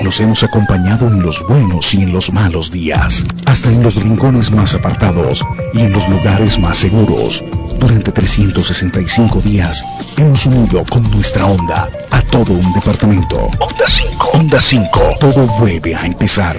Los 0.00 0.20
hemos 0.20 0.42
acompañado 0.42 1.08
en 1.08 1.22
los 1.22 1.44
buenos 1.46 1.92
y 1.94 2.02
en 2.02 2.12
los 2.12 2.32
malos 2.32 2.70
días, 2.70 3.24
hasta 3.46 3.70
en 3.70 3.82
los 3.82 3.96
rincones 3.96 4.50
más 4.50 4.74
apartados 4.74 5.44
y 5.74 5.80
en 5.80 5.92
los 5.92 6.08
lugares 6.08 6.58
más 6.58 6.78
seguros. 6.78 7.44
Durante 7.78 8.12
365 8.12 9.40
días 9.40 9.84
hemos 10.16 10.46
unido 10.46 10.84
con 10.88 11.02
nuestra 11.10 11.46
onda 11.46 11.90
a 12.10 12.22
todo 12.22 12.52
un 12.52 12.72
departamento. 12.72 13.36
Onda 13.58 13.86
5. 13.88 14.30
Onda 14.34 14.60
5. 14.60 15.00
Todo 15.20 15.46
vuelve 15.58 15.94
a 15.94 16.06
empezar. 16.06 16.56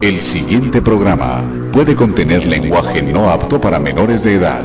El 0.00 0.20
siguiente 0.20 0.80
programa 0.80 1.42
puede 1.72 1.96
contener 1.96 2.46
lenguaje 2.46 3.02
no 3.02 3.30
apto 3.30 3.60
para 3.60 3.78
menores 3.78 4.22
de 4.22 4.34
edad. 4.34 4.64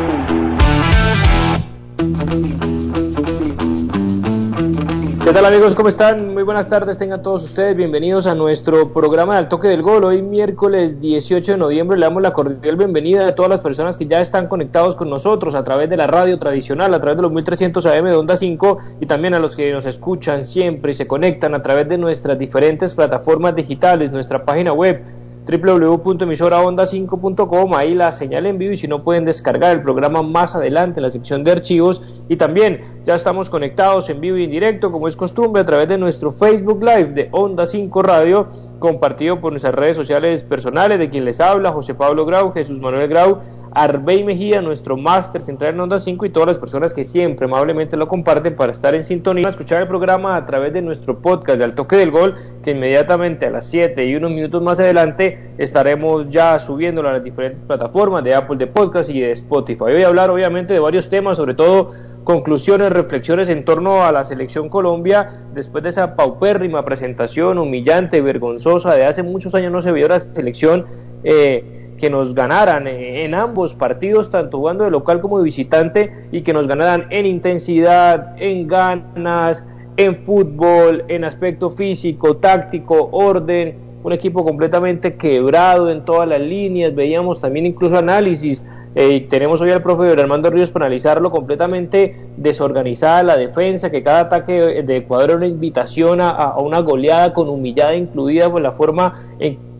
¿Qué 5.31 5.35
tal 5.35 5.45
amigos? 5.45 5.75
¿Cómo 5.75 5.87
están? 5.87 6.33
Muy 6.33 6.43
buenas 6.43 6.67
tardes, 6.67 6.97
tengan 6.97 7.23
todos 7.23 7.43
ustedes 7.43 7.73
bienvenidos 7.77 8.27
a 8.27 8.35
nuestro 8.35 8.91
programa 8.91 9.37
del 9.37 9.47
toque 9.47 9.69
del 9.69 9.81
gol. 9.81 10.03
Hoy 10.03 10.21
miércoles 10.21 10.99
18 10.99 11.53
de 11.53 11.57
noviembre 11.57 11.97
le 11.97 12.05
damos 12.05 12.21
la 12.21 12.33
cordial 12.33 12.75
bienvenida 12.75 13.25
a 13.25 13.33
todas 13.33 13.49
las 13.49 13.61
personas 13.61 13.95
que 13.95 14.07
ya 14.07 14.19
están 14.19 14.47
conectados 14.49 14.97
con 14.97 15.09
nosotros 15.09 15.55
a 15.55 15.63
través 15.63 15.89
de 15.89 15.95
la 15.95 16.05
radio 16.05 16.37
tradicional, 16.37 16.93
a 16.93 16.99
través 16.99 17.15
de 17.15 17.21
los 17.21 17.31
1300 17.31 17.85
AM 17.85 18.07
de 18.07 18.15
Onda 18.15 18.35
5 18.35 18.77
y 18.99 19.05
también 19.05 19.33
a 19.33 19.39
los 19.39 19.55
que 19.55 19.71
nos 19.71 19.85
escuchan 19.85 20.43
siempre 20.43 20.91
y 20.91 20.95
se 20.95 21.07
conectan 21.07 21.55
a 21.55 21.63
través 21.63 21.87
de 21.87 21.97
nuestras 21.97 22.37
diferentes 22.37 22.93
plataformas 22.93 23.55
digitales, 23.55 24.11
nuestra 24.11 24.43
página 24.43 24.73
web 24.73 25.01
www.emisoraonda5.com, 25.45 27.75
ahí 27.75 27.95
la 27.95 28.11
señal 28.11 28.45
en 28.45 28.57
vivo 28.57 28.73
y 28.73 28.77
si 28.77 28.87
no 28.87 29.03
pueden 29.03 29.25
descargar 29.25 29.75
el 29.75 29.81
programa 29.81 30.21
más 30.21 30.55
adelante 30.55 30.99
en 30.99 31.03
la 31.03 31.09
sección 31.09 31.43
de 31.43 31.51
archivos. 31.51 32.01
Y 32.29 32.35
también 32.35 32.81
ya 33.05 33.15
estamos 33.15 33.49
conectados 33.49 34.07
en 34.09 34.21
vivo 34.21 34.37
y 34.37 34.43
en 34.45 34.51
directo 34.51 34.91
como 34.91 35.07
es 35.07 35.15
costumbre 35.15 35.63
a 35.63 35.65
través 35.65 35.87
de 35.87 35.97
nuestro 35.97 36.29
Facebook 36.31 36.83
Live 36.83 37.13
de 37.13 37.29
Onda 37.31 37.65
5 37.65 38.01
Radio 38.03 38.47
compartido 38.79 39.39
por 39.39 39.51
nuestras 39.51 39.75
redes 39.75 39.95
sociales 39.95 40.43
personales 40.43 40.99
de 40.99 41.09
quien 41.09 41.25
les 41.25 41.39
habla, 41.39 41.71
José 41.71 41.93
Pablo 41.93 42.25
Grau, 42.25 42.51
Jesús 42.51 42.79
Manuel 42.79 43.07
Grau 43.07 43.37
Arbey 43.73 44.23
Mejía, 44.23 44.61
nuestro 44.61 44.97
máster 44.97 45.41
central 45.41 45.75
en 45.75 45.79
Onda 45.79 45.97
5 45.97 46.25
y 46.25 46.29
todas 46.29 46.47
las 46.47 46.57
personas 46.57 46.93
que 46.93 47.05
siempre 47.05 47.45
amablemente 47.45 47.95
lo 47.95 48.09
comparten 48.09 48.55
para 48.55 48.73
estar 48.73 48.93
en 48.95 49.03
sintonía, 49.03 49.47
escuchar 49.47 49.81
el 49.81 49.87
programa 49.87 50.35
a 50.35 50.45
través 50.45 50.73
de 50.73 50.81
nuestro 50.81 51.19
podcast 51.19 51.57
de 51.57 51.63
Al 51.63 51.75
Toque 51.75 51.95
del 51.95 52.11
Gol, 52.11 52.35
que 52.63 52.71
inmediatamente 52.71 53.45
a 53.45 53.49
las 53.49 53.67
7 53.67 54.05
y 54.05 54.15
unos 54.15 54.31
minutos 54.31 54.61
más 54.61 54.79
adelante 54.81 55.53
estaremos 55.57 56.29
ya 56.29 56.59
subiéndolo 56.59 57.07
a 57.07 57.13
las 57.13 57.23
diferentes 57.23 57.61
plataformas 57.61 58.25
de 58.25 58.35
Apple 58.35 58.57
de 58.57 58.67
Podcast 58.67 59.09
y 59.09 59.21
de 59.21 59.31
Spotify. 59.31 59.83
Hoy 59.83 59.93
voy 59.93 60.03
a 60.03 60.07
hablar 60.07 60.29
obviamente 60.29 60.73
de 60.73 60.79
varios 60.81 61.09
temas, 61.09 61.37
sobre 61.37 61.53
todo 61.53 61.91
conclusiones, 62.25 62.91
reflexiones 62.91 63.47
en 63.47 63.63
torno 63.63 64.03
a 64.03 64.11
la 64.11 64.25
selección 64.25 64.67
Colombia 64.67 65.45
después 65.53 65.81
de 65.83 65.89
esa 65.89 66.15
paupérrima 66.15 66.83
presentación 66.83 67.57
humillante, 67.57 68.21
vergonzosa, 68.21 68.95
de 68.95 69.05
hace 69.05 69.23
muchos 69.23 69.55
años 69.55 69.71
no 69.71 69.81
se 69.81 69.93
vio 69.93 70.09
la 70.09 70.19
selección. 70.19 70.85
Eh, 71.23 71.80
que 72.01 72.09
nos 72.09 72.33
ganaran 72.33 72.87
en 72.87 73.35
ambos 73.35 73.75
partidos, 73.75 74.31
tanto 74.31 74.57
jugando 74.57 74.85
de 74.85 74.89
local 74.89 75.21
como 75.21 75.37
de 75.37 75.43
visitante, 75.43 76.11
y 76.31 76.41
que 76.41 76.51
nos 76.51 76.67
ganaran 76.67 77.05
en 77.11 77.27
intensidad, 77.27 78.35
en 78.41 78.67
ganas, 78.67 79.63
en 79.97 80.15
fútbol, 80.25 81.05
en 81.09 81.23
aspecto 81.23 81.69
físico, 81.69 82.37
táctico, 82.37 83.09
orden, 83.11 83.75
un 84.03 84.13
equipo 84.13 84.43
completamente 84.43 85.13
quebrado 85.13 85.91
en 85.91 86.03
todas 86.03 86.27
las 86.27 86.41
líneas, 86.41 86.95
veíamos 86.95 87.39
también 87.39 87.67
incluso 87.67 87.95
análisis, 87.95 88.65
eh, 88.95 89.27
tenemos 89.29 89.61
hoy 89.61 89.69
al 89.69 89.83
profe 89.83 90.11
Armando 90.19 90.49
Ríos 90.49 90.71
para 90.71 90.87
analizarlo 90.87 91.29
completamente 91.29 92.15
desorganizada 92.35 93.21
la 93.23 93.37
defensa, 93.37 93.91
que 93.91 94.01
cada 94.01 94.21
ataque 94.21 94.81
de 94.83 94.97
Ecuador 94.97 95.29
era 95.29 95.37
una 95.37 95.47
invitación 95.47 96.19
a, 96.19 96.57
una 96.57 96.79
goleada 96.79 97.31
con 97.31 97.47
humillada 97.47 97.95
incluida 97.95 98.51
por 98.51 98.61
la 98.61 98.71
forma 98.71 99.23
en 99.39 99.70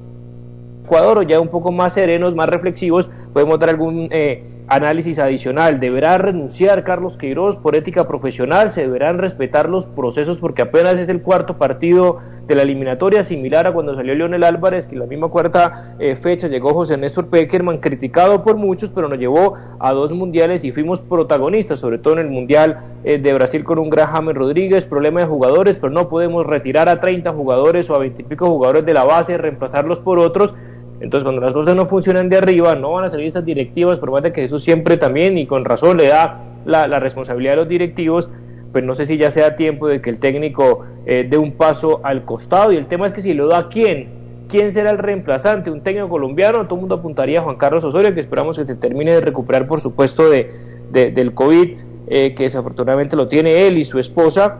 Ecuador 0.91 1.19
o 1.19 1.23
ya 1.23 1.39
un 1.39 1.47
poco 1.47 1.71
más 1.71 1.93
serenos, 1.93 2.35
más 2.35 2.49
reflexivos, 2.49 3.09
podemos 3.31 3.57
dar 3.59 3.69
algún 3.69 4.09
eh, 4.11 4.43
análisis 4.67 5.19
adicional. 5.19 5.79
¿Deberá 5.79 6.17
renunciar 6.17 6.83
Carlos 6.83 7.15
Queiroz 7.15 7.55
por 7.55 7.77
ética 7.77 8.09
profesional? 8.09 8.71
¿Se 8.71 8.81
deberán 8.81 9.17
respetar 9.17 9.69
los 9.69 9.85
procesos 9.85 10.39
porque 10.39 10.63
apenas 10.63 10.99
es 10.99 11.07
el 11.07 11.21
cuarto 11.21 11.57
partido 11.57 12.17
de 12.45 12.55
la 12.55 12.63
eliminatoria, 12.63 13.23
similar 13.23 13.67
a 13.67 13.71
cuando 13.71 13.95
salió 13.95 14.13
Leonel 14.15 14.43
Álvarez, 14.43 14.85
que 14.85 14.95
en 14.95 14.99
la 14.99 15.05
misma 15.05 15.29
cuarta 15.29 15.95
eh, 15.97 16.17
fecha 16.17 16.49
llegó 16.49 16.73
José 16.73 16.97
Néstor 16.97 17.29
Peckerman, 17.29 17.77
criticado 17.77 18.43
por 18.43 18.57
muchos, 18.57 18.89
pero 18.89 19.07
nos 19.07 19.17
llevó 19.17 19.53
a 19.79 19.93
dos 19.93 20.11
mundiales 20.11 20.65
y 20.65 20.73
fuimos 20.73 20.99
protagonistas, 20.99 21.79
sobre 21.79 21.99
todo 21.99 22.15
en 22.15 22.19
el 22.19 22.29
Mundial 22.29 22.79
eh, 23.05 23.17
de 23.17 23.33
Brasil 23.33 23.63
con 23.63 23.79
un 23.79 23.89
Graham 23.89 24.27
Rodríguez, 24.31 24.83
problema 24.83 25.21
de 25.21 25.27
jugadores, 25.27 25.77
pero 25.77 25.93
no 25.93 26.09
podemos 26.09 26.45
retirar 26.45 26.89
a 26.89 26.99
30 26.99 27.31
jugadores 27.31 27.89
o 27.89 27.95
a 27.95 27.99
20 27.99 28.23
y 28.23 28.25
pico 28.25 28.47
jugadores 28.47 28.85
de 28.85 28.93
la 28.93 29.05
base, 29.05 29.37
reemplazarlos 29.37 29.99
por 29.99 30.19
otros 30.19 30.53
entonces, 31.01 31.23
cuando 31.23 31.41
las 31.41 31.53
cosas 31.53 31.75
no 31.75 31.87
funcionan 31.87 32.29
de 32.29 32.37
arriba, 32.37 32.75
no 32.75 32.91
van 32.91 33.05
a 33.05 33.09
salir 33.09 33.25
esas 33.25 33.43
directivas, 33.43 33.97
por 33.97 34.11
más 34.11 34.21
de 34.21 34.31
que 34.31 34.43
Jesús 34.43 34.63
siempre 34.63 34.97
también 34.97 35.35
y 35.35 35.47
con 35.47 35.65
razón 35.65 35.97
le 35.97 36.07
da 36.07 36.43
la, 36.63 36.99
responsabilidad 36.99 37.55
a 37.55 37.57
los 37.57 37.67
directivos, 37.67 38.29
pues 38.71 38.83
no 38.83 38.93
sé 38.93 39.07
si 39.07 39.17
ya 39.17 39.31
sea 39.31 39.55
tiempo 39.55 39.87
de 39.87 39.99
que 39.99 40.11
el 40.11 40.19
técnico 40.19 40.85
eh, 41.07 41.25
dé 41.27 41.39
un 41.39 41.53
paso 41.53 42.01
al 42.03 42.23
costado. 42.23 42.71
Y 42.71 42.77
el 42.77 42.85
tema 42.85 43.07
es 43.07 43.13
que 43.13 43.23
si 43.23 43.33
lo 43.33 43.47
da 43.47 43.67
quién, 43.67 44.09
quién 44.47 44.69
será 44.69 44.91
el 44.91 44.99
reemplazante, 44.99 45.71
un 45.71 45.81
técnico 45.81 46.07
colombiano, 46.07 46.65
todo 46.65 46.75
el 46.75 46.81
mundo 46.81 46.95
apuntaría 46.95 47.39
a 47.39 47.43
Juan 47.43 47.57
Carlos 47.57 47.83
Osorio, 47.83 48.13
que 48.13 48.21
esperamos 48.21 48.59
que 48.59 48.67
se 48.67 48.75
termine 48.75 49.13
de 49.13 49.21
recuperar, 49.21 49.67
por 49.67 49.81
supuesto, 49.81 50.29
de, 50.29 50.51
del 50.91 51.33
COVID, 51.33 51.77
eh, 52.09 52.35
que 52.35 52.43
desafortunadamente 52.43 53.15
lo 53.15 53.27
tiene 53.27 53.67
él 53.67 53.79
y 53.79 53.85
su 53.85 53.97
esposa 53.97 54.59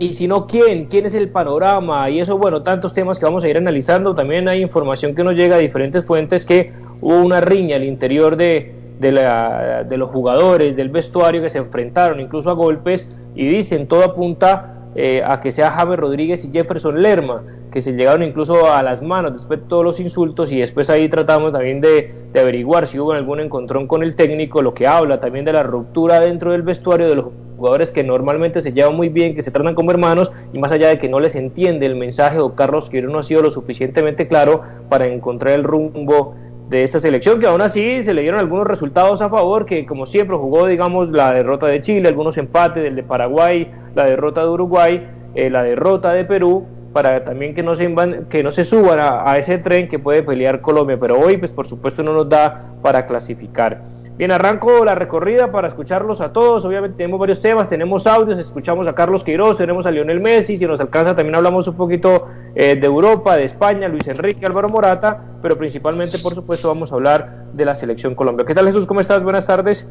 y 0.00 0.14
si 0.14 0.26
no, 0.26 0.46
¿quién? 0.46 0.86
¿Quién 0.86 1.04
es 1.04 1.14
el 1.14 1.28
panorama? 1.28 2.08
Y 2.08 2.20
eso, 2.20 2.38
bueno, 2.38 2.62
tantos 2.62 2.94
temas 2.94 3.18
que 3.18 3.26
vamos 3.26 3.44
a 3.44 3.48
ir 3.48 3.58
analizando. 3.58 4.14
También 4.14 4.48
hay 4.48 4.62
información 4.62 5.14
que 5.14 5.22
nos 5.22 5.34
llega 5.34 5.56
a 5.56 5.58
diferentes 5.58 6.06
fuentes 6.06 6.46
que 6.46 6.72
hubo 7.02 7.20
una 7.20 7.42
riña 7.42 7.76
al 7.76 7.84
interior 7.84 8.36
de, 8.36 8.74
de, 8.98 9.12
la, 9.12 9.84
de 9.84 9.96
los 9.98 10.10
jugadores, 10.10 10.74
del 10.74 10.88
vestuario, 10.88 11.42
que 11.42 11.50
se 11.50 11.58
enfrentaron 11.58 12.18
incluso 12.18 12.48
a 12.48 12.54
golpes 12.54 13.06
y 13.34 13.46
dicen, 13.46 13.86
todo 13.86 14.02
apunta 14.02 14.88
eh, 14.94 15.22
a 15.24 15.40
que 15.42 15.52
sea 15.52 15.70
Javier 15.70 16.00
Rodríguez 16.00 16.46
y 16.46 16.50
Jefferson 16.50 17.02
Lerma, 17.02 17.44
que 17.70 17.82
se 17.82 17.92
llegaron 17.92 18.22
incluso 18.22 18.72
a 18.72 18.82
las 18.82 19.02
manos 19.02 19.34
después 19.34 19.60
de 19.60 19.66
todos 19.66 19.84
los 19.84 20.00
insultos 20.00 20.50
y 20.50 20.58
después 20.58 20.90
ahí 20.90 21.08
tratamos 21.08 21.52
también 21.52 21.80
de, 21.80 22.14
averiguar 22.34 22.86
si 22.86 22.98
hubo 22.98 23.12
algún 23.12 23.40
encontrón 23.40 23.86
con 23.86 24.02
el 24.02 24.16
técnico, 24.16 24.62
lo 24.62 24.74
que 24.74 24.86
habla 24.86 25.20
también 25.20 25.44
de 25.44 25.52
la 25.52 25.62
ruptura 25.62 26.20
dentro 26.20 26.52
del 26.52 26.62
vestuario 26.62 27.08
de 27.08 27.14
los 27.14 27.26
jugadores 27.56 27.90
que 27.90 28.02
normalmente 28.02 28.60
se 28.62 28.72
llevan 28.72 28.96
muy 28.96 29.08
bien, 29.08 29.34
que 29.34 29.42
se 29.42 29.50
tratan 29.50 29.74
como 29.74 29.90
hermanos 29.90 30.32
y 30.52 30.58
más 30.58 30.72
allá 30.72 30.88
de 30.88 30.98
que 30.98 31.08
no 31.08 31.20
les 31.20 31.34
entiende 31.34 31.86
el 31.86 31.94
mensaje 31.94 32.38
o 32.38 32.54
Carlos 32.54 32.88
que 32.88 33.02
no 33.02 33.18
ha 33.18 33.22
sido 33.22 33.42
lo 33.42 33.50
suficientemente 33.50 34.26
claro 34.26 34.62
para 34.88 35.06
encontrar 35.06 35.54
el 35.54 35.64
rumbo 35.64 36.34
de 36.70 36.84
esta 36.84 37.00
selección, 37.00 37.40
que 37.40 37.48
aún 37.48 37.60
así 37.60 38.04
se 38.04 38.14
le 38.14 38.22
dieron 38.22 38.38
algunos 38.38 38.66
resultados 38.66 39.20
a 39.22 39.28
favor, 39.28 39.66
que 39.66 39.84
como 39.86 40.06
siempre 40.06 40.36
jugó, 40.36 40.66
digamos, 40.66 41.10
la 41.10 41.32
derrota 41.32 41.66
de 41.66 41.80
Chile, 41.80 42.08
algunos 42.08 42.38
empates, 42.38 42.84
del 42.84 42.94
de 42.94 43.02
Paraguay, 43.02 43.68
la 43.96 44.04
derrota 44.04 44.42
de 44.42 44.48
Uruguay, 44.48 45.06
eh, 45.34 45.50
la 45.50 45.64
derrota 45.64 46.12
de 46.12 46.24
Perú, 46.24 46.66
para 46.92 47.24
también 47.24 47.54
que 47.54 47.62
no 47.62 47.74
se, 47.74 47.94
que 48.28 48.42
no 48.42 48.52
se 48.52 48.64
suban 48.64 48.98
a, 49.00 49.36
ese 49.38 49.58
tren 49.58 49.88
que 49.88 49.98
puede 49.98 50.22
pelear 50.22 50.60
Colombia, 50.60 50.98
pero 51.00 51.18
hoy 51.18 51.36
pues 51.36 51.52
por 51.52 51.66
supuesto 51.66 52.02
no 52.02 52.12
nos 52.12 52.28
da 52.28 52.72
para 52.82 53.06
clasificar. 53.06 53.82
Bien, 54.16 54.32
arranco 54.32 54.84
la 54.84 54.94
recorrida 54.94 55.50
para 55.50 55.68
escucharlos 55.68 56.20
a 56.20 56.30
todos. 56.30 56.62
Obviamente 56.66 56.98
tenemos 56.98 57.18
varios 57.18 57.40
temas, 57.40 57.70
tenemos 57.70 58.06
audios, 58.06 58.38
escuchamos 58.38 58.86
a 58.86 58.94
Carlos 58.94 59.24
Queiroz, 59.24 59.56
tenemos 59.56 59.86
a 59.86 59.90
Lionel 59.90 60.20
Messi, 60.20 60.58
si 60.58 60.66
nos 60.66 60.78
alcanza 60.78 61.16
también 61.16 61.36
hablamos 61.36 61.66
un 61.68 61.74
poquito 61.74 62.28
eh, 62.54 62.76
de 62.78 62.86
Europa, 62.86 63.38
de 63.38 63.44
España, 63.44 63.88
Luis 63.88 64.06
Enrique, 64.08 64.44
Álvaro 64.44 64.68
Morata, 64.68 65.24
pero 65.40 65.56
principalmente, 65.56 66.18
por 66.18 66.34
supuesto, 66.34 66.68
vamos 66.68 66.92
a 66.92 66.96
hablar 66.96 67.46
de 67.54 67.64
la 67.64 67.74
selección 67.74 68.14
Colombia. 68.14 68.44
¿Qué 68.44 68.54
tal 68.54 68.66
Jesús? 68.66 68.84
¿Cómo 68.84 69.00
estás? 69.00 69.22
Buenas 69.22 69.46
tardes. 69.46 69.88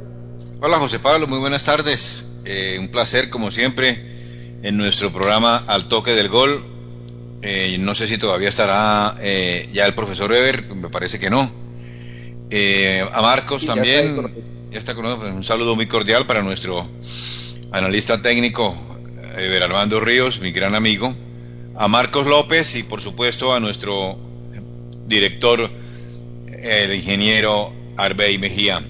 Hola 0.61 0.77
José 0.77 0.99
Pablo, 0.99 1.25
muy 1.25 1.39
buenas 1.39 1.65
tardes. 1.65 2.35
Eh, 2.45 2.77
un 2.79 2.89
placer, 2.89 3.31
como 3.31 3.49
siempre, 3.49 4.59
en 4.61 4.77
nuestro 4.77 5.11
programa 5.11 5.63
Al 5.65 5.85
Toque 5.89 6.11
del 6.11 6.29
Gol. 6.29 6.78
Eh, 7.41 7.77
no 7.79 7.95
sé 7.95 8.07
si 8.07 8.17
todavía 8.17 8.49
estará 8.49 9.15
ya 9.71 9.85
el 9.85 9.93
profesor 9.93 10.29
Weber, 10.31 10.73
me 10.75 10.89
parece 10.89 11.19
que 11.19 11.29
no. 11.29 11.69
Eh, 12.51 13.05
a 13.13 13.21
Marcos 13.21 13.65
también, 13.65 14.15
ya 14.71 14.79
está, 14.79 14.95
con 14.95 15.03
nosotros. 15.03 15.31
Un 15.31 15.43
saludo 15.43 15.75
muy 15.75 15.85
cordial 15.85 16.25
para 16.25 16.41
nuestro 16.41 16.87
analista 17.71 18.21
técnico, 18.21 18.75
Eber 19.37 19.63
Armando 19.63 19.99
Ríos, 19.99 20.39
mi 20.39 20.51
gran 20.51 20.73
amigo. 20.73 21.15
A 21.75 21.87
Marcos 21.87 22.25
López 22.25 22.75
y 22.75 22.83
por 22.83 23.01
supuesto 23.01 23.53
a 23.53 23.59
nuestro 23.59 24.17
director, 25.05 25.69
el 26.47 26.93
ingeniero 26.93 27.71
Arbey 27.97 28.37
Mejía. 28.39 28.81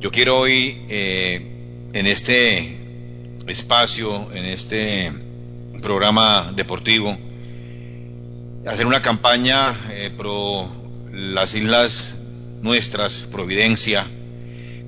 Yo 0.00 0.10
quiero 0.10 0.38
hoy, 0.38 0.82
eh, 0.88 1.90
en 1.92 2.06
este 2.06 2.78
espacio, 3.46 4.32
en 4.32 4.46
este 4.46 5.12
programa 5.82 6.52
deportivo, 6.56 7.16
hacer 8.66 8.86
una 8.86 9.02
campaña 9.02 9.74
eh, 9.90 10.10
pro 10.16 10.66
las 11.12 11.54
islas 11.54 12.16
nuestras, 12.62 13.28
Providencia, 13.30 14.06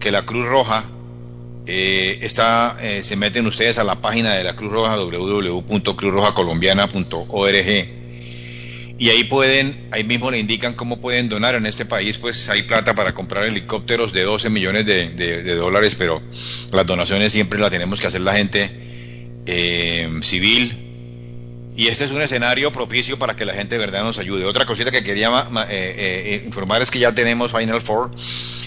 que 0.00 0.10
la 0.10 0.22
Cruz 0.22 0.46
Roja 0.46 0.82
eh, 1.66 2.20
está, 2.22 2.78
eh, 2.80 3.02
se 3.02 3.16
meten 3.16 3.46
ustedes 3.46 3.78
a 3.78 3.84
la 3.84 3.96
página 3.96 4.32
de 4.34 4.44
la 4.44 4.56
Cruz 4.56 4.72
Roja, 4.72 4.96
www.cruzrojacolombiana.org, 4.96 7.88
y 8.96 9.10
ahí 9.10 9.24
pueden, 9.24 9.88
ahí 9.90 10.04
mismo 10.04 10.30
le 10.30 10.38
indican 10.38 10.74
cómo 10.74 11.00
pueden 11.00 11.28
donar. 11.28 11.56
En 11.56 11.66
este 11.66 11.84
país, 11.84 12.18
pues 12.18 12.48
hay 12.48 12.62
plata 12.62 12.94
para 12.94 13.12
comprar 13.12 13.44
helicópteros 13.44 14.12
de 14.12 14.22
12 14.22 14.50
millones 14.50 14.86
de, 14.86 15.56
dólares, 15.56 15.96
pero 15.98 16.22
las 16.72 16.86
donaciones 16.86 17.32
siempre 17.32 17.58
las 17.58 17.72
tenemos 17.72 18.00
que 18.00 18.06
hacer 18.06 18.20
la 18.20 18.34
gente 18.34 18.70
civil, 20.22 20.83
y 21.76 21.88
este 21.88 22.04
es 22.04 22.12
un 22.12 22.22
escenario 22.22 22.70
propicio 22.70 23.18
para 23.18 23.34
que 23.34 23.44
la 23.44 23.52
gente 23.52 23.78
de 23.78 23.86
nos 23.86 24.18
ayude. 24.18 24.44
Otra 24.44 24.64
cosita 24.64 24.90
que 24.90 25.02
quería 25.02 25.28
eh, 25.28 25.66
eh, 25.70 26.42
informar 26.44 26.82
es 26.82 26.90
que 26.90 27.00
ya 27.00 27.14
tenemos 27.14 27.52
Final 27.52 27.80
Four 27.80 28.12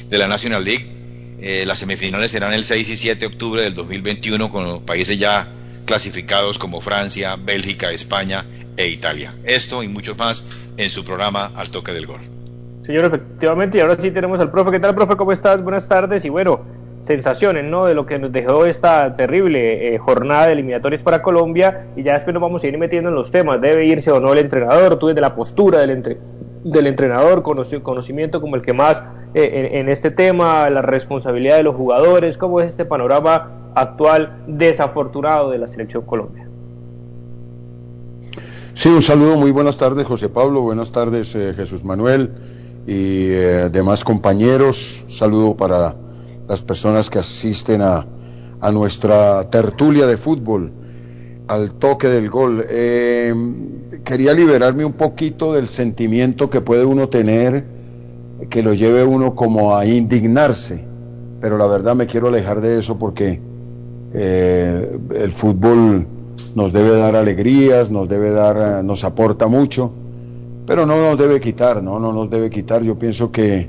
de 0.09 0.17
la 0.17 0.27
National 0.27 0.63
League. 0.63 0.91
Eh, 1.39 1.65
las 1.65 1.79
semifinales 1.79 2.31
serán 2.31 2.53
el 2.53 2.65
6 2.65 2.89
y 2.89 2.97
7 2.97 3.19
de 3.19 3.25
octubre 3.27 3.61
del 3.61 3.75
2021 3.75 4.49
con 4.51 4.65
los 4.65 4.79
países 4.79 5.17
ya 5.17 5.47
clasificados 5.85 6.57
como 6.57 6.81
Francia, 6.81 7.37
Bélgica, 7.37 7.91
España 7.91 8.45
e 8.75 8.87
Italia. 8.87 9.33
Esto 9.45 9.83
y 9.83 9.87
mucho 9.87 10.15
más 10.15 10.45
en 10.75 10.89
su 10.89 11.05
programa 11.05 11.51
Al 11.55 11.69
Toque 11.69 11.93
del 11.93 12.07
Gol. 12.07 12.21
Señor, 12.85 13.05
efectivamente, 13.05 13.77
y 13.77 13.81
ahora 13.81 13.97
sí 13.99 14.11
tenemos 14.11 14.39
al 14.39 14.51
profe. 14.51 14.71
¿Qué 14.71 14.79
tal, 14.79 14.95
profe? 14.95 15.15
¿Cómo 15.15 15.31
estás? 15.31 15.61
Buenas 15.61 15.87
tardes. 15.87 16.25
Y 16.25 16.29
bueno, 16.29 16.65
sensaciones 17.07 17.63
¿no? 17.63 17.85
de 17.85 17.95
lo 17.95 18.05
que 18.05 18.19
nos 18.19 18.31
dejó 18.31 18.65
esta 18.65 19.15
terrible 19.15 19.95
eh, 19.95 19.97
jornada 19.97 20.47
de 20.47 20.53
eliminatorias 20.53 21.01
para 21.01 21.21
Colombia 21.21 21.87
y 21.95 22.03
ya 22.03 22.13
después 22.13 22.33
nos 22.33 22.41
vamos 22.41 22.63
a 22.63 22.67
ir 22.67 22.77
metiendo 22.77 23.09
en 23.09 23.15
los 23.15 23.31
temas, 23.31 23.61
debe 23.61 23.85
irse 23.85 24.11
o 24.11 24.19
no 24.19 24.33
el 24.33 24.39
entrenador, 24.39 24.99
tú 24.99 25.07
desde 25.07 25.21
la 25.21 25.33
postura 25.33 25.79
del, 25.79 25.91
entre, 25.91 26.17
del 26.63 26.85
entrenador, 26.85 27.41
conocimiento 27.41 28.41
como 28.41 28.57
el 28.57 28.61
que 28.61 28.73
más 28.73 29.01
eh, 29.33 29.69
en, 29.73 29.89
este 29.89 30.11
tema, 30.11 30.69
la 30.69 30.81
responsabilidad 30.81 31.57
de 31.57 31.63
los 31.63 31.75
jugadores, 31.75 32.37
cómo 32.37 32.59
es 32.59 32.71
este 32.71 32.83
panorama 32.83 33.51
actual 33.73 34.43
desafortunado 34.47 35.49
de 35.49 35.59
la 35.59 35.67
selección 35.67 36.03
Colombia. 36.03 36.47
Sí, 38.73 38.89
un 38.89 39.01
saludo, 39.01 39.37
muy 39.37 39.51
buenas 39.51 39.77
tardes 39.77 40.05
José 40.05 40.27
Pablo, 40.29 40.61
buenas 40.61 40.91
tardes 40.91 41.33
eh, 41.35 41.53
Jesús 41.55 41.83
Manuel 41.85 42.31
y 42.85 43.27
demás 43.27 44.03
compañeros, 44.03 45.05
saludo 45.07 45.55
para 45.55 45.95
las 46.47 46.61
personas 46.61 47.09
que 47.09 47.19
asisten 47.19 47.81
a, 47.81 48.05
a 48.61 48.71
nuestra 48.71 49.49
tertulia 49.49 50.07
de 50.07 50.17
fútbol, 50.17 50.71
al 51.47 51.71
toque 51.71 52.07
del 52.07 52.29
gol. 52.29 52.65
Eh, 52.69 53.33
quería 54.03 54.33
liberarme 54.33 54.85
un 54.85 54.93
poquito 54.93 55.53
del 55.53 55.67
sentimiento 55.67 56.49
que 56.49 56.61
puede 56.61 56.85
uno 56.85 57.09
tener, 57.09 57.65
que 58.49 58.61
lo 58.61 58.73
lleve 58.73 59.03
uno 59.03 59.35
como 59.35 59.75
a 59.75 59.85
indignarse, 59.85 60.85
pero 61.41 61.57
la 61.57 61.67
verdad 61.67 61.95
me 61.95 62.07
quiero 62.07 62.27
alejar 62.27 62.61
de 62.61 62.79
eso 62.79 62.97
porque 62.97 63.39
eh, 64.13 64.97
el 65.15 65.33
fútbol 65.33 66.07
nos 66.55 66.71
debe 66.71 66.97
dar 66.97 67.15
alegrías, 67.15 67.91
nos 67.91 68.07
debe 68.09 68.31
dar, 68.31 68.83
nos 68.83 69.03
aporta 69.03 69.47
mucho, 69.47 69.91
pero 70.65 70.85
no 70.85 70.97
nos 70.97 71.17
debe 71.17 71.39
quitar, 71.39 71.81
no, 71.81 71.99
no 71.99 72.11
nos 72.13 72.29
debe 72.29 72.49
quitar. 72.49 72.83
Yo 72.83 72.97
pienso 72.97 73.31
que 73.31 73.67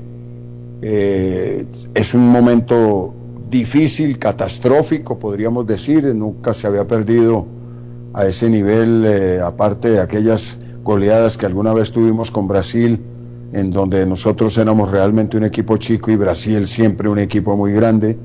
eh, 0.81 1.65
es 1.93 2.13
un 2.13 2.27
momento 2.29 3.13
difícil, 3.49 4.17
catastrófico, 4.17 5.19
podríamos 5.19 5.67
decir. 5.67 6.13
Nunca 6.15 6.53
se 6.53 6.67
había 6.67 6.87
perdido 6.87 7.45
a 8.13 8.25
ese 8.25 8.49
nivel, 8.49 9.03
eh, 9.05 9.39
aparte 9.43 9.89
de 9.89 9.99
aquellas 9.99 10.59
goleadas 10.83 11.37
que 11.37 11.45
alguna 11.45 11.73
vez 11.73 11.91
tuvimos 11.91 12.31
con 12.31 12.47
Brasil, 12.47 13.01
en 13.51 13.71
donde 13.71 14.05
nosotros 14.05 14.57
éramos 14.57 14.89
realmente 14.89 15.37
un 15.37 15.43
equipo 15.43 15.77
chico 15.77 16.11
y 16.11 16.15
Brasil 16.15 16.67
siempre 16.67 17.09
un 17.09 17.19
equipo 17.19 17.57
muy 17.57 17.73
grande. 17.73 18.17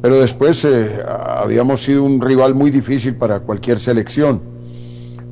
Pero 0.00 0.18
después 0.18 0.64
eh, 0.64 1.02
habíamos 1.06 1.82
sido 1.82 2.04
un 2.04 2.20
rival 2.20 2.54
muy 2.54 2.70
difícil 2.70 3.16
para 3.16 3.40
cualquier 3.40 3.78
selección. 3.78 4.40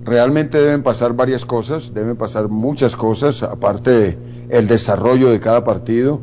Realmente 0.05 0.59
deben 0.59 0.83
pasar 0.83 1.15
varias 1.15 1.45
cosas, 1.45 1.93
deben 1.95 2.17
pasar 2.17 2.49
muchas 2.49 2.97
cosas, 2.97 3.43
aparte 3.43 4.19
del 4.49 4.67
desarrollo 4.67 5.31
de 5.31 5.41
cada 5.41 5.65
partido 5.65 6.21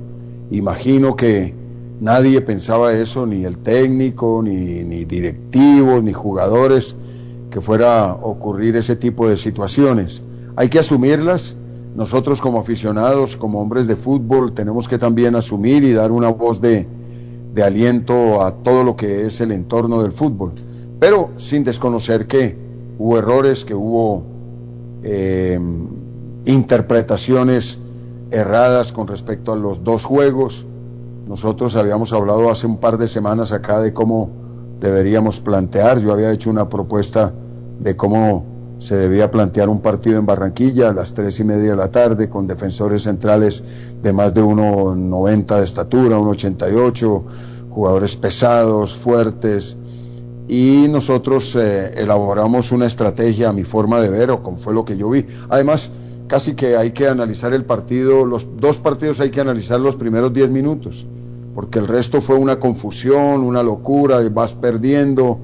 Imagino 0.52 1.16
que 1.16 1.54
nadie 2.00 2.42
pensaba 2.42 2.94
eso, 2.94 3.26
ni 3.26 3.44
el 3.44 3.58
técnico, 3.58 4.42
ni, 4.44 4.84
ni 4.84 5.06
directivos, 5.06 6.04
ni 6.04 6.14
jugadores, 6.14 6.96
que 7.50 7.62
fuera 7.62 8.10
a 8.10 8.14
ocurrir 8.14 8.76
ese 8.76 8.96
tipo 8.96 9.28
de 9.28 9.38
situaciones. 9.38 10.22
Hay 10.56 10.70
que 10.70 10.80
asumirlas. 10.80 11.56
Nosotros 11.96 12.42
como 12.42 12.60
aficionados, 12.60 13.36
como 13.36 13.60
hombres 13.60 13.88
de 13.88 13.96
fútbol, 13.96 14.54
tenemos 14.54 14.88
que 14.88 15.00
también 15.00 15.36
asumir 15.36 15.84
y 15.84 15.94
dar 15.94 16.12
una 16.12 16.30
voz 16.30 16.62
de, 16.62 16.88
aliento 17.64 18.44
a 18.44 18.52
todo 18.52 18.83
lo 18.83 18.95
que 18.95 19.26
es 19.26 19.42
el 19.42 19.52
entorno 19.52 20.04
del 20.04 20.12
fútbol. 20.12 20.52
Pero 21.00 21.31
sin 21.38 21.64
desconocer 21.64 22.28
que 22.28 22.56
hubo 23.00 23.18
errores, 23.18 23.66
que 23.66 23.74
hubo 23.74 24.24
eh, 25.04 25.60
interpretaciones 26.45 27.80
erradas 28.31 28.92
con 28.92 29.07
respecto 29.07 29.54
a 29.54 29.56
los 29.56 29.84
dos 29.84 30.06
juegos. 30.06 30.66
Nosotros 31.28 31.76
habíamos 31.76 32.14
hablado 32.14 32.50
hace 32.50 32.68
un 32.68 32.78
par 32.78 32.98
de 32.98 33.07
semanas 33.07 33.52
acá 33.52 33.80
de 33.80 33.94
cómo 33.94 34.30
deberíamos 34.80 35.40
plantear. 35.40 36.00
Yo 36.00 36.14
había 36.14 36.31
hecho 36.31 36.50
una 36.50 36.69
propuesta 36.69 37.34
de 37.80 37.96
cómo 37.96 38.57
se 38.80 38.96
debía 38.96 39.31
plantear 39.31 39.69
un 39.69 39.81
partido 39.81 40.19
en 40.19 40.26
Barranquilla 40.26 40.90
a 40.90 40.94
las 40.94 41.14
tres 41.14 41.40
y 41.40 41.44
media 41.44 41.72
de 41.72 41.76
la 41.76 41.92
tarde 41.92 42.30
con 42.30 42.48
defensores 42.48 43.04
centrales 43.04 43.64
de 44.04 44.14
más 44.14 44.34
de 44.34 44.44
1,90 44.44 45.57
de 45.57 45.64
estatura, 45.64 46.19
1,88, 46.19 47.24
jugadores 47.69 48.16
pesados, 48.16 48.96
fuertes. 48.96 49.78
Y 50.48 50.88
nosotros 50.90 51.56
eh, 51.56 51.94
elaboramos 51.98 52.72
una 52.72 52.86
estrategia 52.86 53.50
a 53.50 53.54
mi 53.54 53.64
forma 53.64 54.00
de 54.00 54.10
ver 54.10 54.31
o 54.31 54.42
como 54.42 54.57
fue 54.57 54.74
lo 54.74 54.86
que 54.86 54.96
yo 54.96 55.10
vi. 55.10 55.26
Además, 55.50 55.92
casi 56.28 56.56
que 56.56 56.76
hay 56.78 56.92
que 56.92 57.07
analizar 57.07 57.54
el 57.54 57.66
partido, 57.66 58.26
los 58.26 58.48
dos 58.57 58.78
partidos 58.78 59.19
hay 59.19 59.31
que 59.31 59.42
analizar 59.42 59.80
los 59.80 59.96
primeros 59.96 60.34
10 60.34 60.50
minutos, 60.50 61.07
porque 61.56 61.80
el 61.80 61.88
resto 61.88 62.22
fue 62.22 62.36
una 62.36 62.60
confusión, 62.60 63.42
una 63.42 63.64
locura, 63.64 64.19
vas 64.30 64.56
perdiendo, 64.56 65.40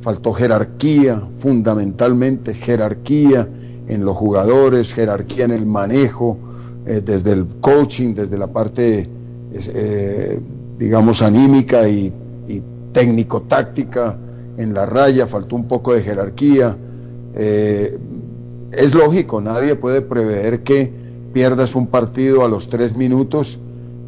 faltó 0.00 0.32
jerarquía, 0.32 1.20
fundamentalmente 1.34 2.54
jerarquía 2.54 3.48
en 3.88 4.04
los 4.04 4.16
jugadores, 4.16 4.94
jerarquía 4.94 5.46
en 5.46 5.52
el 5.52 5.66
manejo, 5.66 6.38
eh, 6.86 7.02
desde 7.04 7.32
el 7.32 7.46
coaching, 7.60 8.14
desde 8.14 8.38
la 8.38 8.46
parte, 8.46 9.08
eh, 9.52 10.40
digamos, 10.78 11.22
anímica 11.22 11.88
y, 11.88 12.12
y 12.46 12.62
técnico-táctica 12.92 14.16
en 14.56 14.74
la 14.74 14.86
raya, 14.86 15.26
faltó 15.26 15.56
un 15.56 15.66
poco 15.66 15.94
de 15.94 16.02
jerarquía. 16.02 16.76
Eh, 17.34 17.98
es 18.72 18.94
lógico, 18.94 19.40
nadie 19.40 19.76
puede 19.76 20.02
prever 20.02 20.62
que 20.62 20.92
pierdas 21.32 21.74
un 21.74 21.86
partido 21.86 22.44
a 22.44 22.48
los 22.48 22.68
tres 22.68 22.96
minutos 22.96 23.58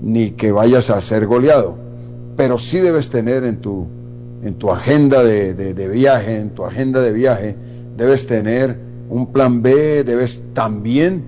ni 0.02 0.32
que 0.32 0.52
vayas 0.52 0.90
a 0.90 1.00
ser 1.00 1.26
goleado, 1.26 1.76
pero 2.36 2.58
sí 2.58 2.78
debes 2.78 3.10
tener 3.10 3.44
en 3.44 3.58
tu, 3.58 3.86
en 4.42 4.54
tu 4.54 4.70
agenda 4.70 5.22
de, 5.24 5.88
viaje, 5.92 6.40
en 6.40 6.50
tu 6.50 6.64
agenda 6.64 7.00
de 7.00 7.12
viaje, 7.12 7.56
debes 7.96 8.26
tener 8.26 8.78
un 9.10 9.32
plan 9.32 9.62
B, 9.62 10.04
debes 10.04 10.42
también 10.54 11.22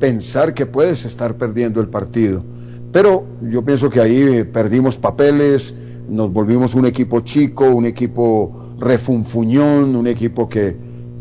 pensar 0.00 0.54
que 0.54 0.66
puedes 0.66 1.04
estar 1.04 1.36
perdiendo 1.36 1.80
el 1.80 1.88
partido. 1.88 2.44
Pero 2.92 3.24
yo 3.42 3.64
pienso 3.64 3.90
que 3.90 4.00
ahí 4.00 4.44
perdimos 4.44 4.96
papeles, 4.96 5.74
nos 6.08 6.32
volvimos 6.32 6.74
un 6.74 6.86
equipo 6.86 7.20
chico, 7.20 7.68
un 7.68 7.86
equipo 7.86 8.74
refunfuñón, 8.78 9.96
un 9.96 10.06
equipo 10.06 10.48
que, 10.48 10.76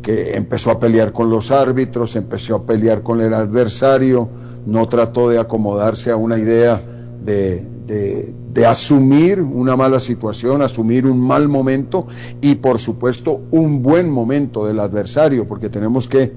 que 0.06 0.36
empezó 0.38 0.70
a 0.70 0.80
pelear 0.80 1.12
con 1.12 1.32
los 1.32 1.50
árbitros, 1.50 2.16
empezó 2.16 2.58
a 2.58 2.64
pelear 2.64 3.02
con 3.02 3.22
el 3.22 3.34
adversario, 3.34 4.30
no 4.68 4.88
trató 4.88 5.30
de 5.30 5.40
acomodarse 5.40 6.12
a 6.12 6.16
una 6.16 6.38
idea 6.38 6.80
de, 7.24 7.66
de, 7.88 8.66
asumir 8.68 9.42
una 9.42 9.76
mala 9.76 10.00
situación, 10.00 10.62
asumir 10.62 11.08
un 11.08 11.20
mal 11.20 11.48
momento 11.48 12.06
y 12.40 12.54
por 12.54 12.78
supuesto 12.78 13.42
un 13.50 13.82
buen 13.82 14.08
momento 14.12 14.68
del 14.68 14.80
adversario, 14.80 15.48
porque 15.48 15.70
tenemos 15.70 16.08
que 16.08 16.32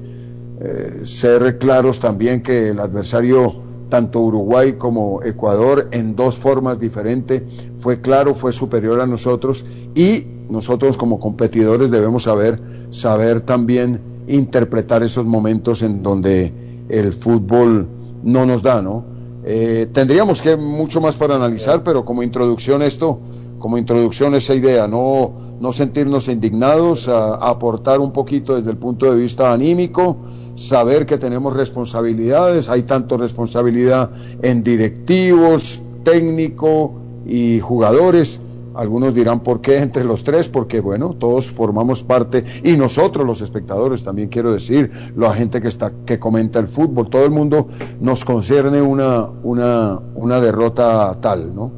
eh, 0.60 1.00
ser 1.02 1.58
claros 1.58 2.00
también 2.00 2.42
que 2.42 2.70
el 2.70 2.80
adversario, 2.80 3.52
tanto 3.90 4.20
Uruguay 4.20 4.76
como 4.78 5.22
Ecuador, 5.22 5.88
en 5.92 6.16
dos 6.16 6.38
formas 6.38 6.80
diferentes, 6.80 7.42
fue 7.76 8.00
claro, 8.00 8.34
fue 8.34 8.50
superior 8.50 8.98
a 9.02 9.06
nosotros 9.06 9.66
y 9.94 10.37
nosotros 10.48 10.96
como 10.96 11.18
competidores 11.18 11.90
debemos 11.90 12.24
saber, 12.24 12.60
saber 12.90 13.40
también 13.40 14.00
interpretar 14.26 15.02
esos 15.02 15.26
momentos 15.26 15.82
en 15.82 16.02
donde 16.02 16.52
el 16.88 17.12
fútbol 17.12 17.88
no 18.22 18.46
nos 18.46 18.62
da, 18.62 18.82
¿no? 18.82 19.04
Eh, 19.44 19.88
tendríamos 19.92 20.42
que 20.42 20.56
mucho 20.56 21.00
más 21.00 21.16
para 21.16 21.36
analizar, 21.36 21.82
pero 21.82 22.04
como 22.04 22.22
introducción 22.22 22.82
esto, 22.82 23.20
como 23.58 23.78
introducción 23.78 24.34
esa 24.34 24.54
idea, 24.54 24.86
no, 24.86 25.32
no 25.60 25.72
sentirnos 25.72 26.28
indignados, 26.28 27.08
a, 27.08 27.34
aportar 27.34 28.00
un 28.00 28.12
poquito 28.12 28.56
desde 28.56 28.70
el 28.70 28.76
punto 28.76 29.10
de 29.10 29.18
vista 29.18 29.52
anímico, 29.52 30.16
saber 30.54 31.06
que 31.06 31.18
tenemos 31.18 31.54
responsabilidades, 31.54 32.68
hay 32.68 32.82
tanto 32.82 33.16
responsabilidad 33.16 34.10
en 34.42 34.62
directivos, 34.62 35.80
técnico 36.04 36.94
y 37.26 37.60
jugadores, 37.60 38.40
algunos 38.78 39.12
dirán 39.12 39.40
por 39.40 39.60
qué 39.60 39.78
entre 39.78 40.04
los 40.04 40.22
tres, 40.22 40.48
porque 40.48 40.80
bueno, 40.80 41.14
todos 41.18 41.50
formamos 41.50 42.04
parte 42.04 42.44
y 42.62 42.76
nosotros 42.76 43.26
los 43.26 43.40
espectadores 43.40 44.04
también 44.04 44.28
quiero 44.28 44.52
decir, 44.52 44.90
la 45.16 45.34
gente 45.34 45.60
que 45.60 45.66
está 45.66 45.92
que 46.06 46.20
comenta 46.20 46.60
el 46.60 46.68
fútbol, 46.68 47.10
todo 47.10 47.24
el 47.24 47.32
mundo 47.32 47.68
nos 48.00 48.24
concierne 48.24 48.80
una 48.80 49.28
una 49.42 49.98
una 50.14 50.40
derrota 50.40 51.18
tal, 51.20 51.54
¿no? 51.54 51.72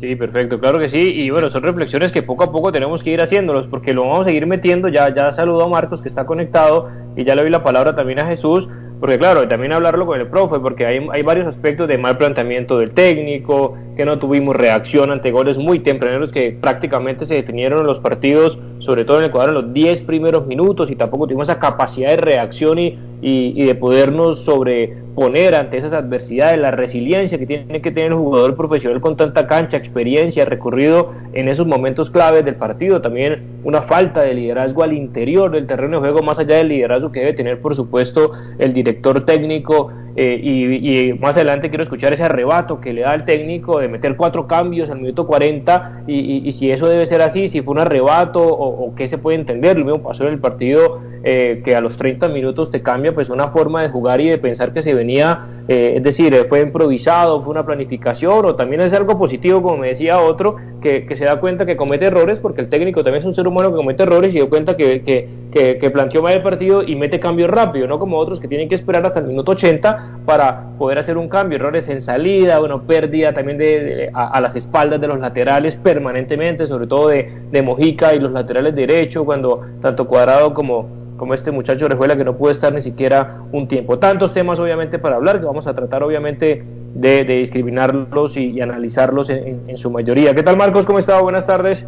Sí, 0.00 0.16
perfecto, 0.16 0.58
claro 0.58 0.78
que 0.78 0.88
sí. 0.88 0.98
Y 0.98 1.30
bueno, 1.30 1.50
son 1.50 1.62
reflexiones 1.62 2.10
que 2.10 2.22
poco 2.22 2.42
a 2.42 2.50
poco 2.50 2.72
tenemos 2.72 3.02
que 3.02 3.10
ir 3.10 3.20
haciéndolos, 3.20 3.66
porque 3.66 3.92
lo 3.92 4.02
vamos 4.02 4.22
a 4.22 4.24
seguir 4.24 4.46
metiendo. 4.46 4.88
Ya, 4.88 5.14
ya 5.14 5.30
saludo 5.30 5.64
a 5.64 5.68
Marcos 5.68 6.00
que 6.00 6.08
está 6.08 6.24
conectado 6.24 6.88
y 7.16 7.24
ya 7.24 7.34
le 7.34 7.42
doy 7.42 7.50
la 7.50 7.62
palabra 7.62 7.94
también 7.94 8.18
a 8.18 8.24
Jesús 8.24 8.66
porque 9.00 9.18
claro, 9.18 9.48
también 9.48 9.72
hablarlo 9.72 10.04
con 10.04 10.20
el 10.20 10.26
profe, 10.26 10.58
porque 10.60 10.84
hay, 10.84 11.22
varios 11.22 11.46
aspectos 11.46 11.88
de 11.88 11.96
mal 11.96 12.18
planteamiento 12.18 12.78
del 12.78 12.92
técnico, 12.92 13.78
que 13.96 14.04
no 14.04 14.18
tuvimos 14.18 14.54
reacción 14.54 15.10
ante 15.10 15.30
goles 15.30 15.56
muy 15.56 15.78
tempraneros 15.78 16.30
que 16.30 16.52
prácticamente 16.52 17.24
se 17.24 17.34
definieron 17.34 17.80
en 17.80 17.86
los 17.86 17.98
partidos, 17.98 18.58
sobre 18.80 19.04
todo 19.04 19.18
en 19.18 19.24
el 19.24 19.30
cuadro 19.30 19.50
en 19.50 19.66
los 19.66 19.72
10 19.72 20.02
primeros 20.02 20.46
minutos, 20.46 20.90
y 20.90 20.96
tampoco 20.96 21.26
tuvimos 21.26 21.48
esa 21.48 21.60
capacidad 21.60 22.10
de 22.10 22.16
reacción 22.16 22.78
y, 22.78 22.98
y, 23.22 23.64
de 23.64 23.74
podernos 23.74 24.44
sobreponer 24.44 25.54
ante 25.54 25.76
esas 25.76 25.92
adversidades, 25.92 26.58
la 26.58 26.70
resiliencia 26.70 27.38
que 27.38 27.46
tiene 27.46 27.82
que 27.82 27.90
tener 27.90 28.12
el 28.12 28.18
jugador 28.18 28.56
profesional 28.56 29.00
con 29.00 29.16
tanta 29.16 29.46
cancha, 29.46 29.76
experiencia, 29.76 30.44
recorrido 30.44 31.12
en 31.32 31.48
esos 31.48 31.66
momentos 31.66 32.10
claves 32.10 32.44
del 32.44 32.54
partido, 32.56 33.00
también 33.00 33.42
una 33.64 33.82
falta 33.82 34.22
de 34.22 34.34
liderazgo 34.34 34.82
al 34.82 34.94
interior 34.94 35.50
del 35.50 35.66
terreno 35.66 35.96
de 35.96 36.10
juego, 36.10 36.22
más 36.22 36.38
allá 36.38 36.56
del 36.56 36.68
liderazgo 36.68 37.12
que 37.12 37.20
debe 37.20 37.32
tener, 37.34 37.60
por 37.60 37.74
supuesto, 37.74 38.32
el 38.58 38.72
director 38.72 39.24
técnico 39.24 39.90
eh, 40.16 40.40
y, 40.42 41.12
más 41.14 41.36
adelante 41.36 41.68
quiero 41.68 41.82
escuchar 41.82 42.12
ese 42.12 42.24
arrebato 42.24 42.80
que 42.80 42.92
le 42.92 43.02
da 43.02 43.12
al 43.12 43.24
técnico 43.24 43.78
de 43.78 43.88
meter 43.88 44.16
cuatro 44.16 44.46
cambios 44.46 44.90
al 44.90 45.00
minuto 45.00 45.26
40 45.26 46.04
y, 46.06 46.50
si 46.52 46.70
eso 46.70 46.88
debe 46.88 47.06
ser 47.06 47.22
así, 47.22 47.48
si 47.48 47.62
fue 47.62 47.72
un 47.72 47.80
arrebato 47.80 48.42
o, 48.42 48.94
qué 48.94 49.06
se 49.08 49.18
puede 49.18 49.38
entender. 49.38 49.78
Lo 49.78 49.84
mismo 49.84 50.02
pasó 50.02 50.24
en 50.26 50.34
el 50.34 50.38
partido 50.40 51.00
eh, 51.22 51.62
que 51.64 51.76
a 51.76 51.80
los 51.80 51.96
30 51.96 52.28
minutos 52.28 52.70
te 52.70 52.82
cambia 52.82 53.14
pues 53.14 53.30
una 53.30 53.48
forma 53.48 53.82
de 53.82 53.88
jugar 53.88 54.20
y 54.20 54.28
de 54.28 54.38
pensar 54.38 54.72
que 54.72 54.82
se 54.82 54.94
venía, 54.94 55.46
eh, 55.68 55.94
es 55.96 56.02
decir, 56.02 56.34
fue 56.48 56.62
improvisado, 56.62 57.40
fue 57.40 57.52
una 57.52 57.64
planificación 57.64 58.44
o 58.44 58.54
también 58.56 58.80
es 58.80 58.92
algo 58.92 59.18
positivo, 59.18 59.62
como 59.62 59.76
me 59.76 59.88
decía 59.88 60.20
otro, 60.20 60.56
que, 60.80 61.06
se 61.14 61.24
da 61.24 61.38
cuenta 61.40 61.66
que 61.66 61.76
comete 61.76 62.06
errores 62.06 62.40
porque 62.40 62.62
el 62.62 62.68
técnico 62.68 63.04
también 63.04 63.20
es 63.20 63.26
un 63.26 63.34
ser 63.34 63.46
humano 63.46 63.70
que 63.70 63.76
comete 63.76 64.02
errores 64.02 64.30
y 64.30 64.38
dio 64.38 64.48
cuenta 64.48 64.76
que, 64.76 65.02
que, 65.02 65.28
que 65.50 65.90
planteó 65.90 66.22
mal 66.22 66.34
el 66.34 66.42
partido 66.42 66.82
y 66.82 66.94
mete 66.94 67.18
cambios 67.18 67.50
rápido, 67.50 67.86
no 67.86 67.98
como 67.98 68.18
otros 68.18 68.40
que 68.40 68.48
tienen 68.48 68.68
que 68.68 68.74
esperar 68.74 69.04
hasta 69.04 69.20
el 69.20 69.26
minuto 69.26 69.52
80 69.52 70.20
para 70.24 70.70
poder 70.78 70.98
hacer 70.98 71.16
un 71.16 71.28
cambio, 71.28 71.56
errores 71.56 71.88
en 71.88 72.00
salida, 72.00 72.58
bueno, 72.58 72.82
pérdida 72.82 73.32
también 73.32 73.58
de, 73.58 74.10
a, 74.12 74.40
las 74.40 74.56
espaldas 74.56 75.00
de 75.00 75.08
los 75.08 75.18
laterales 75.18 75.74
permanentemente, 75.74 76.66
sobre 76.66 76.86
todo 76.86 77.08
de, 77.08 77.30
de 77.50 77.62
Mojica 77.62 78.14
y 78.14 78.20
los 78.20 78.32
laterales 78.32 78.74
derecho, 78.74 79.24
cuando 79.24 79.60
tanto 79.80 80.06
Cuadrado 80.06 80.54
como, 80.54 80.88
como 81.16 81.34
este 81.34 81.50
muchacho 81.50 81.88
Rejuela 81.88 82.16
que 82.16 82.24
no 82.24 82.36
puede 82.36 82.54
estar 82.54 82.72
ni 82.72 82.80
siquiera 82.80 83.42
un 83.52 83.68
tiempo. 83.68 83.98
Tantos 83.98 84.32
temas 84.32 84.58
obviamente 84.58 84.98
para 84.98 85.16
hablar 85.16 85.38
que 85.40 85.46
vamos 85.46 85.66
a 85.66 85.74
tratar 85.74 86.02
obviamente 86.02 86.64
de, 86.94 87.24
discriminarlos 87.24 88.36
y, 88.36 88.60
analizarlos 88.60 89.30
en, 89.30 89.76
su 89.76 89.90
mayoría. 89.90 90.34
¿Qué 90.34 90.42
tal 90.42 90.56
Marcos? 90.56 90.86
¿Cómo 90.86 90.98
está? 90.98 91.20
Buenas 91.20 91.46
tardes. 91.46 91.84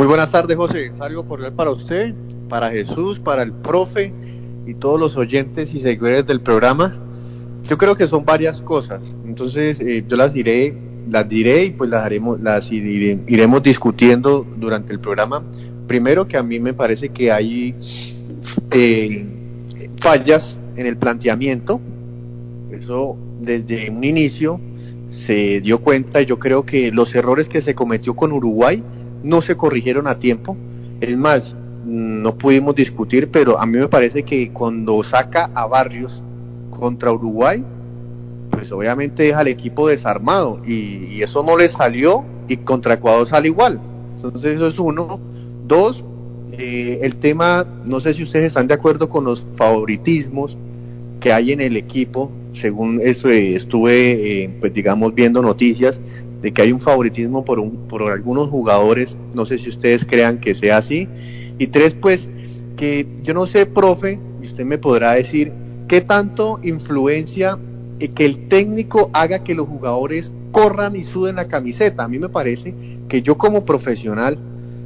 Muy 0.00 0.06
buenas 0.06 0.30
tardes 0.30 0.56
José, 0.56 0.92
salgo 0.96 1.26
cordial 1.26 1.52
para 1.52 1.72
usted, 1.72 2.14
para 2.48 2.70
Jesús, 2.70 3.20
para 3.20 3.42
el 3.42 3.52
profe 3.52 4.10
y 4.66 4.72
todos 4.72 4.98
los 4.98 5.18
oyentes 5.18 5.74
y 5.74 5.82
seguidores 5.82 6.26
del 6.26 6.40
programa. 6.40 6.96
Yo 7.64 7.76
creo 7.76 7.94
que 7.94 8.06
son 8.06 8.24
varias 8.24 8.62
cosas. 8.62 9.02
Entonces, 9.26 9.78
eh, 9.78 10.02
yo 10.08 10.16
las 10.16 10.32
diré, 10.32 10.74
las 11.10 11.28
diré 11.28 11.64
y 11.64 11.70
pues 11.72 11.90
las 11.90 12.02
haremos, 12.02 12.40
las 12.40 12.72
iremos 12.72 13.62
discutiendo 13.62 14.46
durante 14.56 14.94
el 14.94 15.00
programa. 15.00 15.44
Primero 15.86 16.26
que 16.26 16.38
a 16.38 16.42
mí 16.42 16.58
me 16.58 16.72
parece 16.72 17.10
que 17.10 17.30
hay 17.30 17.74
eh, 18.70 19.26
fallas 19.98 20.56
en 20.76 20.86
el 20.86 20.96
planteamiento. 20.96 21.78
Eso 22.70 23.18
desde 23.42 23.90
un 23.90 24.02
inicio 24.02 24.62
se 25.10 25.60
dio 25.60 25.78
cuenta. 25.82 26.22
Yo 26.22 26.38
creo 26.38 26.64
que 26.64 26.90
los 26.90 27.14
errores 27.14 27.50
que 27.50 27.60
se 27.60 27.74
cometió 27.74 28.16
con 28.16 28.32
Uruguay 28.32 28.82
no 29.22 29.40
se 29.40 29.56
corrigieron 29.56 30.06
a 30.06 30.18
tiempo. 30.18 30.56
Es 31.00 31.16
más, 31.16 31.56
no 31.84 32.36
pudimos 32.36 32.74
discutir, 32.74 33.30
pero 33.30 33.58
a 33.58 33.66
mí 33.66 33.78
me 33.78 33.88
parece 33.88 34.22
que 34.22 34.50
cuando 34.52 35.02
saca 35.02 35.50
a 35.54 35.66
Barrios 35.66 36.22
contra 36.70 37.12
Uruguay, 37.12 37.64
pues 38.50 38.70
obviamente 38.72 39.24
deja 39.24 39.40
al 39.40 39.48
equipo 39.48 39.88
desarmado 39.88 40.60
y, 40.66 41.22
eso 41.22 41.42
no 41.42 41.56
le 41.56 41.68
salió 41.68 42.24
y 42.48 42.56
contra 42.58 42.94
Ecuador 42.94 43.28
sale 43.28 43.48
igual. 43.48 43.80
Entonces 44.16 44.56
eso 44.56 44.66
es 44.66 44.78
uno. 44.78 45.20
Dos, 45.66 46.04
eh, 46.52 47.00
el 47.02 47.16
tema, 47.16 47.66
no 47.86 48.00
sé 48.00 48.14
si 48.14 48.22
ustedes 48.22 48.48
están 48.48 48.66
de 48.68 48.74
acuerdo 48.74 49.08
con 49.08 49.24
los 49.24 49.46
favoritismos 49.54 50.56
que 51.20 51.32
hay 51.32 51.52
en 51.52 51.60
el 51.60 51.76
equipo, 51.76 52.30
según 52.52 53.00
eso 53.02 53.28
eh, 53.28 53.54
estuve, 53.54 54.42
eh, 54.42 54.50
pues 54.60 54.72
digamos, 54.72 55.14
viendo 55.14 55.42
noticias 55.42 56.00
de 56.42 56.52
que 56.52 56.62
hay 56.62 56.72
un 56.72 56.80
favoritismo 56.80 57.44
por, 57.44 57.58
un, 57.58 57.88
por 57.88 58.02
algunos 58.02 58.48
jugadores, 58.48 59.16
no 59.34 59.46
sé 59.46 59.58
si 59.58 59.68
ustedes 59.68 60.04
crean 60.04 60.38
que 60.38 60.54
sea 60.54 60.78
así, 60.78 61.08
y 61.58 61.66
tres, 61.66 61.94
pues, 61.94 62.28
que 62.76 63.06
yo 63.22 63.34
no 63.34 63.46
sé, 63.46 63.66
profe, 63.66 64.18
y 64.40 64.46
usted 64.46 64.64
me 64.64 64.78
podrá 64.78 65.12
decir, 65.12 65.52
¿qué 65.88 66.00
tanto 66.00 66.58
influencia 66.62 67.58
que 68.14 68.24
el 68.24 68.48
técnico 68.48 69.10
haga 69.12 69.44
que 69.44 69.54
los 69.54 69.66
jugadores 69.66 70.32
corran 70.52 70.96
y 70.96 71.04
suden 71.04 71.36
la 71.36 71.48
camiseta? 71.48 72.04
A 72.04 72.08
mí 72.08 72.18
me 72.18 72.30
parece 72.30 72.74
que 73.08 73.20
yo 73.20 73.36
como 73.36 73.66
profesional, 73.66 74.38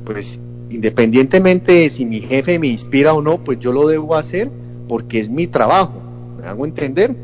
pues, 0.05 0.41
independientemente 0.71 1.73
de 1.73 1.91
si 1.91 2.05
mi 2.05 2.21
jefe 2.21 2.59
me 2.59 2.67
inspira 2.67 3.15
o 3.15 3.23
no, 3.23 3.45
pues 3.45 3.61
yo 3.61 3.73
lo 3.73 3.87
debo 3.87 4.17
hacer 4.17 4.51
porque 4.89 5.21
es 5.21 5.31
mi 5.31 5.47
trabajo. 5.47 6.03
¿Me 6.41 6.49
hago 6.49 6.65
entender? 6.65 7.15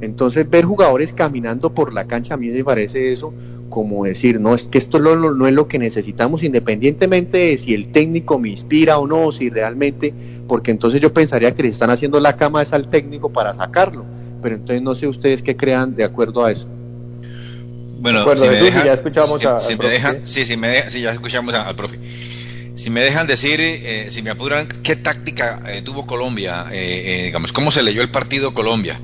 Entonces, 0.00 0.48
ver 0.48 0.64
jugadores 0.64 1.12
caminando 1.12 1.74
por 1.74 1.92
la 1.92 2.06
cancha, 2.06 2.34
a 2.34 2.36
mí 2.36 2.48
me 2.50 2.64
parece 2.64 3.12
eso 3.12 3.32
como 3.72 4.04
decir, 4.04 4.38
no, 4.38 4.54
es 4.54 4.64
que 4.64 4.76
esto 4.76 4.98
no, 4.98 5.46
es 5.46 5.54
lo 5.54 5.66
que 5.66 5.78
necesitamos, 5.78 6.42
independientemente 6.42 7.38
de 7.38 7.58
si 7.58 7.72
el 7.72 7.90
técnico 7.90 8.38
me 8.38 8.50
inspira 8.50 8.98
o 8.98 9.06
no, 9.06 9.32
si 9.32 9.48
realmente, 9.48 10.12
porque 10.46 10.70
entonces 10.70 11.00
yo 11.00 11.14
pensaría 11.14 11.54
que 11.54 11.62
le 11.62 11.70
están 11.70 11.88
haciendo 11.88 12.20
la 12.20 12.36
cama 12.36 12.60
es 12.60 12.74
al 12.74 12.90
técnico 12.90 13.32
para 13.32 13.54
sacarlo, 13.54 14.04
pero 14.42 14.56
entonces 14.56 14.82
no 14.82 14.94
sé 14.94 15.08
ustedes 15.08 15.42
qué 15.42 15.56
crean 15.56 15.94
de 15.94 16.04
acuerdo 16.04 16.44
a 16.44 16.52
eso. 16.52 16.68
Bueno, 18.00 18.36
si 18.36 18.46
me 18.46 18.56
dejan, 18.56 18.84
ya 18.84 18.92
escuchamos 18.92 19.40
si, 19.60 19.76
me 19.76 19.88
dejan, 19.88 20.26
sí, 20.28 20.44
si 20.44 20.58
me 20.58 20.90
sí, 20.90 21.00
ya 21.00 21.12
escuchamos 21.12 21.54
al 21.54 21.74
profe. 21.74 21.98
Si 22.74 22.90
me 22.90 23.00
dejan 23.00 23.26
decir, 23.26 23.58
eh, 23.58 24.06
si 24.10 24.20
me 24.20 24.28
apuran, 24.28 24.68
¿qué 24.82 24.96
táctica 24.96 25.62
eh, 25.68 25.80
tuvo 25.80 26.06
Colombia? 26.06 26.66
Eh, 26.72 27.22
digamos, 27.24 27.52
¿cómo 27.52 27.70
se 27.70 27.82
leyó 27.82 28.02
el 28.02 28.10
partido 28.10 28.52
Colombia? 28.52 29.00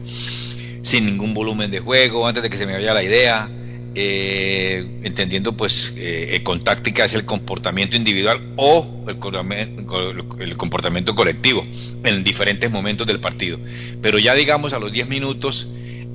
Sin 0.83 1.07
ningún 1.07 1.33
volumen 1.33 1.71
de 1.71 1.81
juego, 1.81 2.27
antes 2.27 2.43
de 2.43 2.51
que 2.51 2.59
se 2.59 2.67
me 2.67 2.75
vaya 2.75 2.93
la 2.93 3.03
idea 3.03 3.49
eh, 3.95 4.87
entendiendo 5.03 5.57
pues 5.57 5.95
eh, 5.97 6.41
con 6.45 6.63
táctica 6.63 7.05
es 7.05 7.15
el 7.15 7.25
comportamiento 7.25 7.97
individual 7.97 8.55
o 8.57 9.05
el, 9.09 10.57
comportamiento 10.57 11.15
colectivo 11.15 11.67
en 12.05 12.25
diferentes 12.25 12.71
momentos 12.71 13.07
del 13.07 13.21
partido. 13.21 13.59
Pero 14.03 14.19
ya 14.19 14.35
digamos 14.35 14.73
a 14.73 14.79
los 14.79 14.93
10 14.93 15.09
minutos 15.09 15.69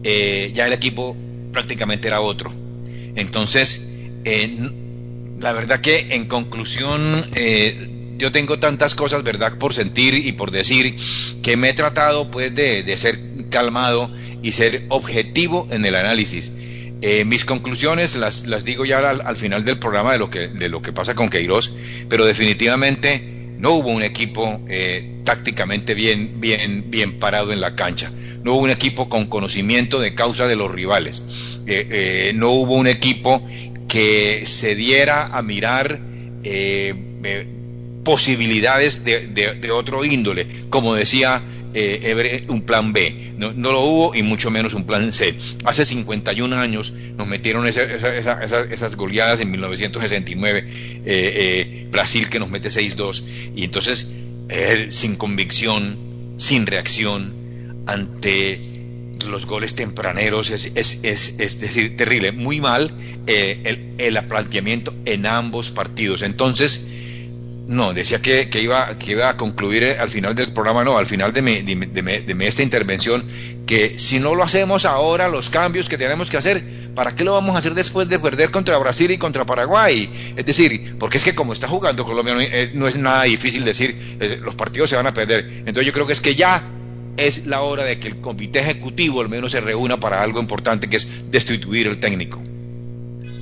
ya 0.03 0.67
el 0.67 0.73
equipo 0.73 1.15
prácticamente 1.53 2.09
era 2.09 2.19
otro. 2.19 2.51
Entonces, 3.15 3.87
la 5.39 5.53
verdad 5.53 5.79
que 5.79 6.13
en 6.15 6.25
conclusión 6.25 7.23
yo 8.17 8.31
tengo 8.31 8.59
tantas 8.59 8.95
cosas, 8.95 9.23
¿verdad?, 9.23 9.57
por 9.57 9.73
sentir 9.73 10.13
y 10.13 10.31
por 10.33 10.51
decir 10.51 10.95
que 11.41 11.57
me 11.57 11.69
he 11.69 11.73
tratado 11.73 12.29
pues 12.31 12.53
de, 12.53 12.83
de 12.83 12.97
ser 12.97 13.19
calmado 13.49 14.11
y 14.41 14.51
ser 14.51 14.85
objetivo 14.89 15.67
en 15.71 15.85
el 15.85 15.95
análisis. 15.95 16.51
Eh, 17.01 17.25
mis 17.25 17.43
conclusiones 17.43 18.15
las, 18.15 18.47
las 18.47 18.63
digo 18.63 18.85
ya 18.85 19.09
al, 19.09 19.35
final 19.35 19.65
del 19.65 19.77
programa 19.77 20.13
de 20.13 20.19
lo 20.19 20.29
que, 20.29 20.47
de 20.47 20.69
lo 20.69 20.81
que 20.81 20.93
pasa 20.93 21.15
con 21.15 21.29
Queiroz, 21.29 21.73
pero 22.07 22.25
definitivamente 22.25 23.21
no 23.57 23.71
hubo 23.71 23.89
un 23.89 24.03
equipo 24.03 24.61
eh, 24.69 25.21
tácticamente 25.25 25.93
bien, 25.93 26.39
bien, 26.39 27.19
parado 27.19 27.51
en 27.51 27.61
la 27.61 27.75
cancha. 27.75 28.11
No 28.43 28.53
hubo 28.53 28.63
un 28.63 28.69
equipo 28.69 29.09
con 29.09 29.25
conocimiento 29.25 29.99
de 29.99 30.15
causa 30.15 30.47
de 30.47 30.55
los 30.55 30.71
rivales. 30.71 31.59
Eh, 31.65 32.31
no 32.35 32.51
hubo 32.51 32.75
un 32.75 32.87
equipo 32.87 33.45
que 33.87 34.43
se 34.45 34.75
diera 34.75 35.27
a 35.27 35.41
mirar 35.41 35.99
posibilidades 38.03 39.03
de, 39.03 39.27
de, 39.27 39.71
otro 39.71 40.03
índole, 40.05 40.47
como 40.69 40.93
decía 40.93 41.41
eh, 41.73 42.45
un 42.49 42.61
plan 42.61 42.93
B. 42.93 43.33
No, 43.37 43.51
lo 43.51 43.81
hubo 43.81 44.15
y 44.15 44.23
mucho 44.23 44.51
menos 44.51 44.73
un 44.73 44.85
plan 44.85 45.11
C. 45.13 45.35
Hace 45.65 45.85
51 45.85 46.55
años 46.55 46.93
nos 47.17 47.27
metieron 47.27 47.67
esas 47.67 48.95
goleadas 48.95 49.41
en 49.41 49.51
1969, 49.51 50.65
eh, 50.67 51.03
eh, 51.05 51.87
Brasil 51.91 52.29
que 52.29 52.39
nos 52.39 52.49
mete 52.49 52.69
6-2, 52.69 53.23
y 53.55 53.63
entonces 53.63 54.11
sin 54.89 55.15
convicción, 55.15 55.97
sin 56.37 56.67
reacción 56.67 57.33
ante 57.87 58.59
los 59.27 59.45
goles 59.45 59.73
tempraneros, 59.73 60.51
es, 60.51 60.71
es, 60.75 61.03
es, 61.03 61.35
es 61.39 61.59
decir, 61.59 61.97
terrible, 61.97 62.31
muy 62.31 62.61
mal 62.61 62.93
el, 63.25 63.93
el 63.97 64.23
planteamiento 64.25 64.93
en 65.05 65.25
ambos 65.25 65.71
partidos. 65.71 66.21
Entonces, 66.21 66.92
no, 67.67 67.93
decía 67.93 68.21
que, 68.21 68.49
iba, 68.61 68.97
que 68.97 69.11
iba 69.11 69.29
a 69.29 69.37
concluir 69.37 69.83
eh, 69.83 69.97
al 69.97 70.09
final 70.09 70.35
del 70.35 70.51
programa, 70.51 70.83
no, 70.83 70.97
al 70.97 71.05
final 71.05 71.31
de, 71.31 71.41
mi, 71.41 71.61
de, 71.61 72.47
esta 72.47 72.61
intervención, 72.61 73.23
que 73.65 73.97
si 73.97 74.19
no 74.19 74.35
lo 74.35 74.43
hacemos 74.43 74.85
ahora, 74.85 75.29
los 75.29 75.49
cambios 75.49 75.87
que 75.87 75.97
tenemos 75.97 76.29
que 76.29 76.37
hacer, 76.37 76.63
¿para 76.93 77.15
qué 77.15 77.23
lo 77.23 77.33
vamos 77.33 77.55
a 77.55 77.59
hacer 77.59 77.73
después 77.73 78.09
de 78.09 78.19
perder 78.19 78.51
contra 78.51 78.77
Brasil 78.77 79.11
y 79.11 79.17
contra 79.17 79.45
Paraguay? 79.45 80.09
Es 80.35 80.45
decir, 80.45 80.97
porque 80.99 81.17
es 81.17 81.23
que 81.23 81.35
como 81.35 81.53
está 81.53 81.67
jugando 81.67 82.03
Colombia, 82.03 82.33
no, 82.33 82.41
eh, 82.41 82.89
es 82.89 82.97
nada 82.97 83.23
difícil 83.23 83.63
decir, 83.63 84.17
eh, 84.19 84.39
los 84.41 84.55
partidos 84.55 84.89
se 84.89 84.97
van 84.97 85.07
a 85.07 85.13
perder. 85.13 85.45
Entonces 85.59 85.85
yo 85.85 85.93
creo 85.93 86.05
que 86.05 86.13
es 86.13 86.21
que 86.21 86.35
ya 86.35 86.61
es 87.15 87.45
la 87.45 87.61
hora 87.61 87.85
de 87.85 87.97
que 87.97 88.09
el 88.09 88.19
comité 88.19 88.59
ejecutivo 88.59 89.21
al 89.21 89.29
menos 89.29 89.53
se 89.53 89.61
reúna 89.61 89.99
para 89.99 90.21
algo 90.21 90.41
importante, 90.41 90.89
que 90.89 90.97
es 90.97 91.31
destituir 91.31 91.87
el 91.87 91.99
técnico. 91.99 92.41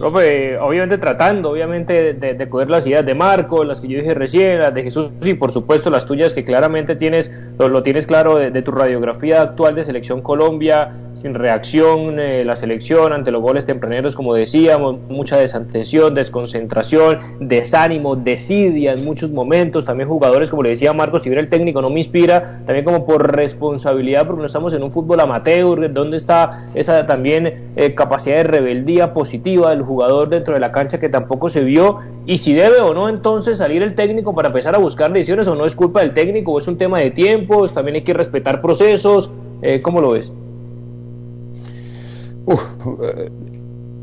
Profe, 0.01 0.57
obviamente 0.57 0.97
tratando, 0.97 1.51
obviamente, 1.51 2.15
de, 2.15 2.33
de, 2.33 2.49
coger 2.49 2.71
las 2.71 2.87
ideas 2.87 3.05
de 3.05 3.13
Marco, 3.13 3.63
las 3.63 3.79
que 3.79 3.87
yo 3.87 3.99
dije 3.99 4.15
recién, 4.15 4.59
las 4.59 4.73
de 4.73 4.81
Jesús 4.81 5.11
y 5.21 5.35
por 5.35 5.51
supuesto 5.51 5.91
las 5.91 6.07
tuyas 6.07 6.33
que 6.33 6.43
claramente 6.43 6.95
tienes, 6.95 7.31
lo, 7.59 7.83
tienes 7.83 8.07
claro 8.07 8.37
de, 8.37 8.61
tu 8.63 8.71
radiografía 8.71 9.43
actual 9.43 9.75
de 9.75 9.83
Selección 9.83 10.23
Colombia, 10.23 10.91
sin 11.21 11.35
reacción 11.35 12.19
eh, 12.19 12.43
la 12.43 12.55
selección 12.55 13.13
ante 13.13 13.31
los 13.31 13.41
goles 13.41 13.65
tempraneros, 13.65 14.15
como 14.15 14.33
decíamos, 14.33 14.97
mucha 15.07 15.37
desatención, 15.37 16.15
desconcentración, 16.15 17.19
desánimo, 17.39 18.15
desidia 18.15 18.93
en 18.93 19.05
muchos 19.05 19.29
momentos, 19.31 19.85
también 19.85 20.09
jugadores, 20.09 20.49
como 20.49 20.63
le 20.63 20.69
decía 20.69 20.93
Marcos, 20.93 21.21
si 21.21 21.29
bien 21.29 21.39
el 21.39 21.49
técnico 21.49 21.81
no 21.81 21.89
me 21.89 21.99
inspira, 21.99 22.61
también 22.65 22.85
como 22.85 23.05
por 23.05 23.35
responsabilidad, 23.35 24.25
porque 24.25 24.41
no 24.41 24.47
estamos 24.47 24.73
en 24.73 24.81
un 24.81 24.91
fútbol 24.91 25.19
amateur, 25.19 25.93
donde 25.93 26.17
está 26.17 26.65
esa 26.73 27.05
también 27.05 27.71
eh, 27.75 27.93
capacidad 27.93 28.37
de 28.37 28.43
rebeldía 28.43 29.13
positiva 29.13 29.69
del 29.69 29.83
jugador 29.83 30.29
dentro 30.29 30.55
de 30.55 30.59
la 30.59 30.71
cancha 30.71 30.99
que 30.99 31.09
tampoco 31.09 31.49
se 31.49 31.63
vio, 31.63 31.97
y 32.25 32.39
si 32.39 32.53
debe 32.53 32.79
o 32.79 32.93
no 32.95 33.09
entonces 33.09 33.59
salir 33.59 33.83
el 33.83 33.93
técnico 33.93 34.33
para 34.33 34.47
empezar 34.47 34.73
a 34.73 34.79
buscar 34.79 35.13
decisiones 35.13 35.47
o 35.47 35.55
no 35.55 35.65
es 35.65 35.75
culpa 35.75 35.99
del 35.99 36.13
técnico, 36.15 36.53
o 36.53 36.57
es 36.57 36.67
un 36.67 36.77
tema 36.79 36.99
de 36.99 37.11
tiempos, 37.11 37.73
también 37.73 37.95
hay 37.95 38.01
que 38.01 38.13
respetar 38.13 38.61
procesos, 38.61 39.29
eh, 39.61 39.81
¿cómo 39.81 40.01
lo 40.01 40.11
ves? 40.11 40.31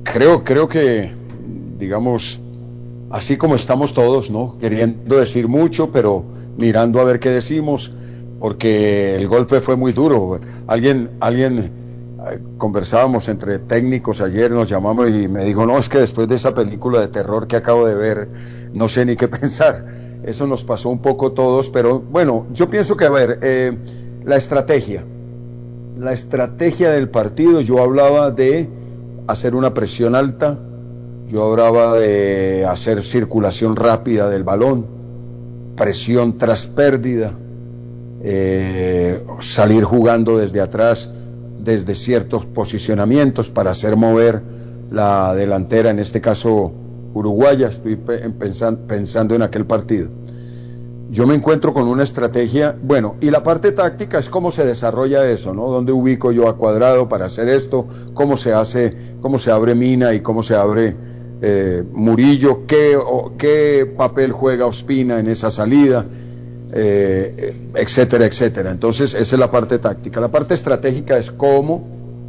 Creo, 0.05 0.43
creo 0.43 0.69
que, 0.69 1.13
digamos, 1.79 2.41
así 3.11 3.37
como 3.37 3.55
estamos 3.57 3.93
todos, 3.93 4.31
¿no? 4.31 4.57
Queriendo 4.59 5.19
decir 5.19 5.49
mucho, 5.49 5.91
pero 5.93 6.25
mirando 6.57 7.01
a 7.01 7.05
ver 7.05 7.21
qué 7.21 7.29
decimos, 7.29 7.93
porque 8.41 9.17
el 9.17 9.29
golpe 9.29 9.61
fue 9.61 9.77
muy 9.77 9.93
duro. 9.93 10.41
Alguien, 10.67 11.11
alguien, 11.21 11.59
eh, 11.59 12.39
conversábamos 12.57 13.29
entre 13.29 13.59
técnicos 13.59 14.23
ayer, 14.23 14.51
nos 14.51 14.69
llamamos 14.69 15.11
y 15.11 15.29
me 15.29 15.45
dijo, 15.45 15.67
no, 15.67 15.79
es 15.79 15.89
que 15.89 15.99
después 15.99 16.27
de 16.27 16.37
esa 16.37 16.55
película 16.55 17.01
de 17.01 17.09
terror 17.09 17.47
que 17.47 17.57
acabo 17.57 17.87
de 17.87 17.95
ver, 17.95 18.29
no 18.73 18.89
sé 18.89 19.05
ni 19.05 19.15
qué 19.15 19.29
pensar. 19.29 19.85
Eso 20.25 20.47
nos 20.47 20.65
pasó 20.65 20.89
un 20.89 21.01
poco 21.01 21.33
todos, 21.33 21.69
pero 21.69 22.01
bueno, 22.01 22.47
yo 22.53 22.71
pienso 22.71 22.97
que, 22.97 23.05
a 23.05 23.11
ver, 23.11 23.39
eh, 23.43 23.77
la 24.25 24.37
estrategia 24.37 25.05
la 25.99 26.13
estrategia 26.13 26.91
del 26.93 27.09
partido, 27.09 27.61
yo 27.61 27.83
hablaba 27.83 28.31
de 28.31 28.69
hacer 29.27 29.55
una 29.55 29.75
presión 29.75 30.15
alta, 30.15 30.59
yo 31.27 31.51
hablaba 31.51 31.99
de 31.99 32.65
hacer 32.65 33.05
circulación 33.05 33.75
rápida 33.75 34.31
del 34.31 34.45
balón, 34.45 34.87
presión 35.77 36.39
tras 36.39 36.67
pérdida, 36.67 37.33
eh, 38.23 39.23
salir 39.41 39.85
jugando 39.85 40.39
desde 40.39 40.61
atrás, 40.61 41.11
desde 41.59 41.95
ciertos 41.97 42.47
posicionamientos 42.47 43.51
para 43.51 43.73
hacer 43.73 43.97
mover 43.97 44.41
la 44.93 45.35
delantera, 45.35 45.91
en 45.91 45.99
este 45.99 46.21
caso 46.21 46.73
uruguaya, 47.13 47.69
estoy 47.69 47.97
pensando 47.97 49.35
en 49.35 49.43
aquel 49.43 49.67
partido 49.67 50.09
yo 51.11 51.27
me 51.27 51.35
encuentro 51.35 51.73
con 51.73 51.89
una 51.89 52.03
estrategia, 52.03 52.77
bueno, 52.83 53.17
y 53.21 53.31
la 53.31 53.43
parte 53.43 53.73
táctica 53.73 54.19
es 54.19 54.29
cómo 54.29 54.51
se 54.51 54.65
desarrolla 54.65 55.29
eso, 55.31 55.55
¿no? 55.55 55.69
¿Dónde 55.69 55.91
ubico 55.91 56.33
yo 56.33 56.49
a 56.49 56.57
cuadrado 56.57 57.09
para 57.09 57.27
hacer 57.27 57.49
esto? 57.49 57.87
¿Cómo 58.13 58.37
se 58.37 58.53
hace, 58.53 58.95
cómo 59.23 59.39
se 59.39 59.51
abre 59.51 59.75
Mina 59.75 60.13
y 60.13 60.21
cómo 60.21 60.43
se 60.43 60.55
abre 60.55 60.95
eh, 61.41 61.83
Murillo? 61.93 62.67
¿Qué, 62.67 62.99
¿Qué 63.39 63.91
papel 63.97 64.33
juega 64.33 64.67
Ospina 64.67 65.19
en 65.19 65.29
esa 65.29 65.51
salida? 65.51 66.05
Eh, 66.73 67.55
etcétera, 67.75 68.27
etcétera. 68.27 68.71
Entonces, 68.71 69.15
esa 69.15 69.37
es 69.37 69.41
la 69.41 69.51
parte 69.51 69.79
táctica. 69.79 70.21
La 70.21 70.29
parte 70.29 70.53
estratégica 70.53 71.17
es 71.17 71.31
cómo 71.31 71.87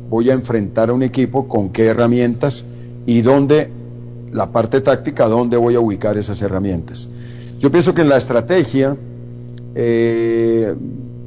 voy 0.09 0.29
a 0.29 0.33
enfrentar 0.33 0.89
a 0.89 0.93
un 0.93 1.03
equipo, 1.03 1.49
con 1.49 1.69
qué 1.69 1.87
herramientas 1.87 2.63
y 3.05 3.21
dónde, 3.21 3.69
la 4.31 4.51
parte 4.51 4.79
táctica, 4.79 5.27
dónde 5.27 5.57
voy 5.57 5.75
a 5.75 5.81
ubicar 5.81 6.17
esas 6.17 6.41
herramientas. 6.41 7.09
Yo 7.59 7.69
pienso 7.71 7.93
que 7.93 8.01
en 8.03 8.09
la 8.09 8.15
estrategia, 8.15 8.95
eh, 9.75 10.73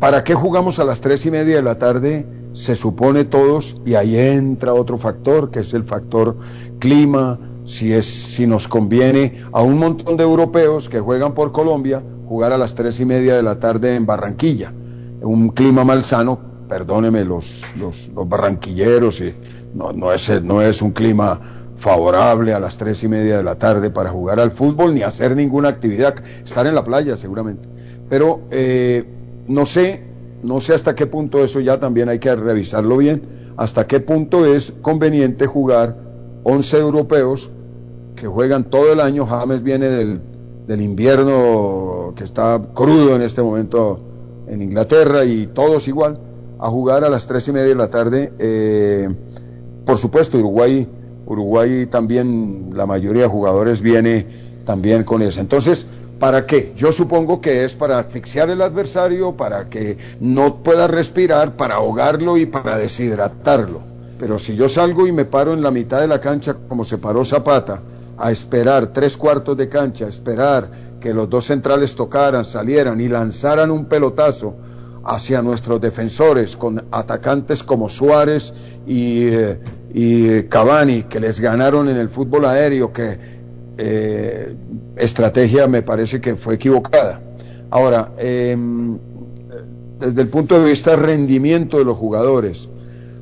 ¿para 0.01 0.25
qué 0.25 0.33
jugamos 0.33 0.79
a 0.79 0.85
las 0.85 1.03
tres 1.03 1.27
y 1.27 1.31
media 1.31 1.57
de 1.57 1.63
la 1.63 1.77
tarde? 1.77 2.27
Se 2.55 2.75
supone 2.75 3.25
todos, 3.25 3.77
y 3.85 3.97
ahí 3.97 4.17
entra 4.17 4.73
otro 4.73 4.97
factor, 4.97 5.51
que 5.51 5.61
es 5.61 5.75
el 5.75 5.85
factor 5.85 6.37
clima, 6.79 7.39
si, 7.67 7.93
es, 7.93 8.07
si 8.07 8.47
nos 8.47 8.67
conviene 8.67 9.43
a 9.53 9.61
un 9.61 9.79
montón 9.79 10.17
de 10.17 10.23
europeos 10.23 10.89
que 10.89 11.01
juegan 11.01 11.35
por 11.35 11.53
Colombia 11.53 12.03
jugar 12.27 12.55
a 12.55 12.59
las 12.59 12.75
tres 12.75 12.99
y 12.99 13.05
media 13.05 13.37
de 13.37 13.43
la 13.43 13.61
tarde 13.61 13.95
en 13.95 14.07
Barranquilla. 14.07 14.73
Un 15.21 15.51
clima 15.51 15.85
malsano, 15.85 16.41
perdóneme 16.67 17.27
los, 17.27 17.63
los, 17.79 18.11
barranquilleros, 18.15 19.21
y 19.21 19.35
no, 19.75 19.93
no, 19.93 20.11
es, 20.11 20.43
no 20.43 20.63
es 20.63 20.81
un 20.81 20.93
clima 20.93 21.39
favorable 21.83 22.55
a 22.55 22.61
las 22.61 22.79
tres 22.79 23.03
y 23.03 23.09
media 23.09 23.37
de 23.37 23.43
la 23.43 23.57
tarde 23.57 23.91
para 23.91 24.11
jugar 24.11 24.39
al 24.39 24.53
fútbol 24.53 24.95
ni 24.95 25.03
hacer 25.03 25.35
ninguna 25.35 25.69
actividad, 25.69 26.15
estar 26.45 26.65
en 26.65 26.77
la 26.77 26.85
playa 26.85 27.17
seguramente. 27.17 27.69
Pero 28.09 28.43
eh, 28.53 29.05
no 29.49 29.67
sé, 29.67 30.05
no 30.45 30.61
sé 30.61 30.75
hasta 30.75 30.95
qué 30.95 31.07
punto 31.07 31.43
eso 31.43 31.59
ya 31.59 31.81
también 31.81 32.09
hay 32.09 32.21
que 32.21 32.33
revisarlo 32.37 32.99
bien, 32.99 33.23
hasta 33.57 33.89
qué 33.89 33.99
punto 33.99 34.47
es 34.47 34.73
conveniente 34.81 35.47
jugar 35.47 35.97
11 36.45 36.79
europeos 36.79 37.51
que 38.15 38.29
juegan 38.29 38.63
todo 38.63 38.93
el 38.93 39.01
año, 39.01 39.27
James 39.27 39.65
viene 39.65 39.89
del, 39.89 40.21
del 40.69 40.81
invierno 40.83 42.15
que 42.15 42.23
está 42.23 42.63
crudo 42.75 43.17
en 43.17 43.23
este 43.23 43.43
momento 43.43 44.01
en 44.47 44.63
Inglaterra 44.63 45.25
y 45.25 45.49
todos 45.49 45.89
igual, 45.89 46.21
a 46.61 46.69
jugar 46.69 47.03
a 47.03 47.11
las 47.11 47.27
tres 47.27 47.49
y 47.49 47.53
media 47.53 47.71
de 47.71 47.75
la 47.75 47.91
tarde. 47.91 48.33
Eh, 48.39 49.09
por 49.85 49.99
supuesto, 49.99 50.39
Uruguay 50.39 50.87
Uruguay 51.27 51.87
también, 51.87 52.71
la 52.75 52.87
mayoría 52.87 53.23
de 53.23 53.29
jugadores 53.29 53.81
viene 53.81 54.27
también 54.65 55.05
con 55.05 55.23
eso. 55.23 55.41
Entonces, 55.41 55.87
¿para 56.19 56.47
qué? 56.47 56.73
Yo 56.77 56.93
supongo 56.93 57.41
que 57.41 57.65
es 57.65 57.75
para 57.75 57.99
asfixiar 57.99 58.51
el 58.51 58.63
adversario, 58.63 59.37
para 59.37 59.69
que 59.69 59.97
no 60.21 60.63
pueda 60.63 60.87
respirar, 60.87 61.57
para 61.57 61.77
ahogarlo 61.77 62.37
y 62.37 62.47
para 62.47 62.79
deshidratarlo. 62.79 63.81
Pero 64.19 64.39
si 64.39 64.55
yo 64.55 64.69
salgo 64.69 65.07
y 65.07 65.13
me 65.13 65.25
paro 65.25 65.53
en 65.53 65.63
la 65.63 65.71
mitad 65.71 66.01
de 66.01 66.07
la 66.07 66.21
cancha 66.21 66.55
como 66.55 66.85
se 66.85 66.99
paró 66.99 67.25
Zapata, 67.25 67.83
a 68.19 68.31
esperar 68.31 68.89
tres 68.89 69.17
cuartos 69.17 69.57
de 69.57 69.69
cancha, 69.69 70.07
a 70.07 70.09
esperar 70.09 70.71
que 71.01 71.13
los 71.13 71.29
dos 71.29 71.47
centrales 71.47 71.97
tocaran, 71.97 72.45
salieran 72.45 73.01
y 73.01 73.09
lanzaran 73.09 73.71
un 73.71 73.87
pelotazo 73.87 74.55
hacia 75.05 75.43
nuestros 75.43 75.81
defensores 75.81 76.57
con 76.57 76.85
atacantes 76.93 77.63
como 77.63 77.89
Suárez 77.89 78.55
y, 78.87 79.27
eh, 79.27 79.59
y 79.95 80.45
Cavani, 80.45 81.03
que 81.05 81.21
les 81.21 81.41
ganaron 81.41 81.89
en 81.89 81.97
el 81.97 82.09
fútbol 82.09 82.47
aéreo, 82.47 82.93
que 82.93 83.19
eh, 83.77 84.55
estrategia 84.97 85.67
me 85.67 85.83
parece 85.83 86.21
que 86.21 86.37
fue 86.37 86.55
equivocada. 86.55 87.21
Ahora, 87.71 88.13
em, 88.19 88.99
desde 89.99 90.23
el 90.23 90.29
punto 90.29 90.61
de 90.61 90.71
vista 90.71 90.97
rendimiento 90.97 91.79
de 91.79 91.85
los 91.85 91.99
jugadores, 91.99 92.69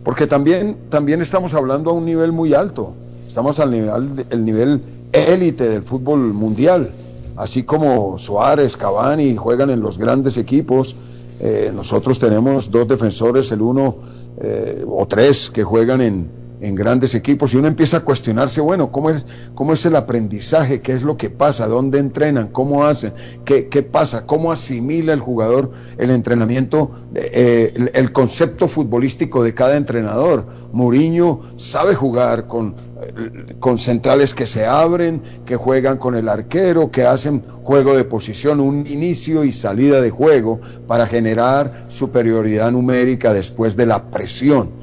porque 0.05 0.27
también, 0.27 0.77
también 0.89 1.21
estamos 1.21 1.55
hablando 1.55 1.91
a 1.91 1.93
un 1.93 2.05
nivel 2.05 2.33
muy 2.33 2.55
alto, 2.55 2.95
estamos 3.27 3.59
al 3.59 3.71
nivel, 3.71 4.27
el 4.31 4.45
nivel 4.45 4.81
élite 5.13 5.69
del 5.69 5.83
fútbol 5.83 6.33
mundial, 6.33 6.91
así 7.37 7.65
como 7.65 8.17
Suárez, 8.17 8.77
Cavani 8.77 9.37
juegan 9.37 9.71
en 9.71 9.81
los 9.81 9.99
grandes 9.99 10.37
equipos, 10.37 10.95
eh, 11.41 11.73
nosotros 11.75 12.19
tenemos 12.19 12.71
dos 12.71 12.87
defensores, 12.87 13.51
el 13.51 13.63
uno 13.63 13.97
eh, 14.41 14.85
o 14.87 15.07
tres 15.07 15.51
que 15.51 15.65
juegan 15.65 16.01
en, 16.01 16.40
en 16.61 16.75
grandes 16.75 17.15
equipos 17.15 17.55
y 17.55 17.57
uno 17.57 17.69
empieza 17.69 17.99
a 17.99 18.01
cuestionarse, 18.01 18.61
bueno, 18.61 18.93
¿cómo 18.93 19.11
es, 19.11 19.25
cómo 19.55 19.73
es 19.73 19.85
el 19.87 19.97
aprendizaje? 19.97 20.81
¿Qué 20.81 20.93
es 20.93 21.03
lo 21.03 21.17
que 21.17 21.31
pasa? 21.31 21.67
¿Dónde 21.67 21.99
entrenan? 21.99 22.49
¿Cómo 22.49 22.85
hacen? 22.85 23.13
¿Qué, 23.45 23.69
qué 23.69 23.83
pasa? 23.83 24.27
¿Cómo 24.27 24.53
asimila 24.53 25.13
el 25.13 25.21
jugador 25.21 25.73
el 25.97 26.11
entrenamiento, 26.11 26.91
eh, 27.15 27.73
el, 27.75 27.91
el, 27.95 28.13
concepto 28.13 28.69
futbolístico 28.69 29.43
de 29.43 29.55
cada 29.55 29.77
entrenador? 29.77 30.47
Mourinho 30.73 31.41
sabe 31.57 31.95
jugar 31.95 32.47
con, 32.47 32.75
con 33.59 33.79
centrales 33.79 34.35
que 34.35 34.47
se 34.47 34.67
abren, 34.67 35.23
que 35.47 35.57
juegan 35.57 35.97
con 35.97 36.15
el 36.15 36.29
arquero, 36.29 36.91
que 36.91 37.05
hacen 37.05 37.43
juego 37.63 37.97
de 37.97 38.05
posición, 38.05 38.61
un 38.61 38.87
inicio 38.87 39.45
y 39.45 39.53
salida 39.53 40.01
de 40.01 40.11
juego 40.11 40.61
para 40.87 41.07
generar 41.07 41.87
superioridad 41.89 42.71
numérica 42.71 43.33
después 43.33 43.77
de 43.77 43.87
la 43.87 44.11
presión 44.11 44.80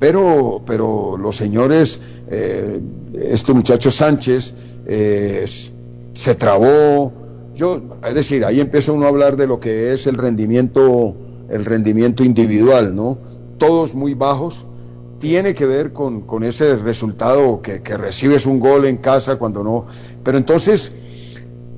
pero, 0.00 0.62
pero 0.66 1.16
los 1.18 1.36
señores, 1.36 2.00
eh, 2.30 2.80
este 3.14 3.52
muchacho 3.52 3.92
Sánchez 3.92 4.54
eh, 4.86 5.44
se 6.14 6.34
trabó, 6.34 7.12
yo, 7.54 7.82
es 8.08 8.14
decir, 8.14 8.44
ahí 8.44 8.60
empieza 8.60 8.92
uno 8.92 9.04
a 9.04 9.10
hablar 9.10 9.36
de 9.36 9.46
lo 9.46 9.60
que 9.60 9.92
es 9.92 10.06
el 10.06 10.16
rendimiento, 10.16 11.14
el 11.50 11.64
rendimiento 11.66 12.24
individual, 12.24 12.96
¿no? 12.96 13.18
Todos 13.58 13.94
muy 13.94 14.14
bajos, 14.14 14.66
tiene 15.18 15.54
que 15.54 15.66
ver 15.66 15.92
con, 15.92 16.22
con 16.22 16.44
ese 16.44 16.76
resultado 16.76 17.60
que, 17.60 17.82
que, 17.82 17.98
recibes 17.98 18.46
un 18.46 18.58
gol 18.58 18.86
en 18.86 18.96
casa 18.96 19.36
cuando 19.36 19.62
no. 19.62 19.84
Pero 20.24 20.38
entonces, 20.38 20.94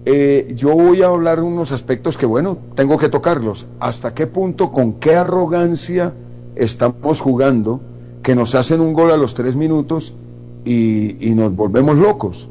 eh, 0.04 0.52
yo 0.54 0.74
voy 0.74 1.02
a 1.02 1.06
hablar 1.06 1.40
de 1.40 1.44
unos 1.44 1.72
aspectos 1.72 2.16
que, 2.16 2.26
bueno, 2.26 2.56
tengo 2.76 2.98
que 2.98 3.08
tocarlos. 3.08 3.66
¿Hasta 3.80 4.14
qué 4.14 4.28
punto, 4.28 4.70
con 4.70 4.94
qué 4.94 5.16
arrogancia 5.16 6.12
estamos 6.54 7.20
jugando? 7.20 7.80
Que 8.22 8.34
nos 8.34 8.54
hacen 8.54 8.80
un 8.80 8.92
gol 8.92 9.10
a 9.10 9.16
los 9.16 9.34
tres 9.34 9.56
minutos 9.56 10.14
y, 10.64 11.32
nos 11.34 11.54
volvemos 11.54 11.96
locos. 11.96 12.48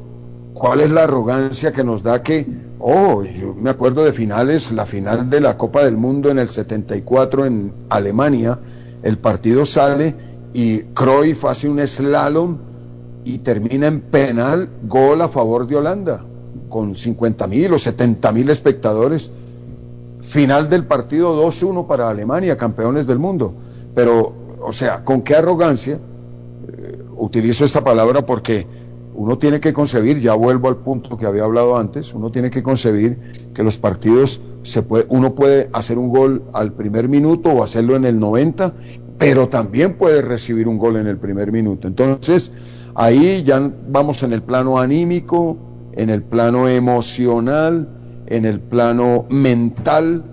¿Cuál 0.52 0.80
es 0.80 0.90
la 0.90 1.04
arrogancia 1.04 1.72
que 1.72 1.82
nos 1.82 2.02
da 2.02 2.22
que, 2.22 2.46
oh, 2.78 3.24
yo 3.24 3.54
me 3.54 3.70
acuerdo 3.70 4.04
de 4.04 4.12
finales, 4.12 4.70
la 4.70 4.84
final 4.84 5.30
de 5.30 5.40
la 5.40 5.56
Copa 5.56 5.82
del 5.82 5.96
Mundo 5.96 6.30
en 6.30 6.38
el 6.38 6.48
74 6.48 7.46
en 7.46 7.72
Alemania, 7.88 8.58
el 9.02 9.18
partido 9.18 9.64
sale 9.64 10.14
y 10.52 10.80
Cruyff 10.94 11.46
hace 11.46 11.68
un 11.68 11.86
slalom 11.86 12.58
y 13.24 13.38
termina 13.38 13.86
en 13.86 14.00
penal, 14.00 14.68
gol 14.86 15.22
a 15.22 15.28
favor 15.28 15.66
de 15.66 15.76
Holanda, 15.76 16.22
con 16.68 16.94
50 16.94 17.46
mil 17.46 17.72
o 17.72 17.78
70 17.78 18.30
mil 18.32 18.50
espectadores. 18.50 19.30
Final 20.20 20.68
del 20.68 20.84
partido 20.84 21.42
2-1 21.44 21.86
para 21.86 22.08
Alemania, 22.08 22.56
campeones 22.56 23.06
del 23.06 23.18
mundo. 23.18 23.54
Pero 23.94 24.41
o 24.62 24.72
sea, 24.72 25.04
con 25.04 25.22
qué 25.22 25.34
arrogancia, 25.34 25.94
eh, 25.94 27.02
utilizo 27.16 27.64
esta 27.64 27.82
palabra 27.82 28.24
porque 28.24 28.66
uno 29.14 29.38
tiene 29.38 29.60
que 29.60 29.72
concebir, 29.72 30.20
ya 30.20 30.34
vuelvo 30.34 30.68
al 30.68 30.76
punto 30.76 31.16
que 31.16 31.26
había 31.26 31.44
hablado 31.44 31.76
antes, 31.76 32.14
uno 32.14 32.30
tiene 32.30 32.50
que 32.50 32.62
concebir 32.62 33.18
que 33.54 33.62
los 33.62 33.76
partidos 33.78 34.40
se 34.62 34.82
puede, 34.82 35.06
uno 35.08 35.34
puede 35.34 35.68
hacer 35.72 35.98
un 35.98 36.08
gol 36.08 36.44
al 36.54 36.72
primer 36.72 37.08
minuto 37.08 37.50
o 37.50 37.62
hacerlo 37.62 37.96
en 37.96 38.04
el 38.04 38.18
90, 38.18 38.72
pero 39.18 39.48
también 39.48 39.96
puede 39.96 40.22
recibir 40.22 40.66
un 40.66 40.78
gol 40.78 40.96
en 40.96 41.06
el 41.06 41.18
primer 41.18 41.52
minuto. 41.52 41.88
Entonces, 41.88 42.52
ahí 42.94 43.42
ya 43.42 43.70
vamos 43.88 44.22
en 44.22 44.32
el 44.32 44.42
plano 44.42 44.80
anímico, 44.80 45.56
en 45.92 46.08
el 46.08 46.22
plano 46.22 46.68
emocional, 46.68 47.88
en 48.26 48.46
el 48.46 48.60
plano 48.60 49.26
mental, 49.28 50.24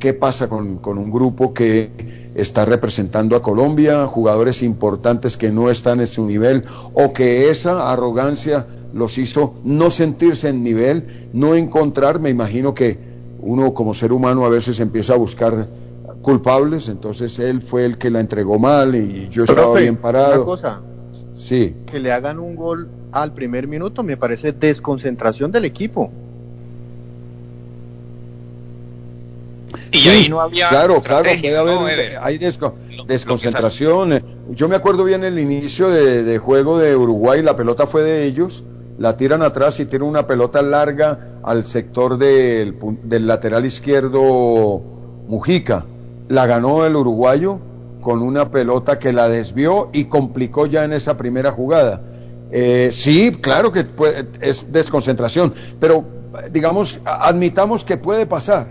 qué 0.00 0.12
pasa 0.12 0.48
con, 0.48 0.78
con 0.78 0.98
un 0.98 1.10
grupo 1.10 1.54
que 1.54 2.23
está 2.34 2.64
representando 2.64 3.36
a 3.36 3.42
Colombia, 3.42 4.06
jugadores 4.06 4.62
importantes 4.62 5.36
que 5.36 5.50
no 5.50 5.70
están 5.70 6.00
en 6.00 6.06
su 6.06 6.26
nivel 6.26 6.64
o 6.92 7.12
que 7.12 7.50
esa 7.50 7.92
arrogancia 7.92 8.66
los 8.92 9.18
hizo 9.18 9.54
no 9.64 9.90
sentirse 9.90 10.48
en 10.48 10.62
nivel, 10.62 11.28
no 11.32 11.54
encontrar, 11.54 12.20
me 12.20 12.30
imagino 12.30 12.74
que 12.74 12.98
uno 13.40 13.74
como 13.74 13.94
ser 13.94 14.12
humano 14.12 14.44
a 14.44 14.48
veces 14.48 14.80
empieza 14.80 15.14
a 15.14 15.16
buscar 15.16 15.68
culpables, 16.22 16.88
entonces 16.88 17.38
él 17.38 17.60
fue 17.60 17.84
el 17.84 17.98
que 17.98 18.10
la 18.10 18.20
entregó 18.20 18.58
mal 18.58 18.94
y 18.94 19.28
yo 19.28 19.44
estaba 19.44 19.62
Profe, 19.62 19.82
bien 19.82 19.96
parado. 19.96 20.36
Una 20.36 20.44
cosa, 20.44 20.80
sí. 21.34 21.74
que 21.86 21.98
le 21.98 22.12
hagan 22.12 22.38
un 22.38 22.56
gol 22.56 22.88
al 23.12 23.32
primer 23.32 23.68
minuto 23.68 24.02
me 24.02 24.16
parece 24.16 24.52
desconcentración 24.52 25.52
del 25.52 25.66
equipo. 25.66 26.10
Sí, 30.10 30.16
ahí 30.24 30.28
no 30.28 30.40
había 30.40 30.68
claro, 30.68 30.94
claro, 31.00 31.24
hay 32.20 32.38
desco- 32.38 32.74
Lo- 32.90 32.96
lo 32.96 33.04
desconcentración. 33.04 34.22
Yo 34.50 34.68
me 34.68 34.76
acuerdo 34.76 35.04
bien 35.04 35.24
el 35.24 35.38
inicio 35.38 35.88
de, 35.90 36.22
de 36.22 36.38
juego 36.38 36.78
de 36.78 36.94
Uruguay, 36.96 37.42
la 37.42 37.56
pelota 37.56 37.86
fue 37.86 38.02
de 38.02 38.24
ellos, 38.24 38.64
la 38.98 39.16
tiran 39.16 39.42
atrás 39.42 39.80
y 39.80 39.86
tiran 39.86 40.08
una 40.08 40.26
pelota 40.26 40.62
larga 40.62 41.38
al 41.42 41.64
sector 41.64 42.16
del, 42.18 42.76
del 43.02 43.26
lateral 43.26 43.64
izquierdo 43.66 44.82
Mujica. 45.28 45.84
La 46.28 46.46
ganó 46.46 46.84
el 46.86 46.96
uruguayo 46.96 47.58
con 48.00 48.22
una 48.22 48.50
pelota 48.50 48.98
que 48.98 49.12
la 49.12 49.28
desvió 49.28 49.90
y 49.92 50.04
complicó 50.04 50.66
ya 50.66 50.84
en 50.84 50.92
esa 50.92 51.16
primera 51.16 51.50
jugada. 51.50 52.02
Eh, 52.50 52.90
sí, 52.92 53.32
claro 53.40 53.72
que 53.72 53.84
puede- 53.84 54.26
es 54.40 54.70
desconcentración, 54.72 55.54
pero 55.80 56.04
digamos, 56.52 57.00
admitamos 57.04 57.84
que 57.84 57.96
puede 57.96 58.26
pasar. 58.26 58.66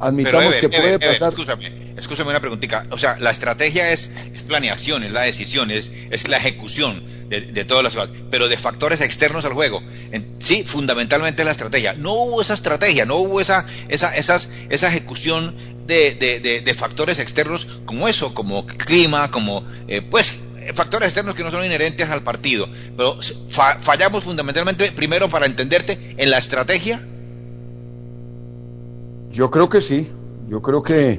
Pero 0.00 0.08
Admitamos 0.08 0.44
Ever, 0.46 0.60
que 0.60 0.68
puede 0.70 0.94
Ever, 0.94 1.12
pasar. 1.12 1.28
escúchame, 1.28 1.92
escúchame 1.96 2.30
una 2.30 2.40
preguntita. 2.40 2.84
O 2.90 2.98
sea, 2.98 3.18
la 3.20 3.30
estrategia 3.30 3.92
es, 3.92 4.10
es 4.34 4.42
planeación, 4.44 5.04
es 5.04 5.12
la 5.12 5.22
decisión, 5.22 5.70
es, 5.70 5.92
es 6.10 6.26
la 6.26 6.38
ejecución 6.38 7.02
de, 7.28 7.42
de 7.42 7.64
todas 7.66 7.84
las 7.84 7.94
cosas, 7.94 8.10
pero 8.30 8.48
de 8.48 8.56
factores 8.56 9.00
externos 9.02 9.44
al 9.44 9.52
juego. 9.52 9.82
En- 10.10 10.26
sí, 10.40 10.64
fundamentalmente 10.64 11.44
la 11.44 11.50
estrategia. 11.50 11.92
No 11.92 12.12
hubo 12.14 12.40
esa 12.40 12.54
estrategia, 12.54 13.04
no 13.04 13.16
hubo 13.16 13.40
esa, 13.40 13.66
esa, 13.88 14.16
esas, 14.16 14.48
esa 14.70 14.88
ejecución 14.88 15.54
de, 15.86 16.14
de, 16.14 16.60
de, 16.62 16.74
factores 16.74 17.18
externos 17.18 17.66
como 17.84 18.08
eso, 18.08 18.32
como 18.32 18.66
clima, 18.66 19.30
como, 19.30 19.64
eh, 19.86 20.00
pues, 20.02 20.34
factores 20.74 21.08
externos 21.08 21.34
que 21.34 21.42
no 21.44 21.50
son 21.50 21.64
inherentes 21.64 22.08
al 22.08 22.22
partido. 22.22 22.68
Pero 22.96 23.18
fa- 23.50 23.78
fallamos 23.82 24.24
fundamentalmente, 24.24 24.92
primero 24.92 25.28
para 25.28 25.46
entenderte, 25.46 25.98
en 26.16 26.30
la 26.30 26.38
estrategia. 26.38 27.00
Yo 29.30 29.50
creo 29.50 29.68
que 29.68 29.80
sí. 29.80 30.10
Yo 30.48 30.60
creo 30.62 30.82
que, 30.82 31.10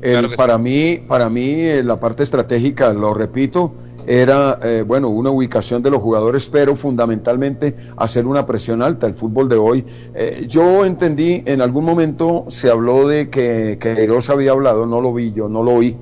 el- 0.00 0.10
Claro 0.12 0.30
que 0.30 0.36
para 0.36 0.56
sí. 0.56 0.62
mí, 0.62 0.98
para 1.08 1.28
mí 1.28 1.50
eh, 1.54 1.82
la 1.82 1.98
parte 1.98 2.22
estratégica, 2.22 2.92
lo 2.92 3.12
repito, 3.14 3.72
era 4.06 4.58
eh, 4.62 4.84
bueno 4.86 5.08
una 5.10 5.30
ubicación 5.30 5.82
de 5.82 5.90
los 5.90 6.00
jugadores, 6.00 6.46
pero 6.48 6.76
fundamentalmente 6.76 7.74
hacer 7.96 8.26
una 8.26 8.46
presión 8.46 8.80
alta. 8.82 9.06
El 9.06 9.14
fútbol 9.14 9.48
de 9.48 9.56
hoy, 9.56 9.84
eh, 10.14 10.46
yo 10.48 10.84
entendí 10.84 11.42
en 11.44 11.60
algún 11.60 11.84
momento 11.84 12.44
se 12.48 12.70
habló 12.70 13.06
de 13.08 13.28
que 13.28 13.76
que 13.80 13.94
Queiroz 13.94 14.30
había 14.30 14.52
hablado, 14.52 14.86
no 14.86 15.00
lo 15.00 15.12
vi 15.12 15.32
yo, 15.32 15.48
no 15.48 15.62
lo 15.62 15.72
oí, 15.74 15.96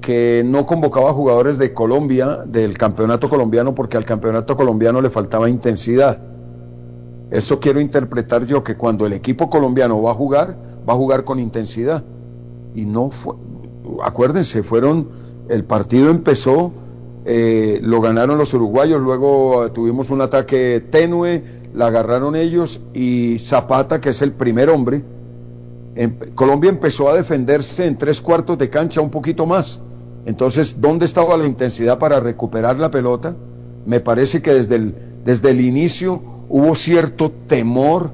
que 0.00 0.42
no 0.46 0.64
convocaba 0.66 1.12
jugadores 1.12 1.58
de 1.58 1.72
Colombia, 1.72 2.40
del 2.46 2.76
campeonato 2.78 3.28
colombiano, 3.28 3.74
porque 3.74 3.96
al 3.96 4.04
campeonato 4.04 4.56
colombiano 4.56 5.00
le 5.00 5.10
faltaba 5.10 5.48
intensidad. 5.48 6.20
Eso 7.30 7.58
quiero 7.60 7.80
interpretar 7.80 8.44
yo, 8.46 8.62
que 8.64 8.76
cuando 8.76 9.06
el 9.06 9.12
equipo 9.12 9.48
colombiano 9.50 10.00
va 10.02 10.10
a 10.12 10.14
jugar, 10.14 10.56
va 10.90 10.94
a 10.94 10.96
jugar 10.96 11.24
con 11.24 11.38
intensidad. 11.38 12.02
Y 12.74 12.84
no 12.84 13.10
fue, 13.10 13.34
acuérdense, 14.02 14.62
fueron, 14.62 15.08
el 15.48 15.64
partido 15.64 16.10
empezó, 16.10 16.72
eh, 17.24 17.78
lo 17.82 18.00
ganaron 18.00 18.38
los 18.38 18.52
uruguayos, 18.54 19.00
luego 19.00 19.70
tuvimos 19.72 20.10
un 20.10 20.20
ataque 20.20 20.84
tenue, 20.90 21.42
la 21.74 21.86
agarraron 21.86 22.34
ellos 22.34 22.80
y 22.92 23.38
Zapata, 23.38 24.00
que 24.00 24.10
es 24.10 24.22
el 24.22 24.32
primer 24.32 24.70
hombre, 24.70 25.04
em- 25.94 26.16
Colombia 26.34 26.70
empezó 26.70 27.08
a 27.08 27.14
defenderse 27.14 27.86
en 27.86 27.96
tres 27.96 28.20
cuartos 28.20 28.58
de 28.58 28.68
cancha 28.68 29.00
un 29.00 29.10
poquito 29.10 29.46
más. 29.46 29.80
Entonces, 30.26 30.80
¿dónde 30.80 31.06
estaba 31.06 31.36
la 31.36 31.46
intensidad 31.46 31.98
para 31.98 32.20
recuperar 32.20 32.78
la 32.78 32.90
pelota? 32.90 33.34
Me 33.86 34.00
parece 34.00 34.42
que 34.42 34.52
desde 34.52 34.76
el, 34.76 34.94
desde 35.24 35.50
el 35.50 35.60
inicio 35.60 36.20
hubo 36.48 36.74
cierto 36.74 37.32
temor. 37.46 38.10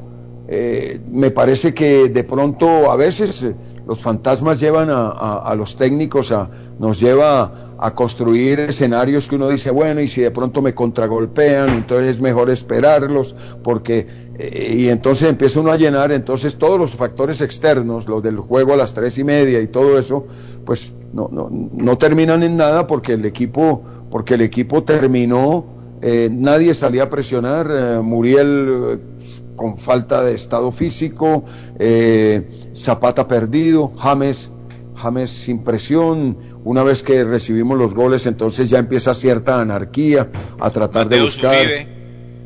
Eh, 0.49 1.01
me 1.11 1.33
parece 1.33 1.75
que 1.75 2.09
de 2.09 2.23
pronto 2.23 2.91
a 2.91 2.97
veces 2.97 3.43
eh, 3.43 3.55
los 3.87 3.99
fantasmas 4.01 4.61
llevan 4.61 4.91
a, 4.91 5.09
a, 5.11 5.55
los 5.57 5.77
técnicos, 5.77 6.31
a, 6.31 6.49
nos 6.79 7.01
lleva 7.01 7.75
a 7.79 7.95
construir 7.95 8.61
escenarios 8.61 9.27
que 9.27 9.35
uno 9.35 9.49
dice, 9.49 9.71
bueno, 9.71 10.01
y 10.01 10.09
si 10.09 10.21
de 10.23 10.31
pronto 10.31 10.63
me 10.63 10.75
contragolpean, 10.75 11.71
entonces 11.71 12.17
es 12.17 12.21
mejor 12.21 12.49
esperarlos, 12.51 13.35
porque, 13.63 14.07
eh, 14.39 14.77
y 14.79 14.89
entonces 14.89 15.29
empieza 15.29 15.61
uno 15.61 15.73
a 15.73 15.77
llenar, 15.77 16.13
entonces 16.13 16.57
todos 16.57 16.79
los 16.79 16.95
factores 16.95 17.41
externos, 17.41 18.09
los 18.09 18.23
del 18.23 18.39
juego 18.39 18.73
a 18.73 18.77
las 18.77 18.95
tres 18.95 19.19
y 19.19 19.25
media 19.25 19.61
y 19.61 19.67
todo 19.67 19.99
eso, 19.99 20.27
pues 20.65 20.93
no, 21.13 21.29
no, 21.31 21.49
no 21.51 21.99
terminan 21.99 22.43
en 22.43 22.57
nada 22.57 22.87
porque 22.87 23.13
el 23.13 23.25
equipo, 23.25 23.83
porque 24.11 24.35
el 24.35 24.43
equipo 24.43 24.85
terminó, 24.85 25.67
eh, 26.03 26.29
nadie 26.31 26.73
salía 26.75 27.05
a 27.05 27.11
presionar, 27.11 27.69
eh, 27.71 28.01
Muriel 28.01 29.01
con 29.57 29.79
falta 29.79 30.23
de 30.23 30.35
estado 30.35 30.71
físico, 30.71 31.45
Zapata 32.75 33.27
perdido, 33.27 33.93
James, 33.97 34.51
James 34.97 35.31
sin 35.31 35.63
presión, 35.63 36.37
una 36.65 36.83
vez 36.83 37.03
que 37.03 37.23
recibimos 37.23 37.79
los 37.79 37.95
goles, 37.95 38.27
entonces 38.27 38.71
ya 38.71 38.79
empieza 38.79 39.15
cierta 39.15 39.61
anarquía 39.61 40.29
a 40.59 40.71
tratar 40.71 41.09
de 41.09 41.21
buscar. 41.21 41.55
Uribe, 41.55 41.87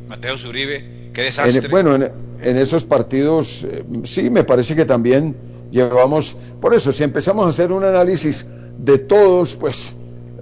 Mateo 0.07 0.37
Zuribe, 0.37 1.09
qué 1.13 1.23
desastre. 1.23 1.67
bueno, 1.69 1.95
en, 1.95 2.57
esos 2.57 2.85
partidos, 2.85 3.63
eh, 3.63 3.83
sí, 4.03 4.29
me 4.29 4.43
parece 4.43 4.75
que 4.75 4.85
también 4.85 5.35
llevamos, 5.71 6.35
por 6.59 6.73
eso, 6.73 6.91
si 6.91 7.03
empezamos 7.03 7.45
a 7.45 7.49
hacer 7.49 7.71
un 7.71 7.83
análisis 7.83 8.45
de 8.77 8.99
todos, 8.99 9.55
pues 9.55 9.95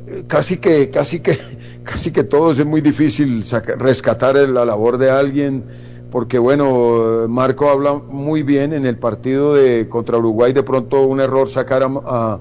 eh, 0.08 0.24
casi 0.28 0.58
que, 0.58 0.90
casi 0.90 1.20
que, 1.20 1.38
casi 1.84 2.12
que 2.12 2.24
todos 2.24 2.58
es 2.58 2.66
muy 2.66 2.82
difícil 2.82 3.44
rescatar 3.78 4.36
la 4.36 4.66
labor 4.66 4.98
de 4.98 5.12
alguien 5.12 5.64
porque 6.12 6.40
bueno, 6.40 7.28
Marco 7.28 7.70
habla 7.70 7.94
muy 7.94 8.44
bien 8.44 8.74
en 8.74 8.86
el 8.86 8.98
partido 8.98 9.54
de 9.54 9.88
contra 9.90 10.18
Uruguay, 10.18 10.54
de 10.54 10.64
pronto 10.64 11.02
un 11.04 11.20
error 11.20 11.50
sacar 11.50 11.84
a, 11.84 12.40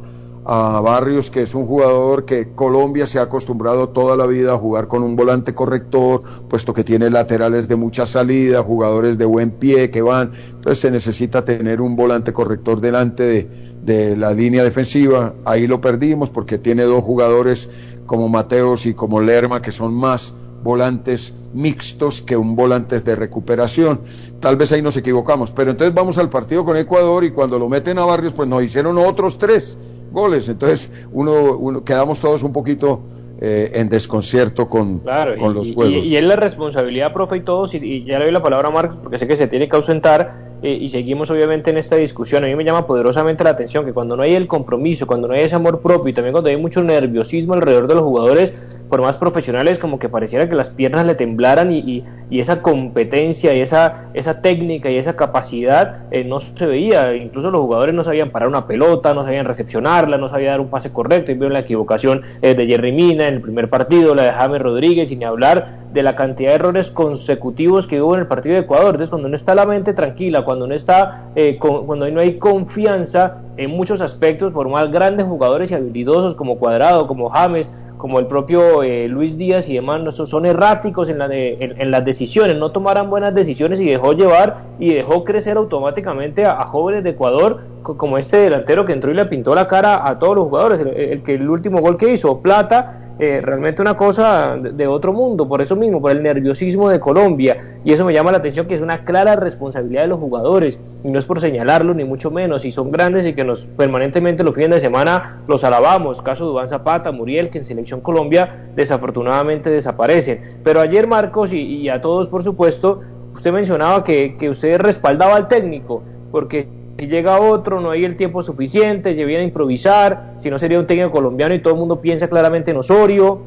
a 0.51 0.81
Barrios, 0.81 1.31
que 1.31 1.43
es 1.43 1.55
un 1.55 1.67
jugador 1.67 2.25
que 2.25 2.55
Colombia 2.55 3.07
se 3.07 3.19
ha 3.19 3.23
acostumbrado 3.23 3.91
toda 3.91 4.17
la 4.17 4.25
vida 4.25 4.55
a 4.55 4.57
jugar 4.57 4.89
con 4.89 5.03
un 5.03 5.15
volante 5.15 5.53
corrector, 5.53 6.23
puesto 6.49 6.73
que 6.73 6.85
tiene 6.85 7.11
laterales 7.11 7.69
de 7.69 7.77
mucha 7.77 8.07
salida, 8.07 8.63
jugadores 8.63 9.19
de 9.19 9.27
buen 9.27 9.51
pie 9.51 9.91
que 9.91 10.01
van, 10.01 10.33
entonces 10.49 10.79
se 10.79 10.91
necesita 10.91 11.45
tener 11.45 11.83
un 11.83 11.97
volante 11.97 12.33
corrector 12.33 12.81
delante 12.81 13.25
de, 13.25 13.51
de 13.83 14.17
la 14.17 14.33
línea 14.33 14.65
defensiva, 14.65 15.35
ahí 15.45 15.67
lo 15.67 15.83
perdimos 15.83 16.31
porque 16.31 16.57
tiene 16.57 16.85
dos 16.85 17.05
jugadores 17.05 17.69
como 18.07 18.31
Mateos 18.31 18.87
y 18.87 18.95
como 18.95 19.21
Lerma 19.21 19.61
que 19.61 19.71
son 19.71 19.93
más 19.93 20.33
volantes 20.63 21.33
mixtos 21.55 22.23
que 22.23 22.37
un 22.37 22.57
volante 22.57 23.01
de 23.01 23.17
recuperación. 23.17 24.01
Tal 24.41 24.57
vez 24.57 24.73
ahí 24.73 24.83
nos 24.83 24.97
equivocamos, 24.97 25.51
pero 25.51 25.71
entonces 25.71 25.95
vamos 25.95 26.19
al 26.19 26.31
partido 26.31 26.65
con 26.65 26.77
Ecuador 26.77 27.25
y 27.25 27.31
cuando 27.31 27.59
lo 27.59 27.69
meten 27.69 27.99
a 27.99 28.05
Barrios, 28.05 28.33
pues 28.33 28.49
nos 28.49 28.63
hicieron 28.63 28.99
otros 28.99 29.39
tres 29.39 29.79
goles. 30.11 30.49
Entonces, 30.49 30.91
uno, 31.13 31.85
quedamos 31.85 32.21
todos 32.21 32.43
un 32.43 32.53
poquito 32.53 33.01
eh, 33.41 33.71
en 33.75 33.89
desconcierto 33.89 34.69
con, 34.69 35.01
con 35.01 35.55
los 35.55 35.73
juegos. 35.73 36.07
Y, 36.07 36.17
es 36.17 36.25
la 36.25 36.37
responsabilidad, 36.37 37.13
profe, 37.13 37.37
y 37.37 37.41
todos, 37.43 37.75
y, 37.75 38.05
ya 38.05 38.19
le 38.19 38.25
doy 38.25 38.33
la 38.33 38.43
palabra 38.43 38.69
a 38.69 38.71
Marcos 38.71 38.99
porque 39.03 39.19
sé 39.19 39.27
que 39.27 39.37
se 39.37 39.47
tiene 39.47 39.69
que 39.69 39.77
ausentar, 39.77 40.49
eh, 40.61 40.73
y 40.73 40.89
seguimos 40.89 41.31
obviamente 41.31 41.71
en 41.71 41.79
esta 41.79 41.95
discusión. 41.95 42.43
A 42.43 42.49
mí 42.49 42.57
me 42.57 42.65
llama 42.65 42.87
poderosamente 42.87 43.45
la 43.45 43.51
atención 43.51 43.85
que 43.85 43.93
cuando 43.93 44.17
no 44.17 44.25
hay 44.25 44.35
el 44.35 44.49
compromiso, 44.49 45.07
cuando 45.07 45.29
no 45.29 45.35
hay 45.35 45.43
ese 45.43 45.55
amor 45.55 45.81
propio 45.81 46.11
y 46.11 46.13
también 46.13 46.33
cuando 46.33 46.51
hay 46.51 46.57
mucho 46.57 46.83
nerviosismo 46.83 47.55
alrededor 47.55 47.87
de 47.87 47.95
los 47.95 48.03
jugadores, 48.03 48.78
por 48.89 49.03
más 49.03 49.17
profesionales, 49.17 49.79
como 49.79 49.99
que 49.99 50.09
pareciera 50.09 50.49
que 50.49 50.55
las 50.55 50.71
piernas 50.71 51.07
le 51.07 51.15
temblaran 51.15 51.73
y, 51.73 52.05
y, 52.31 52.41
esa 52.41 52.63
competencia 52.63 53.55
y 53.55 53.61
esa, 53.61 54.07
esa 54.15 54.41
técnica 54.41 54.91
y 54.91 54.97
esa 54.97 55.17
capacidad 55.17 56.05
eh, 56.11 56.25
no 56.25 56.41
se 56.41 56.67
veía. 56.67 57.15
Incluso 57.15 57.51
los 57.51 57.61
jugadores 57.61 57.95
no 57.95 58.05
sabían 58.05 58.31
parar 58.31 58.49
una 58.49 58.67
pelota, 58.67 59.15
no 59.15 59.25
sabían 59.25 59.45
recepcionarla, 59.45 60.19
no 60.19 60.29
sabían 60.29 60.53
dar 60.53 60.61
un 60.61 60.69
pase 60.69 60.93
correcto. 60.93 61.31
Y 61.31 61.35
vieron 61.35 61.53
la 61.53 61.61
equivocación 61.61 62.23
eh, 62.43 62.55
de 62.55 62.67
Jerry 62.67 62.93
Mina 62.93 63.29
en 63.29 63.35
el 63.35 63.41
primer 63.41 63.69
partido, 63.69 64.15
la 64.15 64.25
de 64.25 64.33
James 64.33 64.63
Rodríguez, 64.63 65.11
y 65.11 65.17
ni 65.17 65.25
hablar 65.25 65.79
de 65.93 66.03
la 66.03 66.17
cantidad 66.17 66.51
de 66.51 66.57
errores 66.57 66.91
consecutivos 66.91 67.87
que 67.87 68.03
hubo 68.03 68.15
en 68.15 68.21
el 68.21 68.27
partido 68.27 68.55
de 68.55 68.63
Ecuador. 68.63 68.89
Entonces, 68.89 69.11
cuando 69.11 69.29
no 69.29 69.37
está 69.37 69.55
la 69.55 69.67
mente 69.67 69.95
tranquila, 69.95 70.45
cuando 70.45 70.67
no 70.67 70.75
está, 70.75 71.29
eh, 71.35 71.59
cuando 71.59 72.09
no 72.11 72.21
hay 72.21 72.39
confianza 72.39 73.39
en 73.57 73.71
muchos 73.71 74.01
aspectos, 74.01 74.53
por 74.53 74.69
más 74.69 74.91
grandes 74.91 75.27
jugadores 75.27 75.71
y 75.71 75.75
habilidosos 75.75 76.35
como 76.35 76.59
Cuadrado, 76.59 77.07
como 77.07 77.31
James, 77.31 77.71
como 77.97 78.19
el 78.21 78.27
propio 78.27 78.78
eh, 78.83 79.09
Luis 79.09 79.37
Díaz 79.37 79.69
y 79.69 79.75
demás, 79.75 80.15
son 80.15 80.47
erráticos 80.47 81.09
en, 81.09 81.19
la 81.19 81.29
en, 81.33 81.91
las 81.91 82.05
decisiones, 82.05 82.57
no 82.57 82.71
tomaran 82.71 83.11
buenas 83.11 83.35
decisiones 83.35 83.81
y 83.81 83.87
dejó 83.87 84.13
llevar 84.13 84.57
y 84.79 84.95
dejó 84.95 85.25
crecer 85.25 85.57
automáticamente 85.57 86.45
a, 86.45 86.65
jóvenes 86.65 87.05
de 87.05 87.11
Ecuador, 87.11 87.61
como 87.83 88.19
este 88.19 88.37
delantero 88.39 88.85
que 88.85 88.93
entró 88.93 89.11
y 89.11 89.15
le 89.15 89.25
pintó 89.27 89.55
la 89.55 89.67
cara 89.69 90.07
a 90.07 90.19
todos 90.19 90.37
los 90.37 90.49
jugadores, 90.49 90.81
el 90.81 91.23
que 91.23 91.35
el 91.35 91.49
último 91.49 91.81
gol 91.81 91.97
que 91.97 92.13
hizo, 92.13 92.41
Plata, 92.41 93.08
eh, 93.19 93.41
realmente 93.43 93.83
una 93.83 93.97
cosa 93.97 94.57
de, 94.57 94.87
otro 94.87 95.13
mundo, 95.13 95.49
por 95.49 95.61
eso 95.61 95.75
mismo, 95.75 96.01
por 96.01 96.13
el 96.13 96.23
nerviosismo 96.23 96.89
de 96.89 97.01
Colombia. 97.01 97.57
Y 97.85 97.93
eso 97.93 98.05
me 98.05 98.13
llama 98.13 98.31
la 98.31 98.39
atención 98.39 98.67
que 98.67 98.77
es 98.77 98.81
una 98.81 99.05
clara 99.05 99.35
responsabilidad 99.35 100.03
de 100.03 100.09
los 100.09 100.21
jugadores, 100.21 100.79
y 101.03 101.09
no 101.09 101.19
es 101.19 101.25
por 101.25 101.41
señalarlo 101.41 101.95
ni 101.95 102.05
mucho 102.05 102.31
menos, 102.31 102.65
y 102.65 102.71
son 102.71 102.93
grandes 102.93 103.27
y 103.27 103.35
que 103.35 103.43
nos 103.43 103.67
permanentemente 103.67 104.45
los 104.45 104.55
fines 104.55 104.71
de 104.71 104.81
semana 104.81 105.43
los 105.49 105.65
alabamos, 105.65 106.23
caso 106.23 106.47
Dubán 106.47 106.69
Zapata, 106.69 107.11
Muriel, 107.11 107.51
que 107.51 107.59
en 107.59 107.65
Selección 107.65 108.01
Colombia 108.01 108.69
desafortunadamente 108.77 109.69
desaparecen. 109.69 110.41
Pero 110.63 110.81
ayer 110.81 111.09
Marcos 111.09 111.53
y, 111.53 111.89
a 111.89 112.01
todos 112.01 112.29
por 112.29 112.45
supuesto, 112.45 113.01
usted 113.33 113.53
mencionaba 113.53 114.05
que, 114.05 114.37
que 114.37 114.49
usted 114.49 114.79
respaldaba 114.79 115.35
al 115.35 115.49
técnico, 115.49 116.05
porque 116.31 116.78
si 116.99 117.07
llega 117.07 117.41
otro, 117.41 117.81
no 117.81 117.91
hay 117.91 118.05
el 118.05 118.17
tiempo 118.17 118.43
suficiente, 118.43 119.15
se 119.15 119.23
a 119.23 119.43
improvisar, 119.43 120.35
si 120.39 120.51
no 120.51 120.59
sería 120.59 120.81
un 120.81 120.87
técnico 120.87 121.13
colombiano 121.13 121.55
y 121.55 121.61
todo 121.61 121.75
el 121.75 121.79
mundo 121.79 122.01
piensa 122.01 122.29
claramente 122.29 122.73
en 122.73 122.79
Osorio. 122.79 123.41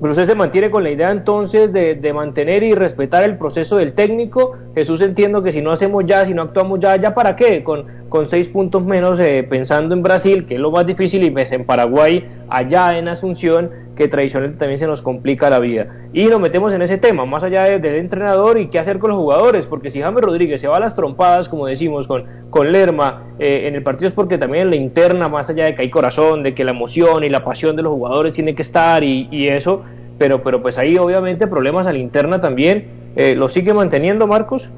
Pero 0.00 0.12
usted 0.12 0.24
se 0.24 0.34
mantiene 0.34 0.70
con 0.70 0.82
la 0.82 0.90
idea 0.90 1.10
entonces 1.10 1.74
de, 1.74 1.94
de, 1.94 2.12
mantener 2.14 2.62
y 2.62 2.72
respetar 2.72 3.22
el 3.22 3.36
proceso 3.36 3.76
del 3.76 3.92
técnico. 3.92 4.54
Jesús 4.74 5.02
entiendo 5.02 5.42
que 5.42 5.52
si 5.52 5.60
no 5.60 5.72
hacemos 5.72 6.06
ya, 6.06 6.24
si 6.24 6.32
no 6.32 6.40
actuamos 6.40 6.80
ya, 6.80 6.96
¿ya 6.96 7.12
para 7.12 7.36
qué? 7.36 7.62
Con, 7.62 7.84
con 8.08 8.24
seis 8.24 8.48
puntos 8.48 8.82
menos 8.86 9.20
eh, 9.20 9.46
pensando 9.48 9.94
en 9.94 10.02
Brasil, 10.02 10.46
que 10.46 10.54
es 10.54 10.60
lo 10.60 10.70
más 10.70 10.86
difícil, 10.86 11.22
y 11.22 11.28
ves 11.28 11.52
en 11.52 11.66
Paraguay, 11.66 12.24
allá 12.48 12.96
en 12.96 13.08
Asunción, 13.08 13.70
que 14.00 14.08
tradicionalmente 14.08 14.58
también 14.58 14.78
se 14.78 14.86
nos 14.86 15.02
complica 15.02 15.50
la 15.50 15.58
vida. 15.58 15.88
Y 16.14 16.24
nos 16.24 16.40
metemos 16.40 16.72
en 16.72 16.80
ese 16.80 16.96
tema, 16.96 17.26
más 17.26 17.44
allá 17.44 17.64
del 17.64 17.96
entrenador 17.96 18.58
y 18.58 18.68
qué 18.68 18.78
hacer 18.78 18.98
con 18.98 19.10
los 19.10 19.18
jugadores, 19.18 19.66
porque 19.66 19.90
si 19.90 20.00
James 20.00 20.22
Rodríguez 20.22 20.58
se 20.58 20.68
va 20.68 20.78
a 20.78 20.80
las 20.80 20.94
trompadas, 20.94 21.50
como 21.50 21.66
decimos, 21.66 22.06
con, 22.06 22.24
con 22.48 22.72
Lerma 22.72 23.24
eh, 23.38 23.68
en 23.68 23.74
el 23.74 23.82
partido 23.82 24.08
es 24.08 24.14
porque 24.14 24.38
también 24.38 24.62
en 24.62 24.70
la 24.70 24.76
interna, 24.76 25.28
más 25.28 25.50
allá 25.50 25.66
de 25.66 25.74
que 25.74 25.82
hay 25.82 25.90
corazón, 25.90 26.42
de 26.42 26.54
que 26.54 26.64
la 26.64 26.70
emoción 26.70 27.24
y 27.24 27.28
la 27.28 27.44
pasión 27.44 27.76
de 27.76 27.82
los 27.82 27.92
jugadores 27.92 28.32
tiene 28.32 28.54
que 28.54 28.62
estar 28.62 29.04
y, 29.04 29.28
y 29.30 29.48
eso, 29.48 29.82
pero, 30.16 30.42
pero 30.42 30.62
pues 30.62 30.78
ahí 30.78 30.96
obviamente 30.96 31.46
problemas 31.46 31.86
a 31.86 31.92
la 31.92 31.98
interna 31.98 32.40
también. 32.40 32.86
Eh, 33.16 33.34
¿Lo 33.34 33.50
sigue 33.50 33.74
manteniendo 33.74 34.26
Marcos? 34.26 34.70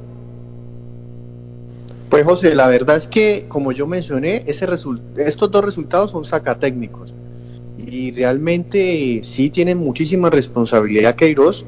Pues 2.10 2.24
José, 2.24 2.56
la 2.56 2.66
verdad 2.66 2.96
es 2.96 3.06
que, 3.06 3.44
como 3.46 3.70
yo 3.70 3.86
mencioné, 3.86 4.42
ese 4.48 4.66
estos 5.16 5.50
dos 5.52 5.64
resultados 5.64 6.10
son 6.10 6.24
sacatécnicos 6.24 7.14
y 7.86 8.12
realmente 8.12 9.20
sí 9.24 9.50
tienen 9.50 9.78
muchísima 9.78 10.30
responsabilidad 10.30 11.16
Queiroz. 11.16 11.64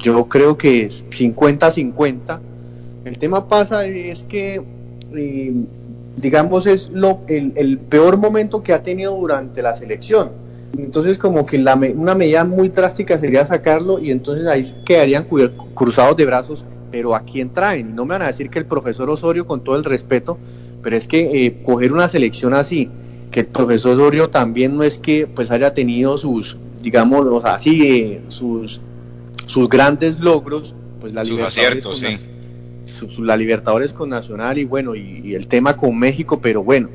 Yo 0.00 0.28
creo 0.28 0.56
que 0.56 0.84
es 0.84 1.04
50-50. 1.10 2.40
El 3.04 3.18
tema 3.18 3.48
pasa 3.48 3.86
es 3.86 4.24
que, 4.24 4.62
eh, 5.14 5.52
digamos, 6.16 6.66
es 6.66 6.88
lo, 6.90 7.20
el, 7.28 7.78
peor 7.78 8.16
momento 8.16 8.62
que 8.62 8.72
ha 8.72 8.82
tenido 8.82 9.14
durante 9.14 9.62
la 9.62 9.74
selección. 9.74 10.30
Entonces, 10.76 11.18
como 11.18 11.46
que 11.46 11.58
la, 11.58 11.76
una 11.76 12.14
medida 12.14 12.44
muy 12.44 12.68
drástica 12.70 13.18
sería 13.18 13.44
sacarlo 13.44 14.00
y 14.00 14.10
entonces 14.10 14.46
ahí 14.46 14.64
quedarían 14.84 15.26
cruzados 15.74 16.16
de 16.16 16.24
brazos. 16.24 16.64
Pero 16.90 17.14
¿a 17.14 17.20
quién 17.20 17.52
traen? 17.52 17.90
Y 17.90 17.92
no 17.92 18.04
me 18.04 18.14
van 18.14 18.22
a 18.22 18.26
decir 18.26 18.50
que 18.50 18.58
el 18.58 18.66
profesor 18.66 19.10
Osorio, 19.10 19.46
con 19.46 19.62
todo 19.62 19.76
el 19.76 19.84
respeto, 19.84 20.38
pero 20.82 20.96
es 20.96 21.06
que 21.06 21.46
eh, 21.46 21.62
coger 21.64 21.92
una 21.92 22.08
selección 22.08 22.54
así, 22.54 22.88
que 23.34 23.40
el 23.40 23.46
profesor 23.46 23.98
Osorio 23.98 24.30
también 24.30 24.76
no 24.76 24.84
es 24.84 24.96
que 24.96 25.26
pues 25.26 25.50
haya 25.50 25.74
tenido 25.74 26.16
sus, 26.18 26.56
digamos, 26.80 27.26
o 27.26 27.40
sea, 27.40 27.58
sí, 27.58 28.20
sus, 28.28 28.80
sus 29.46 29.68
grandes 29.68 30.20
logros, 30.20 30.72
pues 31.00 31.12
la 31.14 31.24
sus 31.24 31.40
aciertos, 31.40 31.98
sí. 31.98 32.16
la 33.18 33.36
Libertadores 33.36 33.92
con 33.92 34.10
Nacional 34.10 34.58
y 34.58 34.64
bueno, 34.66 34.94
y, 34.94 35.34
el 35.34 35.48
tema 35.48 35.76
con 35.76 35.98
México, 35.98 36.38
pero 36.40 36.62
bueno, 36.62 36.90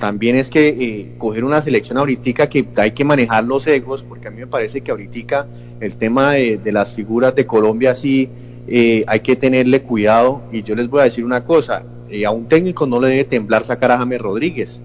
también 0.00 0.36
es 0.36 0.48
que 0.48 0.68
eh, 0.68 1.14
coger 1.18 1.44
una 1.44 1.60
selección 1.60 1.98
ahorita 1.98 2.48
que 2.48 2.66
hay 2.76 2.92
que 2.92 3.04
manejar 3.04 3.44
los 3.44 3.66
egos, 3.66 4.02
porque 4.08 4.28
a 4.28 4.30
mí 4.30 4.38
me 4.38 4.46
parece 4.46 4.80
que 4.80 4.90
ahorita 4.90 5.46
el 5.80 5.96
tema 5.96 6.32
de, 6.32 6.72
las 6.72 6.94
figuras 6.94 7.34
de 7.34 7.44
Colombia 7.44 7.94
sí 7.94 8.30
eh, 8.68 9.04
hay 9.06 9.20
que 9.20 9.36
tenerle 9.36 9.82
cuidado 9.82 10.44
y 10.50 10.62
yo 10.62 10.74
les 10.76 10.88
voy 10.88 11.02
a 11.02 11.04
decir 11.04 11.26
una 11.26 11.44
cosa, 11.44 11.84
eh, 12.08 12.24
a 12.24 12.30
un 12.30 12.48
técnico 12.48 12.86
no 12.86 12.98
le 13.02 13.08
debe 13.08 13.24
temblar 13.24 13.66
sacar 13.66 13.90
a 13.90 13.98
James 13.98 14.22
Rodríguez, 14.22 14.80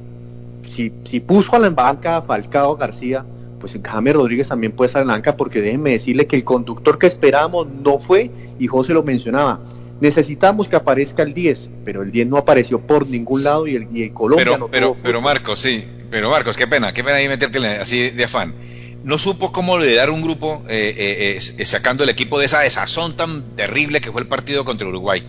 si, 0.69 0.93
si 1.03 1.19
puso 1.19 1.55
a 1.55 1.59
la 1.59 1.69
banca 1.69 2.17
a 2.17 2.21
Falcao 2.21 2.77
García, 2.77 3.25
pues 3.59 3.77
James 3.83 4.13
Rodríguez 4.13 4.47
también 4.47 4.71
puede 4.71 4.87
estar 4.87 5.01
en 5.01 5.09
la 5.09 5.13
banca 5.15 5.35
porque 5.35 5.61
déjenme 5.61 5.91
decirle 5.91 6.27
que 6.27 6.35
el 6.35 6.43
conductor 6.43 6.97
que 6.97 7.07
esperábamos 7.07 7.67
no 7.67 7.99
fue 7.99 8.31
y 8.57 8.67
José 8.67 8.93
lo 8.93 9.03
mencionaba. 9.03 9.59
Necesitamos 9.99 10.69
que 10.69 10.77
aparezca 10.77 11.23
el 11.23 11.33
10, 11.33 11.69
pero 11.83 12.03
el 12.03 12.11
10 12.11 12.27
no 12.27 12.37
apareció 12.37 12.79
por 12.79 13.05
ningún 13.07 13.43
lado 13.43 13.67
y 13.67 13.75
el, 13.75 13.87
y 13.93 14.03
el 14.03 14.13
Colombia 14.13 14.45
pero, 14.45 14.57
no 14.57 14.67
pero, 14.69 14.87
tuvo 14.91 14.97
pero 15.03 15.21
Marcos, 15.21 15.59
sí, 15.59 15.83
pero 16.09 16.29
Marcos, 16.29 16.55
qué 16.55 16.67
pena, 16.67 16.93
qué 16.93 17.03
pena 17.03 17.17
ahí 17.17 17.27
meterte 17.27 17.59
así 17.67 18.09
de 18.09 18.23
afán. 18.23 18.55
No 19.03 19.17
supo 19.17 19.51
cómo 19.51 19.77
liderar 19.77 20.09
un 20.09 20.21
grupo 20.21 20.63
eh, 20.69 20.93
eh, 20.97 21.39
eh, 21.57 21.65
sacando 21.65 22.03
el 22.03 22.09
equipo 22.09 22.39
de 22.39 22.45
esa 22.45 22.61
desazón 22.61 23.15
tan 23.15 23.55
terrible 23.55 24.01
que 24.01 24.11
fue 24.11 24.21
el 24.21 24.27
partido 24.27 24.65
contra 24.65 24.87
Uruguay. 24.87 25.23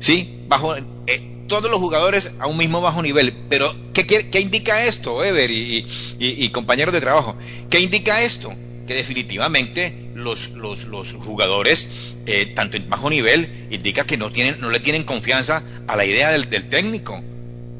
Sí, 0.00 0.44
bajo 0.48 0.76
eh, 0.76 1.44
todos 1.48 1.70
los 1.70 1.80
jugadores 1.80 2.32
a 2.38 2.46
un 2.46 2.56
mismo 2.56 2.80
bajo 2.80 3.02
nivel. 3.02 3.32
Pero, 3.48 3.72
¿qué, 3.92 4.06
qué, 4.06 4.40
indica 4.40 4.84
esto, 4.84 5.24
Ever 5.24 5.50
y, 5.50 6.50
compañeros 6.50 6.94
de 6.94 7.00
trabajo? 7.00 7.36
¿Qué 7.70 7.80
indica 7.80 8.22
esto? 8.22 8.52
Que 8.86 8.94
definitivamente 8.94 10.10
los, 10.14 10.50
los, 10.50 10.84
los 10.84 11.12
jugadores, 11.14 12.16
eh, 12.26 12.46
tanto 12.54 12.76
en 12.76 12.88
bajo 12.88 13.10
nivel, 13.10 13.68
indica 13.70 14.04
que 14.04 14.16
no, 14.16 14.30
tienen, 14.30 14.60
no 14.60 14.70
le 14.70 14.80
tienen 14.80 15.04
confianza 15.04 15.62
a 15.86 15.96
la 15.96 16.04
idea 16.04 16.30
del, 16.30 16.48
del 16.48 16.68
técnico. 16.68 17.20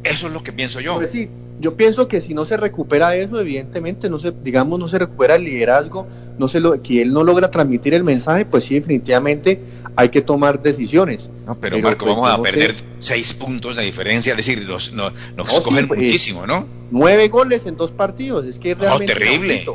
Eso 0.04 0.26
es 0.26 0.32
lo 0.32 0.42
que 0.42 0.52
pienso 0.52 0.80
yo. 0.80 0.96
Pues 0.96 1.10
sí, 1.10 1.28
yo 1.60 1.76
pienso 1.76 2.08
que 2.08 2.20
si 2.20 2.34
no 2.34 2.44
se 2.44 2.56
recupera 2.56 3.16
eso, 3.16 3.40
evidentemente, 3.40 4.08
no 4.08 4.18
se, 4.18 4.32
digamos, 4.32 4.78
no 4.78 4.88
se 4.88 4.98
recupera 4.98 5.36
el 5.36 5.44
liderazgo, 5.44 6.06
no 6.38 6.46
se 6.46 6.60
lo, 6.60 6.80
que 6.82 7.02
él 7.02 7.12
no 7.12 7.24
logra 7.24 7.50
transmitir 7.50 7.94
el 7.94 8.04
mensaje, 8.04 8.44
pues 8.44 8.64
sí, 8.64 8.74
definitivamente 8.74 9.60
hay 9.96 10.08
que 10.08 10.22
tomar 10.22 10.62
decisiones. 10.62 11.30
No, 11.46 11.54
pero, 11.54 11.76
pero 11.76 11.88
Marco, 11.88 12.04
pues, 12.06 12.16
vamos 12.16 12.30
a 12.30 12.42
perder 12.42 12.74
sé. 12.74 12.84
seis 12.98 13.32
puntos 13.32 13.76
de 13.76 13.82
diferencia, 13.82 14.32
es 14.32 14.36
decir, 14.36 14.66
nos, 14.68 14.92
nos, 14.92 15.12
nos 15.36 15.46
no, 15.46 15.62
cogen 15.62 15.80
sí, 15.80 15.86
pues, 15.86 16.00
muchísimo, 16.00 16.46
¿no? 16.46 16.66
Nueve 16.90 17.28
goles 17.28 17.66
en 17.66 17.76
dos 17.76 17.92
partidos, 17.92 18.46
es 18.46 18.58
que 18.58 18.72
es 18.72 18.78
realmente 18.78 19.14
no, 19.14 19.20
terrible, 19.20 19.66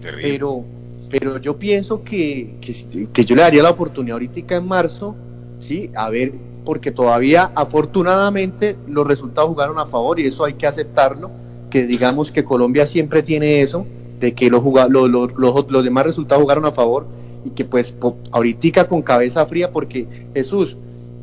terrible. 0.00 0.28
Pero, 0.32 0.64
pero 1.10 1.38
yo 1.38 1.58
pienso 1.58 2.02
que, 2.02 2.54
que, 2.60 3.08
que, 3.12 3.24
yo 3.24 3.36
le 3.36 3.42
daría 3.42 3.62
la 3.62 3.70
oportunidad 3.70 4.14
ahorita 4.14 4.56
en 4.56 4.66
marzo, 4.66 5.14
sí, 5.60 5.90
a 5.94 6.08
ver, 6.08 6.32
porque 6.64 6.90
todavía 6.90 7.50
afortunadamente 7.54 8.76
los 8.86 9.06
resultados 9.06 9.50
jugaron 9.50 9.78
a 9.78 9.86
favor 9.86 10.20
y 10.20 10.26
eso 10.26 10.44
hay 10.44 10.54
que 10.54 10.66
aceptarlo, 10.66 11.30
que 11.70 11.86
digamos 11.86 12.30
que 12.30 12.44
Colombia 12.44 12.86
siempre 12.86 13.22
tiene 13.22 13.62
eso, 13.62 13.86
de 14.20 14.34
que 14.34 14.50
los, 14.50 14.62
los, 14.88 15.10
los, 15.10 15.70
los 15.70 15.84
demás 15.84 16.04
resultados 16.04 16.42
jugaron 16.42 16.64
a 16.64 16.72
favor 16.72 17.06
y 17.44 17.50
que 17.50 17.64
pues 17.64 17.94
ahorita 18.30 18.88
con 18.88 19.02
cabeza 19.02 19.44
fría 19.46 19.70
porque 19.70 20.06
Jesús, 20.34 20.76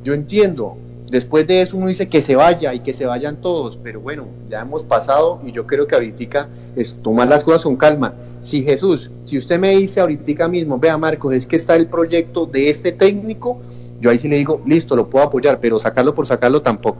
yo 0.03 0.13
entiendo, 0.13 0.77
después 1.09 1.47
de 1.47 1.61
eso 1.61 1.77
uno 1.77 1.87
dice 1.87 2.07
que 2.07 2.21
se 2.21 2.35
vaya 2.35 2.73
y 2.73 2.79
que 2.79 2.93
se 2.93 3.05
vayan 3.05 3.37
todos, 3.41 3.77
pero 3.81 3.99
bueno, 3.99 4.27
ya 4.49 4.61
hemos 4.61 4.83
pasado 4.83 5.41
y 5.45 5.51
yo 5.51 5.65
creo 5.65 5.87
que 5.87 5.95
ahorita 5.95 6.49
es 6.75 6.95
tomar 7.01 7.27
las 7.27 7.43
cosas 7.43 7.63
con 7.63 7.75
calma. 7.75 8.13
Si 8.41 8.63
Jesús, 8.63 9.11
si 9.25 9.37
usted 9.37 9.59
me 9.59 9.75
dice 9.75 9.99
ahorita 9.99 10.47
mismo, 10.47 10.79
vea 10.79 10.97
Marcos, 10.97 11.33
es 11.33 11.45
que 11.45 11.55
está 11.55 11.75
el 11.75 11.87
proyecto 11.87 12.45
de 12.45 12.69
este 12.69 12.91
técnico, 12.91 13.59
yo 13.99 14.09
ahí 14.09 14.17
sí 14.17 14.27
le 14.27 14.37
digo, 14.37 14.61
listo, 14.65 14.95
lo 14.95 15.09
puedo 15.09 15.25
apoyar, 15.25 15.59
pero 15.59 15.79
sacarlo 15.79 16.15
por 16.15 16.25
sacarlo 16.25 16.61
tampoco. 16.61 16.99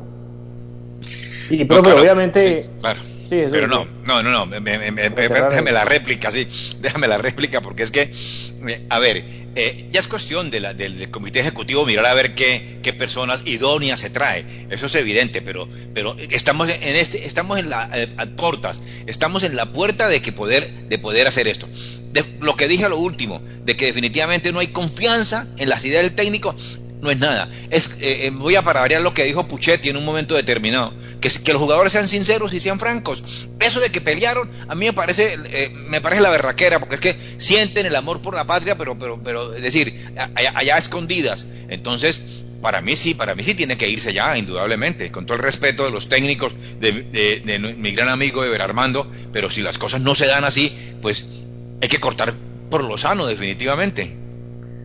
Y 1.50 1.66
pero, 1.66 1.78
no, 1.78 1.84
claro, 1.84 2.02
obviamente... 2.02 2.64
Sí, 2.64 2.70
claro. 2.80 3.00
Sí, 3.30 3.36
pero 3.52 3.68
no, 3.68 3.86
no, 4.06 4.24
no, 4.24 4.32
no, 4.32 4.48
me, 4.48 4.60
me, 4.60 4.92
me, 4.92 5.10
déjame 5.10 5.72
la 5.72 5.86
réplica, 5.86 6.32
sí, 6.32 6.48
déjame 6.82 7.08
la 7.08 7.20
réplica, 7.20 7.62
porque 7.62 7.84
es 7.84 7.92
que, 7.92 8.12
a 8.90 8.98
ver, 8.98 9.24
eh, 9.56 9.88
ya 9.92 10.00
es 10.00 10.08
cuestión 10.08 10.50
de 10.50 10.60
la, 10.60 10.74
del, 10.74 10.98
del, 10.98 11.12
comité 11.12 11.40
ejecutivo 11.40 11.86
mirar 11.86 12.08
a 12.08 12.14
ver 12.16 12.34
qué, 12.34 12.80
qué, 12.82 12.92
personas 12.92 13.44
idóneas 13.46 14.00
se 14.00 14.10
trae, 14.10 14.46
eso 14.72 14.88
es 14.88 14.96
evidente, 14.96 15.44
pero, 15.44 15.70
pero 15.94 16.16
estamos 16.32 16.70
en 16.70 16.96
este, 16.96 17.28
estamos 17.28 17.60
en 17.60 17.70
la 17.70 17.88
eh, 17.94 18.10
a 18.18 18.26
estamos 19.06 19.44
en 19.44 19.56
la 19.56 19.72
puerta 19.72 20.08
de 20.08 20.24
que 20.24 20.32
poder, 20.32 20.74
de 20.90 20.98
poder 20.98 21.28
hacer 21.28 21.48
esto. 21.48 21.68
De, 22.12 22.26
lo 22.42 22.56
que 22.56 22.68
dije 22.68 22.86
a 22.86 22.90
lo 22.90 22.98
último, 22.98 23.44
de 23.64 23.78
que 23.78 23.86
definitivamente 23.86 24.52
no 24.52 24.58
hay 24.58 24.68
confianza 24.70 25.46
en 25.60 25.70
las 25.70 25.86
ideas 25.86 26.02
del 26.02 26.16
técnico, 26.16 26.56
no 27.02 27.12
es 27.12 27.20
nada. 27.20 27.50
Es, 27.70 27.96
eh, 28.02 28.32
voy 28.34 28.56
a 28.56 28.62
variar 28.62 29.02
lo 29.02 29.14
que 29.14 29.24
dijo 29.24 29.48
Puchetti 29.48 29.90
en 29.90 29.98
un 29.98 30.06
momento 30.06 30.36
determinado, 30.36 30.94
que, 31.20 31.54
los 31.54 31.62
jugadores 31.62 31.94
sean 31.94 32.08
sinceros 32.08 32.54
y 32.54 32.60
sean 32.60 32.80
francos. 32.80 33.48
Eso 33.60 33.80
de 33.80 33.90
que 33.92 34.02
pelearon, 34.02 34.50
a 34.68 34.76
mí 34.76 34.86
me 34.86 34.94
parece, 34.94 35.38
eh, 35.46 35.70
me 35.88 36.02
parece 36.02 36.22
la 36.22 36.30
berraquera, 36.30 36.80
porque 36.80 36.96
es 36.96 37.02
que 37.02 37.16
sienten 37.38 37.86
el 37.86 37.96
amor 37.96 38.22
por 38.22 38.36
la 38.36 38.46
patria, 38.46 38.78
pero, 38.78 38.98
pero, 38.98 39.22
pero, 39.24 39.54
es 39.54 39.62
decir, 39.62 40.14
allá, 40.36 40.78
escondidas. 40.78 41.48
Entonces, 41.70 42.44
para 42.62 42.82
mí 42.82 42.96
sí, 42.96 43.14
para 43.14 43.36
mí 43.36 43.44
sí 43.44 43.54
tiene 43.54 43.78
que 43.78 43.90
irse 43.90 44.14
ya, 44.14 44.38
indudablemente, 44.38 45.12
con 45.12 45.26
todo 45.26 45.38
el 45.38 45.44
respeto 45.44 45.86
de 45.86 45.92
los 45.92 46.10
técnicos, 46.10 46.54
de, 46.80 47.76
mi 47.78 47.92
gran 47.92 48.10
amigo 48.10 48.44
Eber 48.44 48.62
Armando, 48.62 49.10
pero 49.32 49.50
si 49.50 49.62
las 49.62 49.78
cosas 49.78 50.02
no 50.02 50.16
se 50.16 50.28
dan 50.28 50.44
así, 50.44 50.96
pues 51.02 51.44
hay 51.82 51.88
que 51.88 52.00
cortar 52.00 52.34
por 52.70 52.84
lo 52.84 52.98
sano, 52.98 53.26
definitivamente 53.26 54.20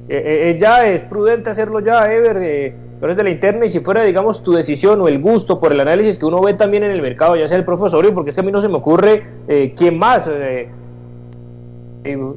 eh, 0.08 0.50
eh, 0.50 0.56
ya 0.58 0.86
es 0.86 1.00
prudente 1.02 1.50
hacerlo 1.50 1.80
ya, 1.80 2.04
Ever, 2.12 2.74
pero 3.00 3.14
de 3.14 3.24
la 3.24 3.30
interna 3.30 3.66
y 3.66 3.68
si 3.68 3.80
fuera, 3.80 4.02
digamos, 4.02 4.42
tu 4.42 4.52
decisión 4.52 5.00
o 5.00 5.08
el 5.08 5.20
gusto 5.20 5.60
por 5.60 5.72
el 5.72 5.80
análisis 5.80 6.18
que 6.18 6.26
uno 6.26 6.40
ve 6.40 6.54
también 6.54 6.84
en 6.84 6.90
el 6.90 7.02
mercado, 7.02 7.36
ya 7.36 7.48
sea 7.48 7.58
el 7.58 7.64
profesorio, 7.64 8.14
porque 8.14 8.30
es 8.30 8.36
que 8.36 8.40
a 8.40 8.44
mí 8.44 8.52
no 8.52 8.62
se 8.62 8.68
me 8.68 8.76
ocurre 8.76 9.24
eh, 9.48 9.74
quién 9.76 9.98
más. 9.98 10.28
Eh, 10.28 10.68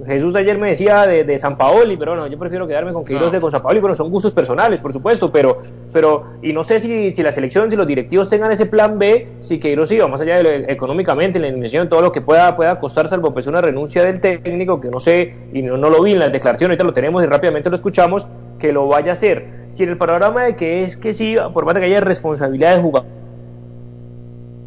Jesús 0.05 0.33
ayer 0.35 0.57
me 0.57 0.69
decía 0.69 1.05
de, 1.05 1.25
de, 1.25 1.37
San 1.37 1.57
Paoli, 1.57 1.97
pero 1.97 2.11
bueno, 2.11 2.27
yo 2.27 2.39
prefiero 2.39 2.67
quedarme 2.67 2.93
con 2.93 3.03
Queiroz 3.03 3.25
no. 3.25 3.31
de 3.31 3.41
con 3.41 3.51
San 3.51 3.61
Paoli, 3.61 3.81
pero 3.81 3.95
son 3.95 4.09
gustos 4.09 4.31
personales, 4.31 4.79
por 4.79 4.93
supuesto, 4.93 5.29
pero, 5.29 5.57
pero 5.91 6.23
y 6.41 6.53
no 6.53 6.63
sé 6.63 6.79
si, 6.79 7.11
si 7.11 7.21
la 7.21 7.33
selección, 7.33 7.69
si 7.69 7.75
los 7.75 7.85
directivos 7.85 8.29
tengan 8.29 8.49
ese 8.51 8.65
plan 8.65 8.97
B, 8.97 9.27
si 9.41 9.59
Queiroz 9.59 9.91
iba 9.91 10.07
más 10.07 10.21
allá 10.21 10.37
de 10.37 10.43
lo, 10.43 10.49
económicamente, 10.71 11.37
la 11.37 11.49
inversión, 11.49 11.89
todo 11.89 12.01
lo 12.01 12.13
que 12.13 12.21
pueda, 12.21 12.55
pueda 12.55 12.79
costar, 12.79 13.09
salvo 13.09 13.33
pues 13.33 13.45
una 13.47 13.59
renuncia 13.59 14.05
del 14.05 14.21
técnico, 14.21 14.79
que 14.79 14.89
no 14.89 15.01
sé, 15.01 15.35
y 15.51 15.61
no, 15.61 15.75
no 15.75 15.89
lo 15.89 16.01
vi 16.01 16.13
en 16.13 16.19
la 16.19 16.29
declaración, 16.29 16.71
ahorita 16.71 16.85
lo 16.85 16.93
tenemos 16.93 17.21
y 17.21 17.27
rápidamente 17.27 17.69
lo 17.69 17.75
escuchamos, 17.75 18.25
que 18.59 18.71
lo 18.71 18.87
vaya 18.87 19.11
a 19.11 19.13
hacer. 19.13 19.66
Si 19.77 19.83
en 19.83 19.89
el 19.89 19.97
panorama 19.97 20.43
de 20.43 20.55
que 20.55 20.81
es 20.81 20.97
que 20.97 21.13
sí, 21.13 21.35
por 21.53 21.63
más 21.65 21.75
que 21.75 21.85
haya 21.85 21.99
responsabilidad 21.99 22.75
de 22.75 22.81
jugador, 22.81 23.07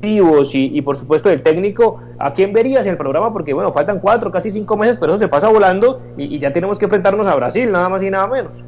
y, 0.03 0.79
y, 0.79 0.83
por 0.83 0.97
supuesto 0.97 1.29
del 1.29 1.43
técnico, 1.43 2.01
¿a 2.17 2.33
quién 2.33 2.53
verías 2.53 2.87
en 2.87 2.93
el 2.93 2.97
programa? 2.97 3.33
Porque 3.33 3.53
bueno, 3.53 3.73
faltan 3.73 3.99
cuatro, 3.99 4.31
casi 4.31 4.53
cinco 4.53 4.77
meses, 4.77 4.99
pero 5.01 5.13
eso 5.13 5.19
se 5.19 5.27
pasa 5.29 5.49
volando 5.49 6.01
y, 6.17 6.39
ya 6.39 6.53
tenemos 6.53 6.79
que 6.79 6.85
enfrentarnos 6.85 7.27
a 7.27 7.35
Brasil, 7.35 7.73
nada 7.73 7.89
más 7.89 8.05
y 8.05 8.11
nada 8.11 8.29
menos. 8.29 8.63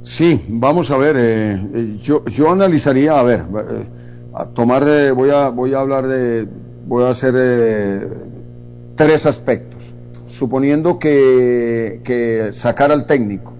Sí, 0.00 0.44
vamos 0.48 0.90
a 0.90 0.96
ver, 0.96 1.14
eh, 1.16 1.96
yo, 2.00 2.24
yo 2.24 2.50
analizaría, 2.50 3.16
a 3.16 3.22
ver, 3.22 3.40
eh, 3.40 3.84
a 4.34 4.46
tomar, 4.46 4.82
eh, 4.88 5.12
voy, 5.12 5.30
a, 5.30 5.50
voy 5.50 5.72
a 5.72 5.78
hablar 5.78 6.08
de, 6.08 6.48
voy 6.84 7.04
a 7.04 7.10
hacer 7.10 7.34
eh, 7.36 8.08
tres 8.96 9.26
aspectos, 9.26 9.94
suponiendo 10.26 10.98
que, 10.98 12.00
que 12.02 12.48
sacar 12.50 12.90
al 12.90 13.06
técnico. 13.06 13.54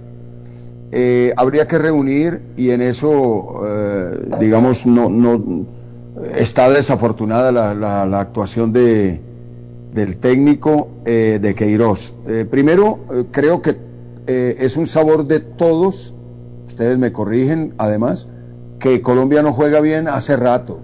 Habría 1.36 1.66
que 1.66 1.78
reunir 1.78 2.42
y 2.56 2.70
en 2.70 2.82
eso, 2.82 3.62
digamos, 4.38 4.86
no, 4.86 5.08
no 5.08 5.66
está 6.34 6.70
desafortunada 6.70 7.52
la, 7.52 8.20
actuación 8.20 8.72
de, 8.72 9.20
del 9.94 10.16
técnico 10.16 10.88
eh, 11.04 11.38
de 11.40 11.54
Queiroz. 11.54 12.14
Eh, 12.26 12.46
primero, 12.48 13.00
eh, 13.12 13.24
creo 13.30 13.62
que 13.62 13.76
eh, 14.26 14.56
es 14.60 14.76
un 14.76 14.86
sabor 14.86 15.26
de 15.26 15.40
todos, 15.40 16.14
ustedes 16.66 16.98
me 16.98 17.12
corrigen 17.12 17.74
además, 17.78 18.28
que 18.78 19.00
Colombia 19.00 19.42
no 19.42 19.52
juega 19.52 19.80
bien 19.80 20.08
hace 20.08 20.36
rato. 20.36 20.80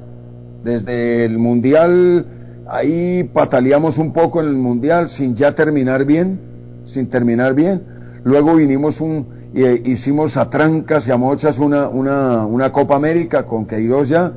Desde 0.64 1.24
el 1.24 1.38
Mundial, 1.38 2.26
ahí 2.68 3.28
pataleamos 3.32 3.98
un 3.98 4.12
poco 4.12 4.40
en 4.40 4.48
el 4.48 4.54
Mundial 4.54 5.08
sin 5.08 5.34
ya 5.34 5.54
terminar 5.54 6.04
bien, 6.04 6.40
sin 6.84 7.08
terminar 7.08 7.54
bien. 7.54 7.82
Luego 8.24 8.56
vinimos 8.56 9.00
un, 9.00 9.26
hicimos 9.54 10.37
a 10.37 10.50
trancas 10.50 11.08
y 11.08 11.11
a 11.11 11.16
mochas 11.16 11.58
una, 11.58 11.88
una, 11.88 12.44
una 12.46 12.70
Copa 12.70 12.96
América 12.96 13.46
con 13.46 13.66
Queiroz 13.66 14.08
ya 14.08 14.32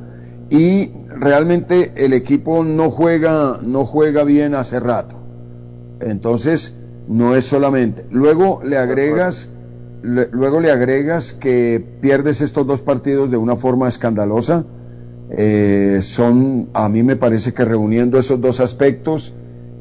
y 0.50 0.90
realmente 1.08 1.92
el 1.96 2.12
equipo 2.12 2.62
no 2.64 2.90
juega, 2.90 3.58
no 3.62 3.86
juega 3.86 4.24
bien 4.24 4.54
hace 4.54 4.80
rato. 4.80 5.16
Entonces, 6.00 6.76
no 7.08 7.36
es 7.36 7.46
solamente. 7.46 8.04
Luego 8.10 8.60
le 8.64 8.76
agregas, 8.76 9.48
le, 10.02 10.28
luego 10.30 10.60
le 10.60 10.70
agregas 10.70 11.32
que 11.32 11.82
pierdes 12.00 12.42
estos 12.42 12.66
dos 12.66 12.82
partidos 12.82 13.30
de 13.30 13.36
una 13.36 13.56
forma 13.56 13.88
escandalosa. 13.88 14.64
Eh, 15.30 15.98
son, 16.02 16.68
a 16.74 16.88
mí 16.88 17.02
me 17.02 17.16
parece 17.16 17.54
que 17.54 17.64
reuniendo 17.64 18.18
esos 18.18 18.40
dos 18.40 18.60
aspectos, 18.60 19.32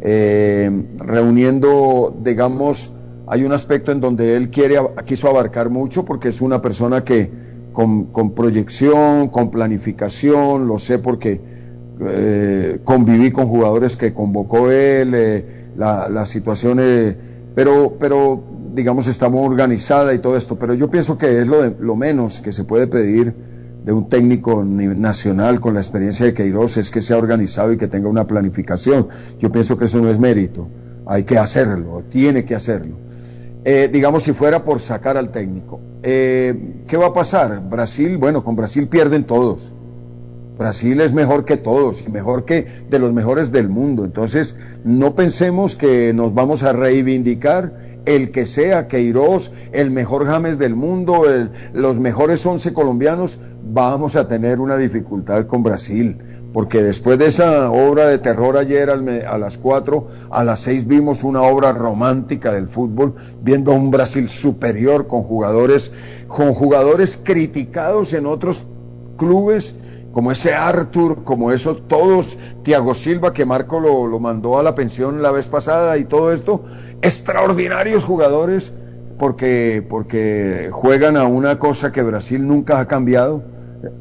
eh, 0.02 0.72
reuniendo, 0.98 2.16
digamos, 2.24 2.92
hay 3.32 3.46
un 3.46 3.54
aspecto 3.54 3.94
en 3.94 4.02
donde 4.02 4.36
él 4.36 4.50
quiere, 4.50 4.76
quiso 5.06 5.30
abarcar 5.30 5.70
mucho 5.70 6.04
porque 6.04 6.28
es 6.28 6.42
una 6.42 6.62
persona 6.62 7.06
que, 7.06 7.32
con, 7.72 8.34
proyección, 8.36 9.30
con 9.30 9.52
planificación, 9.52 10.68
lo 10.68 10.78
sé 10.78 11.00
porque 11.00 11.40
eh, 12.02 12.82
conviví 12.84 13.32
con 13.32 13.48
jugadores 13.48 13.96
que 13.96 14.14
convocó 14.14 14.70
él, 14.70 15.14
eh, 15.16 15.46
la, 15.78 16.10
la, 16.10 16.26
situación, 16.26 16.80
eh, 16.82 17.16
pero, 17.56 17.96
pero 17.98 18.44
digamos 18.76 19.08
está 19.08 19.30
muy 19.30 19.46
organizada 19.46 20.14
y 20.14 20.20
todo 20.20 20.36
esto, 20.36 20.60
pero 20.60 20.74
yo 20.74 20.92
pienso 20.92 21.18
que 21.18 21.40
es 21.40 21.48
lo, 21.48 21.62
de, 21.62 21.74
lo 21.80 21.96
menos 21.96 22.42
que 22.42 22.52
se 22.52 22.66
puede 22.66 22.88
pedir 22.88 23.34
de 23.86 23.94
un 23.94 24.10
técnico 24.10 24.66
nacional 24.66 25.62
con 25.62 25.74
la 25.74 25.80
experiencia 25.80 26.26
de 26.26 26.34
Queiroz 26.34 26.76
es 26.76 26.92
que 26.92 27.00
sea 27.00 27.18
organizado 27.18 27.72
y 27.72 27.78
que 27.78 27.88
tenga 27.88 28.10
una 28.10 28.28
planificación. 28.28 29.08
Yo 29.40 29.54
pienso 29.54 29.78
que 29.78 29.86
eso 29.86 30.02
no 30.02 30.10
es 30.10 30.20
mérito, 30.20 30.68
hay 31.06 31.24
que 31.24 31.38
hacerlo, 31.38 32.04
tiene 32.10 32.44
que 32.44 32.56
hacerlo. 32.56 32.98
Eh, 33.64 33.90
digamos 33.92 34.24
si 34.24 34.34
fuera 34.34 34.64
por 34.64 34.80
sacar 34.80 35.18
al 35.18 35.32
técnico. 35.32 35.80
Eh, 36.04 36.84
¿Qué 36.88 36.98
va 36.98 37.08
a 37.08 37.14
pasar? 37.14 37.62
Brasil, 37.70 38.18
bueno, 38.18 38.44
con 38.44 38.56
Brasil 38.56 38.88
pierden 38.88 39.24
todos. 39.24 39.74
Brasil 40.58 41.00
es 41.02 41.14
mejor 41.14 41.46
que 41.46 41.58
todos 41.58 42.06
y 42.08 42.12
mejor 42.12 42.46
que 42.46 42.68
de 42.90 43.00
los 43.00 43.14
mejores 43.14 43.52
del 43.52 43.70
mundo. 43.70 44.06
Entonces, 44.06 44.58
no 44.84 45.16
pensemos 45.16 45.76
que 45.76 46.14
nos 46.14 46.34
vamos 46.34 46.64
a 46.64 46.74
reivindicar 46.74 47.92
el 48.06 48.32
que 48.32 48.46
sea 48.46 48.88
Queiroz, 48.88 49.52
el 49.72 49.92
mejor 49.92 50.26
James 50.26 50.58
del 50.58 50.76
mundo, 50.76 51.24
los 51.74 52.00
mejores 52.00 52.46
11 52.46 52.74
colombianos, 52.74 53.40
vamos 53.64 54.16
a 54.16 54.28
tener 54.28 54.60
una 54.60 54.78
dificultad 54.78 55.46
con 55.46 55.64
Brasil. 55.64 56.18
Porque 56.54 56.84
después 56.84 57.18
de 57.18 57.28
esa 57.28 57.72
obra 57.72 58.08
de 58.08 58.18
terror 58.18 58.58
ayer 58.58 58.90
a 58.90 59.38
las 59.38 59.58
4, 59.58 60.08
a 60.30 60.44
las 60.44 60.60
6 60.62 60.88
vimos 60.88 61.24
una 61.24 61.42
obra 61.42 61.72
romántica 61.72 62.52
del 62.52 62.68
fútbol, 62.68 63.16
viendo 63.42 63.72
a 63.72 63.76
un 63.76 63.90
Brasil 63.90 64.28
superior 64.28 65.08
con 65.08 65.24
jugadores, 65.24 65.94
con 66.28 66.54
jugadores 66.54 67.22
criticados 67.24 68.14
en 68.14 68.26
otros 68.26 68.66
clubes 69.18 69.76
como 70.12 70.32
ese 70.32 70.54
Arthur, 70.54 71.24
como 71.24 71.54
eso, 71.54 71.78
todos, 71.78 72.38
Tiago 72.64 72.94
Silva, 72.94 73.32
que 73.32 73.46
Marco 73.46 73.80
lo, 73.80 74.08
lo, 74.08 74.20
mandó 74.20 74.60
a 74.60 74.64
la 74.64 74.76
pensión 74.76 75.22
la 75.22 75.32
vez 75.32 75.48
pasada 75.48 75.98
y 75.98 76.04
todo 76.04 76.34
esto, 76.34 76.66
extraordinarios 77.02 78.04
jugadores 78.04 78.74
porque, 79.22 79.86
porque 79.88 80.70
juegan 80.72 81.16
a 81.16 81.26
una 81.26 81.60
cosa 81.60 81.92
que 81.92 82.02
Brasil 82.02 82.48
nunca 82.48 82.80
ha 82.80 82.88
cambiado, 82.88 83.44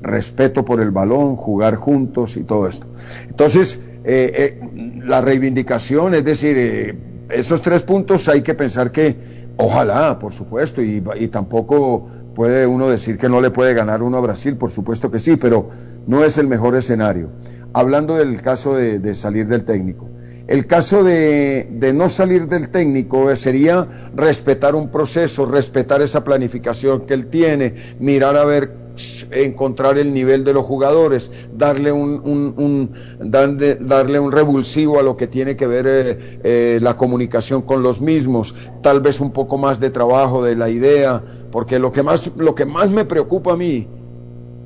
respeto 0.03 0.65
por 0.65 0.81
el 0.81 0.91
balón, 0.91 1.37
jugar 1.37 1.77
juntos 1.77 2.37
y 2.37 2.45
todo 2.45 2.69
esto. 2.69 2.87
Entonces, 3.29 3.85
eh, 4.05 4.59
eh, 4.63 5.01
la 5.05 5.21
reivindicación, 5.21 6.15
es 6.15 6.25
decir, 6.25 6.57
eh, 6.59 6.95
esos 7.31 7.63
tres 7.63 7.83
puntos 7.83 8.29
hay 8.29 8.43
que 8.43 8.55
pensar 8.55 8.93
que, 8.93 9.17
ojalá, 9.57 10.19
por 10.19 10.33
supuesto, 10.33 10.83
y, 10.83 11.01
tampoco 11.29 12.09
puede 12.35 12.67
uno 12.67 12.89
decir 12.89 13.19
que 13.19 13.29
no 13.29 13.41
le 13.41 13.51
puede 13.51 13.75
ganar 13.75 14.03
uno 14.03 14.19
a 14.19 14.21
Brasil, 14.21 14.57
por 14.57 14.71
supuesto 14.71 15.11
que 15.11 15.19
sí, 15.19 15.37
pero 15.37 15.69
no 16.07 16.25
es 16.25 16.39
el 16.39 16.47
mejor 16.47 16.77
escenario. 16.77 17.31
Hablando 17.73 18.17
del 18.17 18.41
caso 18.41 18.75
de, 18.75 19.15
salir 19.15 19.47
del 19.47 19.65
técnico. 19.65 20.09
El 20.49 20.67
caso 20.67 21.05
de, 21.05 21.69
de, 21.71 21.93
no 21.93 22.09
salir 22.09 22.49
del 22.49 22.71
técnico 22.71 23.35
sería 23.37 23.87
respetar 24.17 24.75
un 24.75 24.89
proceso, 24.89 25.47
respetar 25.47 26.03
esa 26.03 26.25
planificación 26.25 27.07
que 27.07 27.15
él 27.15 27.27
tiene, 27.27 27.75
mirar 28.01 28.37
a 28.37 28.45
ver 28.45 28.90
encontrar 29.31 29.99
el 29.99 30.13
nivel 30.13 30.45
de 30.45 30.53
los 30.53 30.65
jugadores, 30.65 31.33
darle 31.57 31.93
un, 31.93 32.21
un, 32.57 32.91
darle, 33.21 34.21
un 34.21 34.33
revulsivo 34.33 34.99
a 34.99 35.03
lo 35.03 35.17
que 35.17 35.27
tiene 35.27 35.57
que 35.57 35.67
ver 35.67 35.87
eh, 35.89 36.41
eh, 36.43 36.79
la 36.83 36.97
comunicación 36.97 37.63
con 37.63 37.83
los 37.83 38.01
mismos, 38.01 38.55
tal 38.83 39.01
vez 39.01 39.21
un 39.21 39.33
poco 39.33 39.59
más 39.59 39.81
de 39.81 39.91
trabajo 39.91 40.43
de 40.45 40.57
la 40.57 40.69
idea, 40.69 41.23
porque 41.51 41.79
lo 41.79 41.93
que 41.93 42.03
más, 42.03 42.31
lo 42.37 42.55
que 42.55 42.65
más 42.65 42.91
me 42.91 43.05
preocupa 43.05 43.53
a 43.53 43.57
mí, 43.57 43.87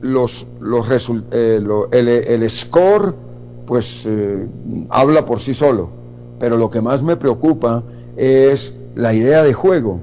los, 0.00 0.46
los 0.60 0.86
eh, 1.32 1.60
el, 1.92 2.08
el, 2.08 2.50
score, 2.50 3.14
pues 3.66 4.08
habla 4.90 5.24
por 5.24 5.40
sí 5.40 5.54
solo, 5.54 5.88
pero 6.38 6.56
lo 6.56 6.70
que 6.70 6.80
más 6.80 7.02
me 7.02 7.16
preocupa 7.16 7.82
es 8.16 8.76
la 8.94 9.14
idea 9.14 9.42
de 9.42 9.52
juego. 9.52 10.00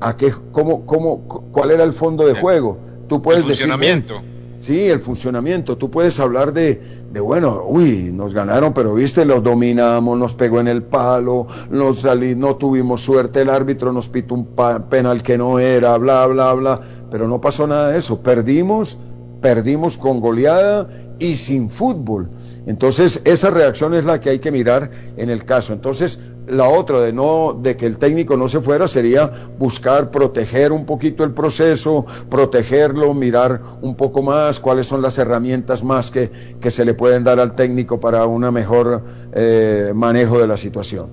¿A 0.00 0.16
qué, 0.16 0.32
cómo, 0.52 0.84
cómo, 0.84 1.22
¿Cuál 1.52 1.70
era 1.70 1.84
el 1.84 1.92
fondo 1.92 2.26
de 2.26 2.34
juego? 2.34 2.76
Tú 3.08 3.22
puedes 3.22 3.42
el 3.42 3.48
funcionamiento. 3.48 4.22
sí, 4.58 4.86
el 4.86 5.00
funcionamiento. 5.00 5.76
Tú 5.76 5.90
puedes 5.90 6.18
hablar 6.20 6.52
de, 6.52 6.80
de, 7.12 7.20
bueno, 7.20 7.64
uy, 7.66 8.10
nos 8.12 8.34
ganaron, 8.34 8.72
pero 8.72 8.94
viste, 8.94 9.24
los 9.24 9.42
dominamos, 9.42 10.18
nos 10.18 10.34
pegó 10.34 10.60
en 10.60 10.68
el 10.68 10.82
palo, 10.82 11.46
nos 11.70 12.00
salí, 12.00 12.34
no 12.34 12.56
tuvimos 12.56 13.02
suerte, 13.02 13.42
el 13.42 13.50
árbitro 13.50 13.92
nos 13.92 14.08
pitó 14.08 14.34
un 14.34 14.48
penal 14.88 15.22
que 15.22 15.38
no 15.38 15.58
era, 15.58 15.96
bla, 15.98 16.26
bla, 16.26 16.52
bla. 16.54 16.80
Pero 17.10 17.28
no 17.28 17.40
pasó 17.40 17.66
nada 17.66 17.90
de 17.90 17.98
eso. 17.98 18.20
Perdimos, 18.20 18.98
perdimos 19.40 19.96
con 19.96 20.20
goleada 20.20 20.88
y 21.18 21.36
sin 21.36 21.70
fútbol. 21.70 22.30
Entonces, 22.66 23.22
esa 23.24 23.50
reacción 23.50 23.94
es 23.94 24.04
la 24.04 24.20
que 24.20 24.30
hay 24.30 24.38
que 24.38 24.50
mirar 24.50 24.90
en 25.16 25.30
el 25.30 25.44
caso. 25.44 25.72
Entonces, 25.72 26.20
la 26.46 26.68
otra 26.68 27.00
de 27.00 27.12
no 27.12 27.58
de 27.60 27.76
que 27.76 27.86
el 27.86 27.98
técnico 27.98 28.36
no 28.36 28.48
se 28.48 28.60
fuera 28.60 28.88
sería 28.88 29.30
buscar 29.58 30.10
proteger 30.10 30.72
un 30.72 30.84
poquito 30.86 31.24
el 31.24 31.32
proceso, 31.32 32.06
protegerlo, 32.28 33.14
mirar 33.14 33.60
un 33.82 33.94
poco 33.94 34.22
más 34.22 34.60
cuáles 34.60 34.86
son 34.86 35.02
las 35.02 35.18
herramientas 35.18 35.82
más 35.82 36.10
que, 36.10 36.30
que 36.60 36.70
se 36.70 36.84
le 36.84 36.94
pueden 36.94 37.24
dar 37.24 37.40
al 37.40 37.54
técnico 37.54 38.00
para 38.00 38.26
un 38.26 38.44
mejor 38.52 39.02
eh, 39.32 39.92
manejo 39.94 40.38
de 40.38 40.46
la 40.46 40.56
situación. 40.56 41.12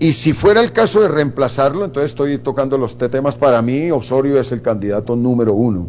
Y 0.00 0.12
si 0.14 0.32
fuera 0.32 0.60
el 0.60 0.72
caso 0.72 1.00
de 1.00 1.08
reemplazarlo, 1.08 1.84
entonces 1.84 2.10
estoy 2.10 2.38
tocando 2.38 2.76
los 2.76 2.98
temas. 2.98 3.36
Para 3.36 3.62
mí, 3.62 3.90
Osorio 3.92 4.40
es 4.40 4.50
el 4.50 4.60
candidato 4.60 5.14
número 5.14 5.54
uno. 5.54 5.88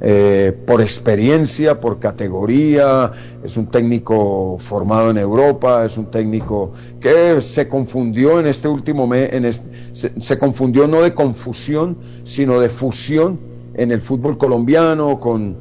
Eh, 0.00 0.52
por 0.66 0.82
experiencia, 0.82 1.80
por 1.80 1.98
categoría, 1.98 3.12
es 3.42 3.56
un 3.56 3.66
técnico 3.66 4.58
formado 4.58 5.10
en 5.10 5.16
Europa, 5.16 5.86
es 5.86 5.96
un 5.96 6.06
técnico 6.06 6.72
que 7.00 7.40
se 7.40 7.66
confundió 7.66 8.38
en 8.38 8.46
este 8.46 8.68
último 8.68 9.06
mes, 9.06 9.62
se, 9.92 10.38
confundió 10.38 10.86
no 10.86 11.00
de 11.00 11.14
confusión, 11.14 11.96
sino 12.24 12.60
de 12.60 12.68
fusión 12.68 13.38
en 13.74 13.90
el 13.90 14.02
fútbol 14.02 14.36
colombiano 14.36 15.18
con, 15.18 15.56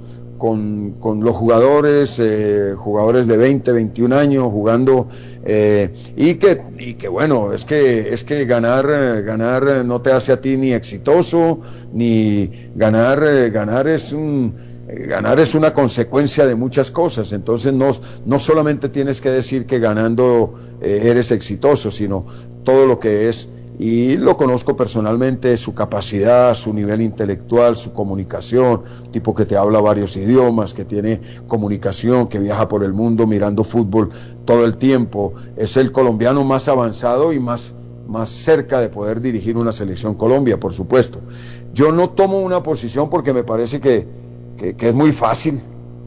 con, 0.46 0.92
con 1.00 1.24
los 1.24 1.36
jugadores, 1.36 2.20
eh, 2.20 2.76
jugadores 2.78 3.26
de 3.26 3.36
20, 3.36 3.72
21 3.72 4.16
años 4.16 4.44
jugando 4.52 5.08
eh, 5.44 5.92
y 6.16 6.36
que 6.36 6.62
y 6.78 6.94
que 6.94 7.08
bueno 7.08 7.52
es 7.52 7.66
que 7.66 8.14
es 8.14 8.24
que 8.24 8.46
ganar 8.46 9.24
ganar 9.24 9.84
no 9.84 10.02
te 10.02 10.12
hace 10.12 10.32
a 10.34 10.42
ti 10.42 10.56
ni 10.56 10.72
exitoso 10.72 11.62
ni 11.94 12.52
ganar 12.76 13.50
ganar 13.50 13.88
es 13.88 14.14
un 14.14 14.54
ganar 14.88 15.40
es 15.40 15.56
una 15.56 15.74
consecuencia 15.74 16.46
de 16.46 16.54
muchas 16.54 16.92
cosas. 16.92 17.32
Entonces 17.32 17.74
no 17.74 17.90
no 18.28 18.38
solamente 18.38 18.90
tienes 18.90 19.22
que 19.22 19.32
decir 19.32 19.66
que 19.66 19.80
ganando 19.80 20.54
eh, 20.80 21.02
eres 21.06 21.32
exitoso 21.32 21.90
sino 21.90 22.28
todo 22.64 22.86
lo 22.86 23.00
que 23.00 23.30
es 23.30 23.50
y 23.78 24.18
lo 24.18 24.38
conozco 24.38 24.78
personalmente, 24.78 25.58
su 25.58 25.74
capacidad, 25.74 26.54
su 26.54 26.74
nivel 26.74 27.02
intelectual, 27.02 27.76
su 27.76 27.92
comunicación, 27.92 28.84
tipo 29.12 29.36
que 29.36 29.46
te 29.46 29.58
habla 29.58 29.82
varios 29.82 30.16
idiomas, 30.16 30.74
que 30.74 30.86
tiene 30.86 31.20
comunicación, 31.48 32.28
que 32.28 32.40
viaja 32.40 32.70
por 32.70 32.84
el 32.84 32.94
mundo 32.94 33.28
mirando 33.28 33.64
fútbol 33.64 34.12
todo 34.46 34.66
el 34.66 34.78
tiempo, 34.78 35.34
es 35.58 35.76
el 35.76 35.92
colombiano 35.92 36.44
más 36.46 36.70
avanzado 36.70 37.34
y 37.34 37.40
más, 37.40 37.76
más 38.08 38.30
cerca 38.30 38.80
de 38.80 38.88
poder 38.88 39.20
dirigir 39.20 39.58
una 39.58 39.74
selección 39.74 40.16
Colombia, 40.16 40.58
por 40.58 40.74
supuesto. 40.74 41.20
Yo 41.74 41.92
no 41.92 42.12
tomo 42.12 42.40
una 42.40 42.64
posición 42.64 43.10
porque 43.10 43.34
me 43.34 43.44
parece 43.44 43.82
que, 43.82 44.08
que, 44.58 44.88
es 44.88 44.96
muy 44.96 45.12
fácil, 45.12 45.60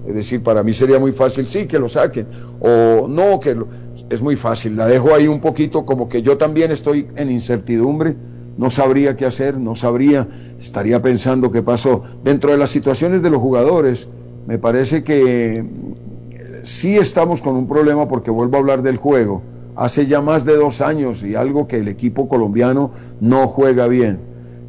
es 0.06 0.14
decir, 0.14 0.42
para 0.42 0.62
mí 0.62 0.72
sería 0.72 0.98
muy 0.98 1.12
fácil, 1.12 1.46
sí, 1.46 1.66
que 1.66 1.78
lo 1.78 1.90
saquen, 1.90 2.26
o 2.60 3.06
no, 3.06 3.38
que 3.38 3.54
lo, 3.54 3.68
es 4.10 4.22
muy 4.22 4.36
fácil. 4.36 4.76
La 4.76 4.86
dejo 4.86 5.14
ahí 5.14 5.28
un 5.28 5.40
poquito 5.40 5.84
como 5.84 6.08
que 6.08 6.22
yo 6.22 6.36
también 6.36 6.70
estoy 6.70 7.08
en 7.16 7.30
incertidumbre, 7.30 8.16
no 8.56 8.70
sabría 8.70 9.16
qué 9.16 9.26
hacer, 9.26 9.58
no 9.58 9.74
sabría, 9.74 10.26
estaría 10.60 11.00
pensando 11.00 11.50
qué 11.50 11.62
pasó. 11.62 12.02
Dentro 12.24 12.50
de 12.50 12.58
las 12.58 12.70
situaciones 12.70 13.22
de 13.22 13.30
los 13.30 13.40
jugadores, 13.40 14.08
me 14.46 14.58
parece 14.58 15.04
que 15.04 15.64
sí 16.62 16.96
estamos 16.96 17.40
con 17.40 17.56
un 17.56 17.66
problema 17.66 18.08
porque 18.08 18.30
vuelvo 18.30 18.56
a 18.56 18.60
hablar 18.60 18.82
del 18.82 18.96
juego. 18.96 19.42
Hace 19.76 20.06
ya 20.06 20.20
más 20.20 20.44
de 20.44 20.56
dos 20.56 20.80
años 20.80 21.22
y 21.22 21.36
algo 21.36 21.68
que 21.68 21.78
el 21.78 21.88
equipo 21.88 22.28
colombiano 22.28 22.90
no 23.20 23.46
juega 23.46 23.86
bien. 23.86 24.18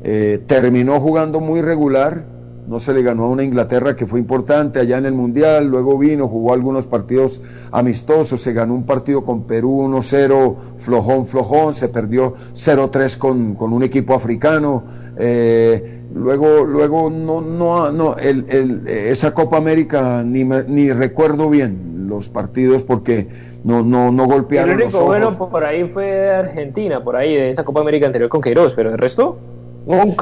Eh, 0.03 0.39
terminó 0.45 0.99
jugando 0.99 1.39
muy 1.39 1.61
regular, 1.61 2.25
no 2.69 2.79
se 2.79 2.93
le 2.93 3.01
ganó 3.01 3.23
a 3.23 3.29
una 3.29 3.43
Inglaterra 3.43 3.95
que 3.95 4.05
fue 4.05 4.19
importante 4.19 4.79
allá 4.79 4.99
en 4.99 5.07
el 5.07 5.13
Mundial, 5.13 5.65
luego 5.65 5.97
vino, 5.97 6.27
jugó 6.27 6.53
algunos 6.53 6.85
partidos 6.85 7.41
amistosos, 7.71 8.39
se 8.39 8.53
ganó 8.53 8.75
un 8.75 8.85
partido 8.85 9.25
con 9.25 9.47
Perú 9.47 9.81
1-0, 9.89 10.55
flojón, 10.77 11.25
flojón, 11.25 11.73
se 11.73 11.89
perdió 11.89 12.35
0-3 12.53 13.17
con, 13.17 13.55
con, 13.55 13.73
un 13.73 13.81
equipo 13.81 14.13
africano, 14.13 14.83
eh, 15.17 16.03
luego, 16.13 16.63
luego 16.63 17.09
no, 17.09 17.41
no, 17.41 17.91
no, 17.91 18.17
el, 18.17 18.45
el, 18.49 18.87
esa 18.87 19.33
Copa 19.33 19.57
América 19.57 20.23
ni, 20.23 20.43
ni 20.43 20.93
recuerdo 20.93 21.49
bien 21.49 22.07
los 22.07 22.29
partidos 22.29 22.83
porque 22.83 23.27
no, 23.63 23.81
no, 23.81 24.11
no 24.11 24.25
golpearon 24.27 24.71
el 24.71 24.83
único 24.83 25.05
bueno 25.05 25.35
por 25.35 25.63
ahí 25.63 25.89
fue 25.89 26.29
Argentina, 26.29 27.03
por 27.03 27.15
ahí 27.15 27.33
de 27.33 27.49
esa 27.49 27.63
Copa 27.63 27.81
América 27.81 28.05
anterior 28.05 28.29
con 28.29 28.41
Queiroz, 28.41 28.73
pero 28.75 28.91
el 28.91 28.97
resto 28.99 29.39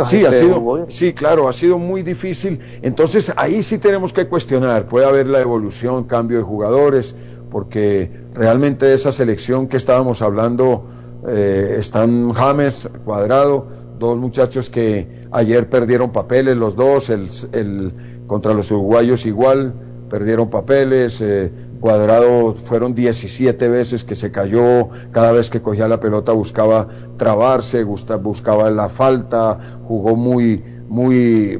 sí, 0.05 0.25
ha 0.25 0.31
sido, 0.31 0.85
sí, 0.87 1.13
claro, 1.13 1.47
ha 1.47 1.53
sido 1.53 1.77
muy 1.77 2.03
difícil. 2.03 2.59
Entonces 2.81 3.33
ahí 3.35 3.63
sí 3.63 3.77
tenemos 3.79 4.13
que 4.13 4.27
cuestionar. 4.27 4.87
Puede 4.87 5.05
haber 5.05 5.27
la 5.27 5.41
evolución, 5.41 6.05
cambio 6.05 6.37
de 6.37 6.43
jugadores, 6.43 7.15
porque 7.49 8.11
realmente 8.33 8.93
esa 8.93 9.11
selección 9.11 9.67
que 9.67 9.77
estábamos 9.77 10.21
hablando 10.21 10.85
eh, 11.27 11.77
están 11.79 12.31
James, 12.31 12.89
Cuadrado, 13.03 13.67
dos 13.99 14.17
muchachos 14.17 14.69
que 14.69 15.27
ayer 15.31 15.69
perdieron 15.69 16.11
papeles, 16.11 16.55
los 16.55 16.75
dos, 16.75 17.09
el, 17.09 17.29
el 17.53 17.93
contra 18.27 18.53
los 18.53 18.71
uruguayos 18.71 19.25
igual, 19.25 19.73
perdieron 20.09 20.49
papeles, 20.49 21.19
eh, 21.21 21.51
Cuadrado 21.79 22.55
fueron 22.55 22.95
17 22.95 23.67
veces 23.67 24.03
que 24.03 24.15
se 24.15 24.31
cayó, 24.31 24.89
cada 25.11 25.31
vez 25.31 25.49
que 25.49 25.61
cogía 25.61 25.87
la 25.87 25.99
pelota 25.99 26.31
buscaba 26.31 26.87
trabarse, 27.17 27.83
buscaba 27.83 28.69
la 28.71 28.89
falta, 28.89 29.59
jugó 29.87 30.15
muy, 30.15 30.63
muy 30.87 31.59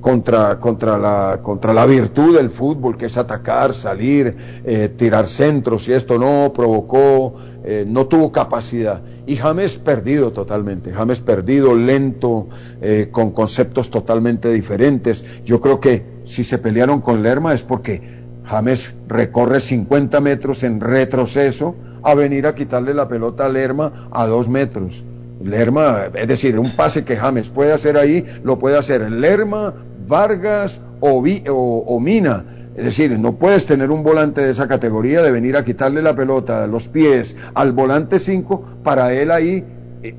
contra, 0.00 0.58
contra, 0.60 0.98
la, 0.98 1.40
contra 1.42 1.72
la 1.72 1.86
virtud 1.86 2.36
del 2.36 2.50
fútbol, 2.50 2.96
que 2.96 3.06
es 3.06 3.18
atacar, 3.18 3.74
salir, 3.74 4.36
eh, 4.64 4.88
tirar 4.96 5.26
centros 5.26 5.88
y 5.88 5.92
esto 5.92 6.18
no 6.18 6.52
provocó, 6.54 7.34
eh, 7.64 7.84
no 7.86 8.06
tuvo 8.06 8.32
capacidad. 8.32 9.02
Y 9.26 9.36
James 9.36 9.76
perdido 9.78 10.32
totalmente, 10.32 10.92
James 10.92 11.20
perdido, 11.20 11.74
lento, 11.74 12.48
eh, 12.80 13.08
con 13.10 13.32
conceptos 13.32 13.90
totalmente 13.90 14.50
diferentes. 14.50 15.24
Yo 15.44 15.60
creo 15.60 15.80
que 15.80 16.20
si 16.24 16.44
se 16.44 16.58
pelearon 16.58 17.00
con 17.00 17.22
Lerma 17.22 17.52
es 17.54 17.62
porque 17.62 18.19
James 18.44 18.94
recorre 19.08 19.60
50 19.60 20.20
metros 20.20 20.64
en 20.64 20.80
retroceso 20.80 21.76
a 22.02 22.14
venir 22.14 22.46
a 22.46 22.54
quitarle 22.54 22.94
la 22.94 23.08
pelota 23.08 23.46
a 23.46 23.48
Lerma 23.48 24.08
a 24.10 24.26
dos 24.26 24.48
metros. 24.48 25.04
Lerma, 25.42 26.08
es 26.14 26.28
decir, 26.28 26.58
un 26.58 26.76
pase 26.76 27.04
que 27.04 27.16
James 27.16 27.48
puede 27.48 27.72
hacer 27.72 27.96
ahí, 27.96 28.24
lo 28.44 28.58
puede 28.58 28.76
hacer 28.76 29.10
Lerma, 29.10 29.74
Vargas 30.06 30.82
o, 31.00 31.22
o, 31.22 32.00
Mina. 32.00 32.44
Es 32.76 32.84
decir, 32.84 33.18
no 33.18 33.36
puedes 33.36 33.66
tener 33.66 33.90
un 33.90 34.02
volante 34.02 34.42
de 34.42 34.50
esa 34.50 34.68
categoría 34.68 35.22
de 35.22 35.30
venir 35.30 35.56
a 35.56 35.64
quitarle 35.64 36.02
la 36.02 36.14
pelota, 36.14 36.66
los 36.66 36.88
pies 36.88 37.36
al 37.54 37.72
volante 37.72 38.18
5 38.18 38.64
para 38.82 39.12
él 39.12 39.30
ahí. 39.30 39.64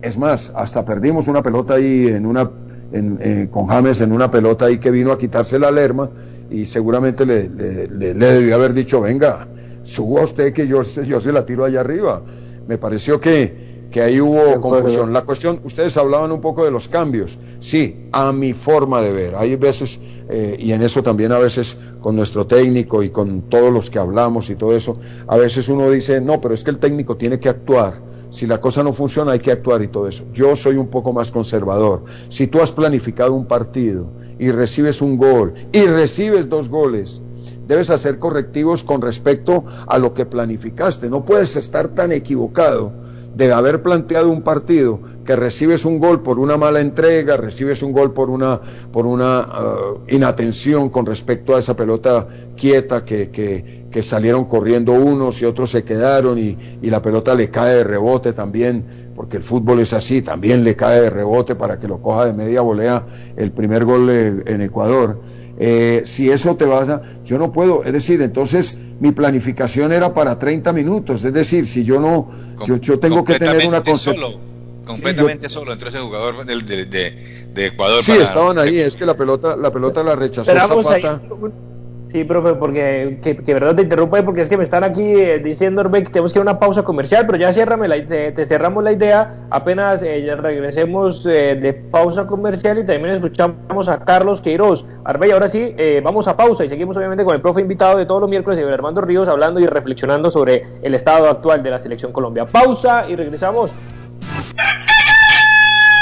Es 0.02 0.18
más, 0.18 0.52
hasta 0.56 0.86
perdimos 0.86 1.28
una 1.28 1.42
pelota 1.42 1.76
ahí 1.76 2.08
en 2.08 2.26
una, 2.26 2.50
eh, 2.92 3.48
con 3.52 3.68
James 3.68 4.02
en 4.02 4.12
una 4.12 4.30
pelota 4.30 4.66
ahí 4.66 4.80
que 4.80 4.92
vino 4.92 5.12
a 5.12 5.18
quitarse 5.18 5.58
la 5.60 5.72
Lerma 5.72 6.10
y 6.52 6.66
seguramente 6.66 7.26
le, 7.26 7.50
le, 7.50 7.88
le, 7.88 8.14
debió 8.14 8.56
haber 8.56 8.74
dicho, 8.74 9.02
venga, 9.02 9.48
suba 9.84 10.24
usted 10.24 10.54
que 10.54 10.68
yo, 10.68 10.84
yo 10.84 11.22
se 11.22 11.32
la 11.32 11.46
tiro 11.46 11.64
allá 11.66 11.80
arriba. 11.80 12.22
Me 12.68 12.78
pareció 12.78 13.20
que, 13.20 13.88
que 13.90 14.02
ahí 14.02 14.20
hubo 14.20 14.60
confusión. 14.60 15.14
La 15.14 15.22
cuestión, 15.24 15.62
ustedes 15.64 15.96
hablaban 15.98 16.32
un 16.32 16.42
poco 16.42 16.66
de 16.66 16.72
los 16.72 16.88
cambios. 16.88 17.40
Sí, 17.60 18.08
a 18.12 18.32
mi 18.32 18.54
forma 18.54 19.02
de 19.02 19.12
ver. 19.12 19.36
Hay 19.36 19.56
veces, 19.56 20.00
eh, 20.30 20.58
y 20.60 20.74
en 20.74 20.82
eso 20.82 21.02
también 21.02 21.32
a 21.32 21.40
veces 21.40 21.78
con 22.02 22.16
nuestro 22.16 22.46
técnico 22.46 23.02
y 23.02 23.10
con 23.10 23.44
todos 23.44 23.72
los 23.72 23.90
que 23.90 24.00
hablamos 24.00 24.50
y 24.50 24.56
todo 24.56 24.76
eso, 24.76 25.00
a 25.28 25.38
veces 25.38 25.70
uno 25.70 25.90
dice, 25.90 26.20
no, 26.20 26.42
pero 26.42 26.54
es 26.54 26.64
que 26.64 26.72
el 26.72 26.80
técnico 26.80 27.16
tiene 27.16 27.40
que 27.40 27.50
actuar. 27.50 28.02
Si 28.30 28.48
la 28.48 28.62
cosa 28.62 28.82
no 28.82 28.94
funciona 28.94 29.34
hay 29.34 29.40
que 29.40 29.52
actuar 29.52 29.82
y 29.82 29.90
todo 29.90 30.08
eso. 30.08 30.26
Yo 30.34 30.56
soy 30.56 30.78
un 30.78 30.88
poco 30.88 31.12
más 31.12 31.32
conservador. 31.32 32.04
Si 32.30 32.48
tú 32.48 32.62
has 32.62 32.72
planificado 32.72 33.34
un 33.34 33.46
partido 33.46 34.08
y 34.42 34.50
recibes 34.50 35.04
un 35.04 35.18
gol 35.18 35.54
y 35.72 35.86
recibes 35.86 36.50
dos 36.50 36.68
goles, 36.68 37.22
debes 37.68 37.92
hacer 37.92 38.18
correctivos 38.18 38.84
con 38.84 39.00
respecto 39.00 39.66
a 39.86 40.00
lo 40.00 40.16
que 40.16 40.26
planificaste. 40.26 41.12
No 41.12 41.24
puedes 41.24 41.56
estar 41.58 41.90
tan 41.90 42.12
equivocado 42.12 42.92
de 43.36 43.54
haber 43.54 43.84
planteado 43.84 44.32
un 44.32 44.42
partido 44.42 45.00
que 45.24 45.36
recibes 45.36 45.86
un 45.86 46.00
gol 46.00 46.24
por 46.24 46.40
una 46.40 46.58
mala 46.58 46.82
entrega, 46.82 47.38
recibes 47.38 47.84
un 47.84 47.92
gol 47.92 48.14
por 48.14 48.32
una, 48.32 48.60
por 48.92 49.06
una 49.06 49.42
uh, 49.42 50.02
inatención 50.10 50.90
con 50.90 51.06
respecto 51.06 51.56
a 51.56 51.60
esa 51.60 51.76
pelota 51.76 52.28
quieta 52.58 53.06
que, 53.06 53.30
que, 53.30 53.86
que, 53.92 54.02
salieron 54.02 54.46
corriendo 54.46 54.94
unos 54.94 55.40
y 55.40 55.46
otros 55.46 55.70
se 55.70 55.84
quedaron 55.84 56.40
y, 56.40 56.58
y 56.82 56.90
la 56.90 57.02
pelota 57.02 57.36
le 57.36 57.52
cae 57.52 57.76
de 57.76 57.84
rebote 57.84 58.34
también, 58.34 58.84
porque 59.16 59.38
el 59.38 59.44
fútbol 59.44 59.80
es 59.80 59.94
así, 59.94 60.22
también 60.22 60.64
le 60.64 60.76
cae 60.76 61.02
de 61.02 61.10
rebote 61.10 61.56
para 61.56 61.80
que 61.80 61.88
lo 61.88 62.02
coja 62.02 62.26
de 62.26 62.34
media 62.34 62.62
volea 62.62 63.06
el 63.36 63.52
primer 63.52 63.86
gol 63.86 64.10
en 64.10 64.62
Ecuador. 64.62 65.22
Eh, 65.60 66.02
si 66.06 66.32
eso 66.32 66.56
te 66.56 66.66
vas 66.66 66.90
a... 66.90 67.02
Yo 67.24 67.38
no 67.38 67.52
puedo, 67.52 67.84
es 67.84 67.94
decir, 67.94 68.22
entonces 68.22 68.78
mi 69.00 69.12
planificación 69.12 69.92
era 69.92 70.14
para 70.14 70.40
30 70.40 70.74
minutos, 70.74 71.24
es 71.24 71.34
decir, 71.34 71.66
si 71.68 71.84
yo 71.84 72.00
no... 72.00 72.32
yo, 72.66 72.78
yo, 72.78 73.00
tengo 73.00 73.24
que 73.24 73.38
tener 73.38 73.68
una 73.68 73.84
concepción... 73.84 74.52
Completamente 74.86 75.48
sí, 75.48 75.54
yo, 75.54 75.60
solo 75.60 75.74
entró 75.74 75.90
ese 75.90 76.00
jugador 76.00 76.44
de, 76.44 76.56
de, 76.64 76.86
de, 76.86 77.48
de 77.54 77.66
Ecuador. 77.68 78.02
Sí, 78.02 78.14
para... 78.14 78.24
estaban 78.24 78.58
ahí, 78.58 78.80
es 78.80 78.96
que 78.96 79.06
la 79.06 79.16
pelota, 79.16 79.56
la 79.56 79.72
pelota 79.72 80.04
la 80.04 80.16
rechazó 80.16 80.52
Zapata. 80.52 81.22
Ahí 81.22 81.71
Sí, 82.12 82.26
profe, 82.26 82.56
porque 82.56 83.20
que, 83.24 83.38
que, 83.38 83.54
verdad 83.54 83.74
te 83.74 83.84
interrumpa 83.84 84.22
porque 84.24 84.42
es 84.42 84.50
que 84.50 84.58
me 84.58 84.64
están 84.64 84.84
aquí 84.84 85.02
eh, 85.02 85.40
diciendo 85.40 85.80
Orbe 85.80 86.04
que 86.04 86.10
tenemos 86.10 86.34
que 86.34 86.40
ir 86.40 86.42
a 86.42 86.44
una 86.44 86.60
pausa 86.60 86.84
comercial, 86.84 87.26
pero 87.26 87.38
ya 87.38 87.54
ciérrame 87.54 87.88
te 88.06 88.46
cerramos 88.46 88.84
la 88.84 88.92
idea, 88.92 89.46
apenas 89.50 90.04
eh, 90.04 90.22
ya 90.26 90.36
regresemos 90.36 91.26
eh, 91.26 91.56
de 91.56 91.72
pausa 91.74 92.28
comercial 92.28 92.80
y 92.80 92.86
también 92.86 93.16
escuchamos 93.16 93.88
a 93.88 94.00
Carlos 94.00 94.42
Queiroz. 94.42 94.86
Arbey, 95.06 95.32
ahora 95.32 95.48
sí, 95.48 95.74
eh, 95.78 96.02
vamos 96.04 96.28
a 96.28 96.36
pausa 96.36 96.66
y 96.66 96.70
seguimos 96.70 96.98
obviamente 96.98 97.24
con 97.24 97.34
el 97.34 97.42
profe 97.42 97.62
invitado 97.62 97.98
de 97.98 98.06
todos 98.06 98.20
los 98.20 98.30
miércoles, 98.30 98.60
Armando 98.60 99.00
Ríos, 99.00 99.30
hablando 99.30 99.62
y 99.62 99.68
reflexionando 99.68 100.30
sobre 100.30 100.66
el 100.82 100.94
estado 100.94 101.30
actual 101.30 101.64
de 101.64 101.70
la 101.70 101.80
selección 101.80 102.12
Colombia. 102.12 102.46
Pausa 102.46 103.06
y 103.08 103.16
regresamos. 103.16 103.72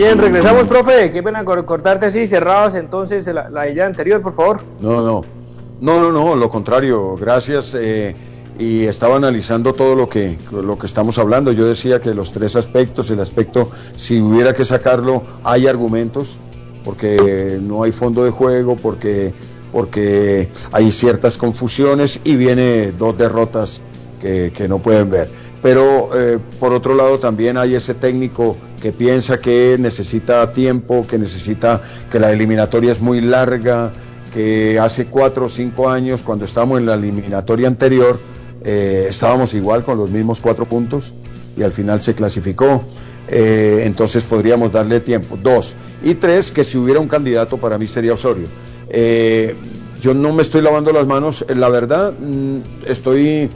Bien, 0.00 0.16
regresamos, 0.16 0.66
profe. 0.66 1.10
Qué 1.10 1.22
pena 1.22 1.44
cortarte 1.44 2.06
así, 2.06 2.26
cerrados 2.26 2.74
entonces 2.74 3.26
la, 3.26 3.50
la 3.50 3.68
idea 3.68 3.84
anterior, 3.84 4.22
por 4.22 4.34
favor. 4.34 4.60
No, 4.80 5.02
no. 5.02 5.22
No, 5.82 6.00
no, 6.00 6.10
no, 6.10 6.36
lo 6.36 6.48
contrario. 6.48 7.16
Gracias. 7.16 7.76
Eh, 7.78 8.16
y 8.58 8.86
estaba 8.86 9.16
analizando 9.16 9.74
todo 9.74 9.94
lo 9.94 10.08
que, 10.08 10.38
lo 10.50 10.78
que 10.78 10.86
estamos 10.86 11.18
hablando. 11.18 11.52
Yo 11.52 11.66
decía 11.66 12.00
que 12.00 12.14
los 12.14 12.32
tres 12.32 12.56
aspectos, 12.56 13.10
el 13.10 13.20
aspecto, 13.20 13.72
si 13.94 14.22
hubiera 14.22 14.54
que 14.54 14.64
sacarlo, 14.64 15.22
hay 15.44 15.66
argumentos, 15.66 16.38
porque 16.82 17.58
no 17.60 17.82
hay 17.82 17.92
fondo 17.92 18.24
de 18.24 18.30
juego, 18.30 18.76
porque, 18.76 19.34
porque 19.70 20.48
hay 20.72 20.92
ciertas 20.92 21.36
confusiones 21.36 22.20
y 22.24 22.36
viene 22.36 22.92
dos 22.92 23.18
derrotas 23.18 23.82
que, 24.18 24.50
que 24.56 24.66
no 24.66 24.78
pueden 24.78 25.10
ver. 25.10 25.28
Pero 25.62 26.10
eh, 26.14 26.38
por 26.58 26.72
otro 26.72 26.94
lado 26.94 27.18
también 27.18 27.56
hay 27.56 27.74
ese 27.74 27.94
técnico 27.94 28.56
que 28.80 28.92
piensa 28.92 29.40
que 29.40 29.76
necesita 29.78 30.52
tiempo, 30.52 31.06
que 31.06 31.18
necesita 31.18 31.82
que 32.10 32.18
la 32.18 32.32
eliminatoria 32.32 32.92
es 32.92 33.00
muy 33.00 33.20
larga, 33.20 33.92
que 34.32 34.78
hace 34.78 35.06
cuatro 35.06 35.46
o 35.46 35.48
cinco 35.48 35.90
años 35.90 36.22
cuando 36.22 36.44
estábamos 36.44 36.78
en 36.78 36.86
la 36.86 36.94
eliminatoria 36.94 37.68
anterior 37.68 38.18
eh, 38.62 39.06
estábamos 39.08 39.54
igual 39.54 39.84
con 39.84 39.98
los 39.98 40.10
mismos 40.10 40.40
cuatro 40.40 40.66
puntos 40.66 41.14
y 41.56 41.62
al 41.62 41.72
final 41.72 42.00
se 42.02 42.14
clasificó. 42.14 42.84
eh, 43.28 43.82
entonces 43.84 44.24
podríamos 44.24 44.72
darle 44.72 45.00
tiempo. 45.00 45.38
Dos. 45.40 45.74
Y 46.02 46.14
tres, 46.14 46.50
que 46.50 46.64
si 46.64 46.76
hubiera 46.78 47.00
un 47.00 47.08
candidato 47.08 47.58
para 47.58 47.78
mí 47.78 47.86
sería 47.86 48.14
Osorio. 48.14 48.48
Eh, 48.88 49.54
yo 50.00 50.14
no 50.14 50.32
me 50.32 50.42
estoy 50.42 50.62
lavando 50.62 50.92
las 50.92 51.06
manos, 51.06 51.44
la 51.48 51.68
verdad, 51.68 52.12
mm, 52.12 52.86
estoy, 52.86 53.50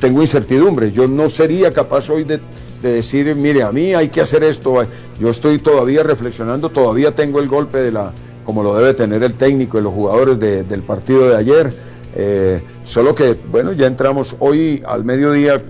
tengo 0.00 0.20
incertidumbre. 0.20 0.90
Yo 0.90 1.06
no 1.06 1.28
sería 1.28 1.72
capaz 1.72 2.10
hoy 2.10 2.24
de, 2.24 2.40
decir, 2.82 3.34
mire, 3.34 3.62
a 3.62 3.72
mí 3.72 3.94
hay 3.94 4.08
que 4.08 4.20
hacer 4.20 4.44
esto. 4.44 4.86
Yo 5.18 5.30
estoy 5.30 5.58
todavía 5.58 6.02
reflexionando, 6.02 6.70
todavía 6.70 7.14
tengo 7.14 7.40
el 7.40 7.48
golpe 7.48 7.78
de 7.78 7.92
la, 7.92 8.12
como 8.44 8.62
lo 8.62 8.76
debe 8.76 8.94
tener 8.94 9.22
el 9.22 9.34
técnico 9.34 9.78
y 9.78 9.82
los 9.82 9.92
jugadores 9.92 10.38
del 10.38 10.82
partido 10.82 11.28
de 11.28 11.36
ayer. 11.36 11.74
Eh, 12.16 12.62
solo 12.84 13.14
que, 13.14 13.38
bueno, 13.50 13.72
ya 13.72 13.86
entramos 13.86 14.36
hoy 14.38 14.82
al 14.86 15.04
mediodía 15.04 15.62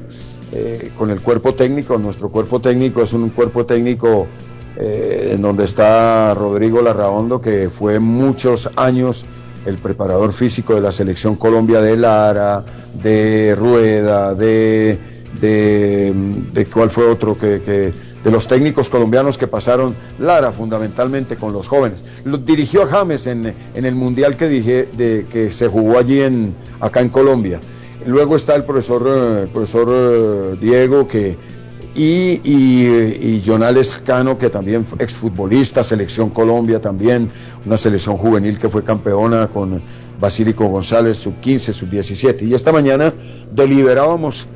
eh, 0.52 0.90
con 0.96 1.10
el 1.10 1.20
cuerpo 1.20 1.54
técnico. 1.54 1.98
Nuestro 1.98 2.28
cuerpo 2.30 2.60
técnico 2.60 3.02
es 3.02 3.12
un 3.12 3.30
cuerpo 3.30 3.64
técnico 3.64 4.26
eh, 4.76 5.30
en 5.34 5.42
donde 5.42 5.64
está 5.64 6.34
Rodrigo 6.34 6.82
Larraondo, 6.82 7.40
que 7.40 7.70
fue 7.70 8.00
muchos 8.00 8.70
años 8.76 9.24
el 9.66 9.78
preparador 9.78 10.32
físico 10.32 10.74
de 10.74 10.80
la 10.80 10.92
selección 10.92 11.36
Colombia 11.36 11.80
de 11.80 11.96
Lara, 11.96 12.64
de 13.02 13.54
Rueda, 13.56 14.34
de, 14.34 14.98
de, 15.40 16.66
cuál 16.72 16.90
fue 16.90 17.06
otro 17.06 17.38
que, 17.38 17.92
de 18.24 18.30
los 18.30 18.46
técnicos 18.46 18.88
colombianos 18.88 19.38
que 19.38 19.46
pasaron 19.46 19.94
Lara 20.18 20.52
fundamentalmente 20.52 21.36
con 21.36 21.52
los 21.52 21.68
jóvenes. 21.68 22.04
Lo 22.24 22.38
dirigió 22.38 22.82
a 22.82 22.86
James 22.86 23.26
en, 23.26 23.54
en 23.74 23.84
el 23.84 23.94
mundial 23.94 24.36
que 24.36 24.48
dije 24.48 24.88
de, 24.96 25.26
que 25.30 25.52
se 25.52 25.68
jugó 25.68 25.98
allí 25.98 26.20
en 26.20 26.54
acá 26.80 27.00
en 27.00 27.08
Colombia. 27.08 27.60
Luego 28.06 28.36
está 28.36 28.54
el 28.54 28.64
profesor, 28.64 29.06
eh, 29.06 29.46
profesor 29.52 29.88
eh, 29.90 30.56
Diego 30.60 31.08
que 31.08 31.38
y, 31.94 32.40
y, 32.44 33.42
Jonales 33.44 33.96
Cano, 34.04 34.36
que 34.36 34.50
también 34.50 34.84
exfutbolista, 34.98 35.84
selección 35.84 36.30
Colombia 36.30 36.80
también, 36.80 37.30
una 37.64 37.76
selección 37.76 38.16
juvenil 38.16 38.58
que 38.58 38.68
fue 38.68 38.82
campeona 38.82 39.48
con 39.48 39.80
Basílico 40.20 40.66
González, 40.66 41.18
sub 41.18 41.38
15, 41.40 41.72
sub 41.72 41.88
17. 41.90 42.44
Y 42.44 42.54
esta 42.54 42.72
mañana 42.72 43.12
deliberábamos 43.52 44.46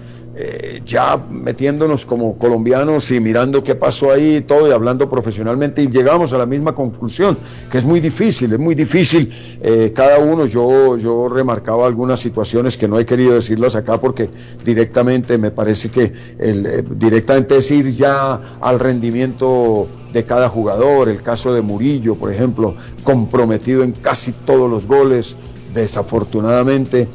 eh, 0.41 0.82
ya 0.86 1.20
metiéndonos 1.28 2.05
como 2.05 2.39
colombianos 2.39 3.11
y 3.11 3.18
mirando 3.18 3.64
qué 3.64 3.74
pasó 3.74 4.12
ahí 4.12 4.36
y 4.36 4.41
todo 4.43 4.68
y 4.68 4.70
hablando 4.70 5.11
profesionalmente 5.11 5.82
y 5.82 5.89
llegamos 5.89 6.32
a 6.32 6.39
la 6.39 6.47
misma 6.47 6.76
conclusión, 6.76 7.36
que 7.68 7.78
es 7.78 7.84
muy 7.84 7.99
difícil, 7.99 8.53
es 8.53 8.59
muy 8.61 8.76
difícil 8.76 9.32
eh, 9.61 9.93
cada 9.93 10.20
uno, 10.20 10.47
yo, 10.47 10.97
yo 10.97 11.28
remarcaba 11.28 11.89
algunas 11.89 12.20
situaciones 12.20 12.76
que 12.76 12.86
no 12.86 13.01
he 13.01 13.05
querido 13.05 13.34
decirlas 13.34 13.74
acá 13.74 14.01
porque 14.01 14.30
directamente 14.64 15.39
me 15.39 15.51
parece 15.51 15.89
que 15.89 16.12
el, 16.39 16.66
eh, 16.66 16.84
directamente 16.89 17.57
es 17.57 17.68
ir 17.72 17.91
ya 17.91 18.59
al 18.61 18.78
rendimiento 18.78 19.89
de 20.12 20.24
cada 20.24 20.49
jugador, 20.49 21.09
el 21.09 21.20
caso 21.20 21.53
de 21.53 21.62
Murillo, 21.62 22.14
por 22.14 22.32
ejemplo, 22.32 22.76
comprometido 23.03 23.82
en 23.82 23.91
casi 23.91 24.30
todos 24.30 24.70
los 24.70 24.86
goles, 24.86 25.34
desafortunadamente 25.74 27.09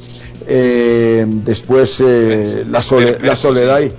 eh, 0.48 1.26
después 1.28 2.02
eh, 2.02 2.66
la, 2.70 2.80
la, 3.22 3.36
soledad 3.36 3.82
y 3.82 3.92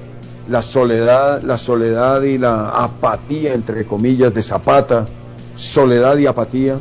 la 0.49 0.63
soledad, 0.63 1.43
la 1.43 1.59
soledad 1.59 2.23
y 2.23 2.39
la 2.39 2.69
apatía 2.71 3.55
entre 3.55 3.87
comillas 3.87 4.35
de 4.35 4.43
Zapata, 4.43 5.07
soledad 5.55 6.19
y 6.19 6.27
apatía, 6.27 6.79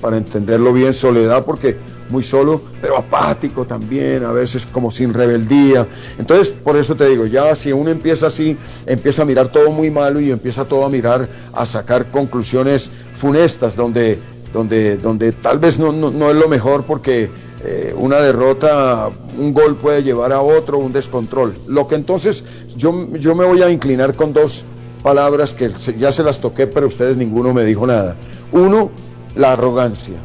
para 0.00 0.16
entenderlo 0.16 0.72
bien, 0.72 0.92
soledad 0.92 1.44
porque 1.44 1.76
muy 2.08 2.22
solo, 2.22 2.62
pero 2.80 2.96
apático 2.96 3.64
también, 3.64 4.24
a 4.24 4.32
veces 4.32 4.66
como 4.66 4.90
sin 4.90 5.12
rebeldía. 5.12 5.86
Entonces, 6.18 6.50
por 6.50 6.76
eso 6.76 6.94
te 6.96 7.08
digo, 7.08 7.26
ya 7.26 7.54
si 7.54 7.72
uno 7.72 7.90
empieza 7.90 8.28
así, 8.28 8.56
empieza 8.86 9.22
a 9.22 9.24
mirar 9.24 9.48
todo 9.48 9.70
muy 9.70 9.90
malo 9.90 10.20
y 10.20 10.30
empieza 10.30 10.64
todo 10.64 10.84
a 10.84 10.88
mirar, 10.88 11.28
a 11.52 11.66
sacar 11.66 12.10
conclusiones 12.10 12.90
funestas, 13.14 13.76
donde, 13.76 14.18
donde, 14.52 14.96
donde 14.98 15.32
tal 15.32 15.58
vez 15.58 15.78
no, 15.78 15.92
no 15.92 16.30
es 16.30 16.36
lo 16.36 16.48
mejor 16.48 16.84
porque 16.84 17.30
eh, 17.64 17.94
una 17.96 18.18
derrota, 18.20 19.10
un 19.38 19.54
gol 19.54 19.76
puede 19.76 20.02
llevar 20.02 20.32
a 20.32 20.40
otro, 20.40 20.78
un 20.78 20.92
descontrol. 20.92 21.54
Lo 21.66 21.88
que 21.88 21.94
entonces 21.94 22.44
yo, 22.76 23.08
yo 23.12 23.34
me 23.34 23.46
voy 23.46 23.62
a 23.62 23.70
inclinar 23.70 24.14
con 24.14 24.32
dos 24.32 24.64
palabras 25.02 25.54
que 25.54 25.70
ya 25.96 26.12
se 26.12 26.22
las 26.22 26.40
toqué, 26.40 26.66
pero 26.66 26.86
ustedes 26.86 27.16
ninguno 27.16 27.54
me 27.54 27.64
dijo 27.64 27.86
nada. 27.86 28.16
Uno, 28.52 28.90
la 29.34 29.52
arrogancia. 29.52 30.16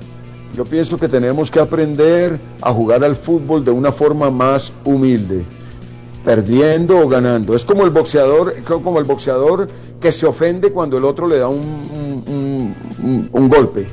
Yo 0.53 0.65
pienso 0.65 0.97
que 0.97 1.07
tenemos 1.07 1.49
que 1.49 1.61
aprender 1.61 2.39
a 2.61 2.73
jugar 2.73 3.03
al 3.05 3.15
fútbol 3.15 3.63
de 3.63 3.71
una 3.71 3.93
forma 3.93 4.29
más 4.29 4.73
humilde, 4.83 5.45
perdiendo 6.25 6.99
o 6.99 7.07
ganando. 7.07 7.55
Es 7.55 7.63
como 7.63 7.85
el 7.85 7.91
boxeador, 7.91 8.55
como 8.63 8.99
el 8.99 9.05
boxeador 9.05 9.69
que 10.01 10.11
se 10.11 10.25
ofende 10.25 10.73
cuando 10.73 10.97
el 10.97 11.05
otro 11.05 11.27
le 11.27 11.37
da 11.37 11.47
un, 11.47 12.75
un 13.31 13.49
golpe. 13.49 13.87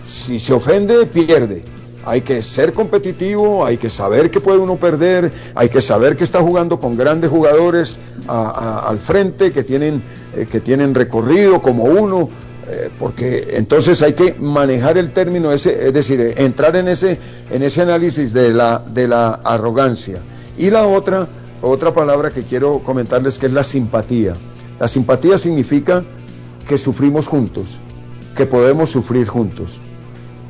Si 0.00 0.38
se 0.38 0.52
ofende, 0.52 1.06
pierde 1.06 1.73
hay 2.06 2.20
que 2.22 2.42
ser 2.42 2.72
competitivo, 2.72 3.64
hay 3.64 3.76
que 3.76 3.90
saber 3.90 4.30
que 4.30 4.40
puede 4.40 4.58
uno 4.58 4.76
perder, 4.76 5.32
hay 5.54 5.68
que 5.68 5.80
saber 5.80 6.16
que 6.16 6.24
está 6.24 6.40
jugando 6.40 6.78
con 6.78 6.96
grandes 6.96 7.30
jugadores 7.30 7.98
al 8.26 8.98
frente, 8.98 9.52
que 9.52 9.62
tienen, 9.62 10.02
eh, 10.36 10.46
que 10.50 10.60
tienen 10.60 10.94
recorrido 10.94 11.60
como 11.60 11.84
uno, 11.84 12.28
eh, 12.68 12.90
porque 12.98 13.48
entonces 13.52 14.02
hay 14.02 14.14
que 14.14 14.34
manejar 14.34 14.96
el 14.96 15.12
término 15.12 15.52
ese, 15.52 15.88
es 15.88 15.92
decir, 15.92 16.34
entrar 16.36 16.76
en 16.76 16.88
ese, 16.88 17.18
en 17.50 17.62
ese 17.62 17.82
análisis 17.82 18.32
de 18.32 18.52
la, 18.52 18.78
de 18.78 19.08
la 19.08 19.40
arrogancia. 19.44 20.20
Y 20.56 20.70
la 20.70 20.86
otra, 20.86 21.28
otra 21.60 21.92
palabra 21.92 22.30
que 22.30 22.42
quiero 22.42 22.80
comentarles 22.80 23.38
que 23.38 23.46
es 23.46 23.52
la 23.52 23.64
simpatía. 23.64 24.34
La 24.80 24.88
simpatía 24.88 25.36
significa 25.38 26.04
que 26.66 26.78
sufrimos 26.78 27.26
juntos, 27.26 27.80
que 28.36 28.46
podemos 28.46 28.90
sufrir 28.90 29.28
juntos. 29.28 29.80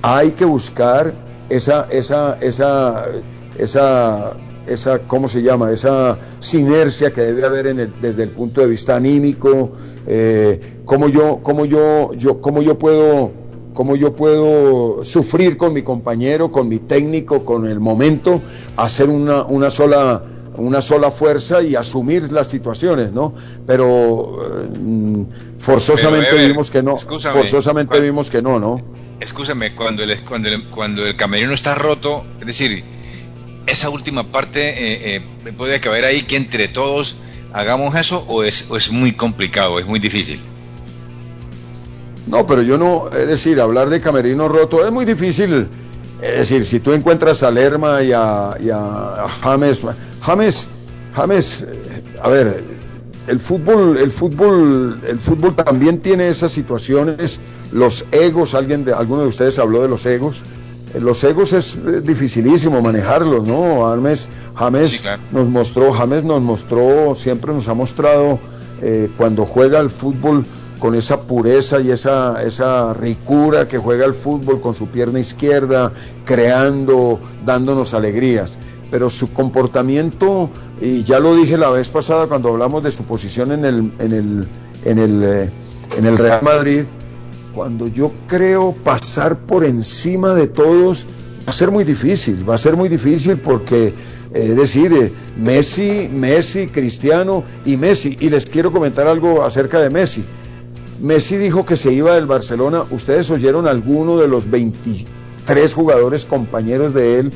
Hay 0.03 0.33
que 0.33 0.45
buscar 0.45 1.15
esa, 1.49 1.87
esa, 1.91 2.39
esa, 2.41 3.07
esa, 3.59 4.33
esa, 4.67 4.99
¿cómo 5.01 5.29
se 5.29 5.43
llama? 5.43 5.71
Esa 5.71 6.19
sinergia 6.41 7.13
que 7.13 7.21
debe 7.21 7.45
haber 7.45 7.67
en 7.67 7.81
el, 7.81 7.95
desde 8.01 8.25
el 8.25 8.31
punto 8.31 8.61
de 8.61 8.69
vista 8.69 8.97
anímico, 8.97 9.73
eh, 10.07 10.81
cómo 10.85 11.09
yo, 11.09 11.41
cómo 11.43 11.65
yo, 11.65 12.13
yo, 12.15 12.41
cómo 12.41 12.63
yo 12.63 12.79
puedo, 12.79 13.33
cómo 13.75 13.97
yo 13.97 14.15
puedo 14.15 15.05
sufrir 15.05 15.57
con 15.57 15.73
mi 15.73 15.83
compañero, 15.83 16.51
con 16.51 16.69
mi 16.69 16.79
técnico, 16.79 17.45
con 17.45 17.67
el 17.67 17.81
momento, 17.81 18.41
hacer 18.77 19.09
una, 19.09 19.45
una 19.45 19.71
sola 19.71 20.23
una 20.57 20.83
sola 20.83 21.11
fuerza 21.11 21.63
y 21.63 21.75
asumir 21.75 22.31
las 22.31 22.47
situaciones, 22.47 23.13
¿no? 23.13 23.35
Pero 23.67 24.39
eh, 24.41 25.25
forzosamente 25.59 26.47
vimos 26.47 26.71
que 26.71 26.83
no, 26.83 26.97
forzosamente 26.97 28.01
vimos 28.01 28.31
que 28.31 28.41
no, 28.41 28.61
¿no? 28.61 28.81
Escúchame, 29.25 29.75
cuando 29.75 30.03
el, 30.03 30.20
cuando, 30.20 30.49
el, 30.49 30.64
cuando 30.64 31.07
el 31.07 31.16
camerino 31.16 31.55
está 31.55 31.75
roto, 31.75 32.27
es 32.41 32.47
decir, 32.47 32.85
esa 33.66 33.89
última 33.89 34.25
parte 34.25 34.68
eh, 34.68 35.16
eh, 35.47 35.53
puede 35.57 35.81
caber 35.81 36.05
ahí 36.05 36.22
que 36.22 36.37
entre 36.37 36.68
todos 36.68 37.16
hagamos 37.55 37.95
eso 37.95 38.22
o 38.29 38.45
es, 38.45 38.70
o 38.70 38.77
es 38.77 38.93
muy 38.93 39.12
complicado, 39.12 39.79
es 39.79 39.87
muy 39.87 39.99
difícil. 39.99 40.41
No, 42.27 42.47
pero 42.47 42.61
yo 42.61 42.77
no, 42.77 43.09
es 43.09 43.27
decir, 43.27 43.61
hablar 43.62 43.89
de 43.89 44.03
camerino 44.03 44.47
roto 44.47 44.85
es 44.85 44.93
muy 44.93 45.07
difícil. 45.07 45.68
Es 46.20 46.37
decir, 46.37 46.66
si 46.66 46.81
tú 46.81 46.93
encuentras 46.93 47.43
a 47.43 47.51
Lerma 47.51 48.03
y 48.03 48.12
a, 48.12 48.57
y 48.61 48.68
a 48.68 49.27
James, 49.43 49.81
James, 50.20 50.68
James, 51.14 51.66
a 52.22 52.29
ver, 52.29 52.62
el 53.27 53.41
fútbol, 53.41 53.97
el 53.97 54.12
fútbol, 54.12 55.01
el 55.07 55.18
fútbol 55.18 55.55
también 55.55 56.01
tiene 56.01 56.29
esas 56.29 56.53
situaciones, 56.53 57.41
los 57.72 58.05
egos, 58.12 58.55
alguien 58.55 58.85
de, 58.85 58.93
alguno 58.93 59.22
de 59.22 59.29
ustedes 59.29 59.59
habló 59.59 59.83
de 59.83 59.89
los 59.89 60.05
egos, 60.07 60.43
eh, 60.93 61.01
los 61.01 61.25
egos 61.25 61.53
es 61.53 61.75
eh, 61.75 62.01
dificilísimo 62.03 62.83
manejarlos, 62.83 63.47
¿no? 63.47 63.87
James, 63.89 64.29
James 64.55 65.03
nos 65.33 65.49
mostró, 65.49 65.93
James 65.93 66.25
nos 66.25 66.43
mostró, 66.43 67.14
siempre 67.14 67.53
nos 67.53 67.68
ha 67.68 67.75
mostrado 67.75 68.39
eh, 68.83 69.11
cuando 69.16 69.47
juega 69.47 69.81
el 69.81 69.91
fútbol 69.91 70.45
con 70.79 70.95
esa 70.95 71.22
pureza 71.22 71.81
y 71.81 71.91
esa, 71.91 72.43
esa 72.43 72.93
ricura 72.93 73.68
que 73.68 73.79
juega 73.79 74.05
el 74.05 74.14
fútbol 74.14 74.61
con 74.61 74.75
su 74.75 74.89
pierna 74.89 75.18
izquierda, 75.18 75.93
creando, 76.27 77.20
dándonos 77.47 77.95
alegrías 77.95 78.59
pero 78.95 79.11
su 79.11 79.33
comportamiento, 79.33 80.51
y 80.81 81.03
ya 81.03 81.19
lo 81.19 81.35
dije 81.35 81.59
la 81.59 81.69
vez 81.69 81.91
pasada 81.91 82.29
cuando 82.29 82.51
hablamos 82.51 82.85
de 82.85 82.93
su 82.93 83.03
posición 83.03 83.51
en 83.51 83.65
el, 83.65 83.93
en 83.99 84.13
el, 84.13 84.49
en 84.85 84.99
el, 85.01 85.25
eh, 85.25 85.51
en 85.99 86.07
el 86.07 86.17
Real 86.17 86.43
Madrid, 86.45 86.85
cuando 87.53 87.89
yo 87.89 88.13
creo 88.29 88.71
pasar 88.85 89.37
por 89.37 89.65
encima 89.65 90.33
de 90.35 90.47
todos, 90.47 91.07
va 91.45 91.51
a 91.51 91.53
ser 91.53 91.73
muy 91.73 91.83
difícil, 91.83 92.49
va 92.49 92.55
a 92.55 92.59
ser 92.59 92.77
muy 92.77 92.89
difícil 92.89 93.37
porque, 93.39 93.93
es 94.33 94.57
decir, 94.57 94.93
eh, 94.93 95.13
Messi, 95.37 96.09
Messi, 96.09 96.69
Cristiano 96.69 97.43
y 97.67 97.77
Messi, 97.77 98.17
y 98.21 98.29
les 98.29 98.47
quiero 98.47 98.71
comentar 98.71 99.09
algo 99.09 99.43
acerca 99.43 99.81
de 99.81 99.91
Messi. 99.91 100.25
Messi 101.01 101.37
dijo 101.37 101.67
que 101.67 101.77
se 101.77 101.93
iba 101.93 102.15
del 102.15 102.27
Barcelona, 102.27 102.85
ustedes 102.93 103.29
oyeron 103.33 103.67
alguno 103.67 104.19
de 104.19 104.29
los 104.29 104.49
23 104.49 105.75
jugadores 105.75 106.25
compañeros 106.25 106.95
de 106.95 107.19
él 107.19 107.33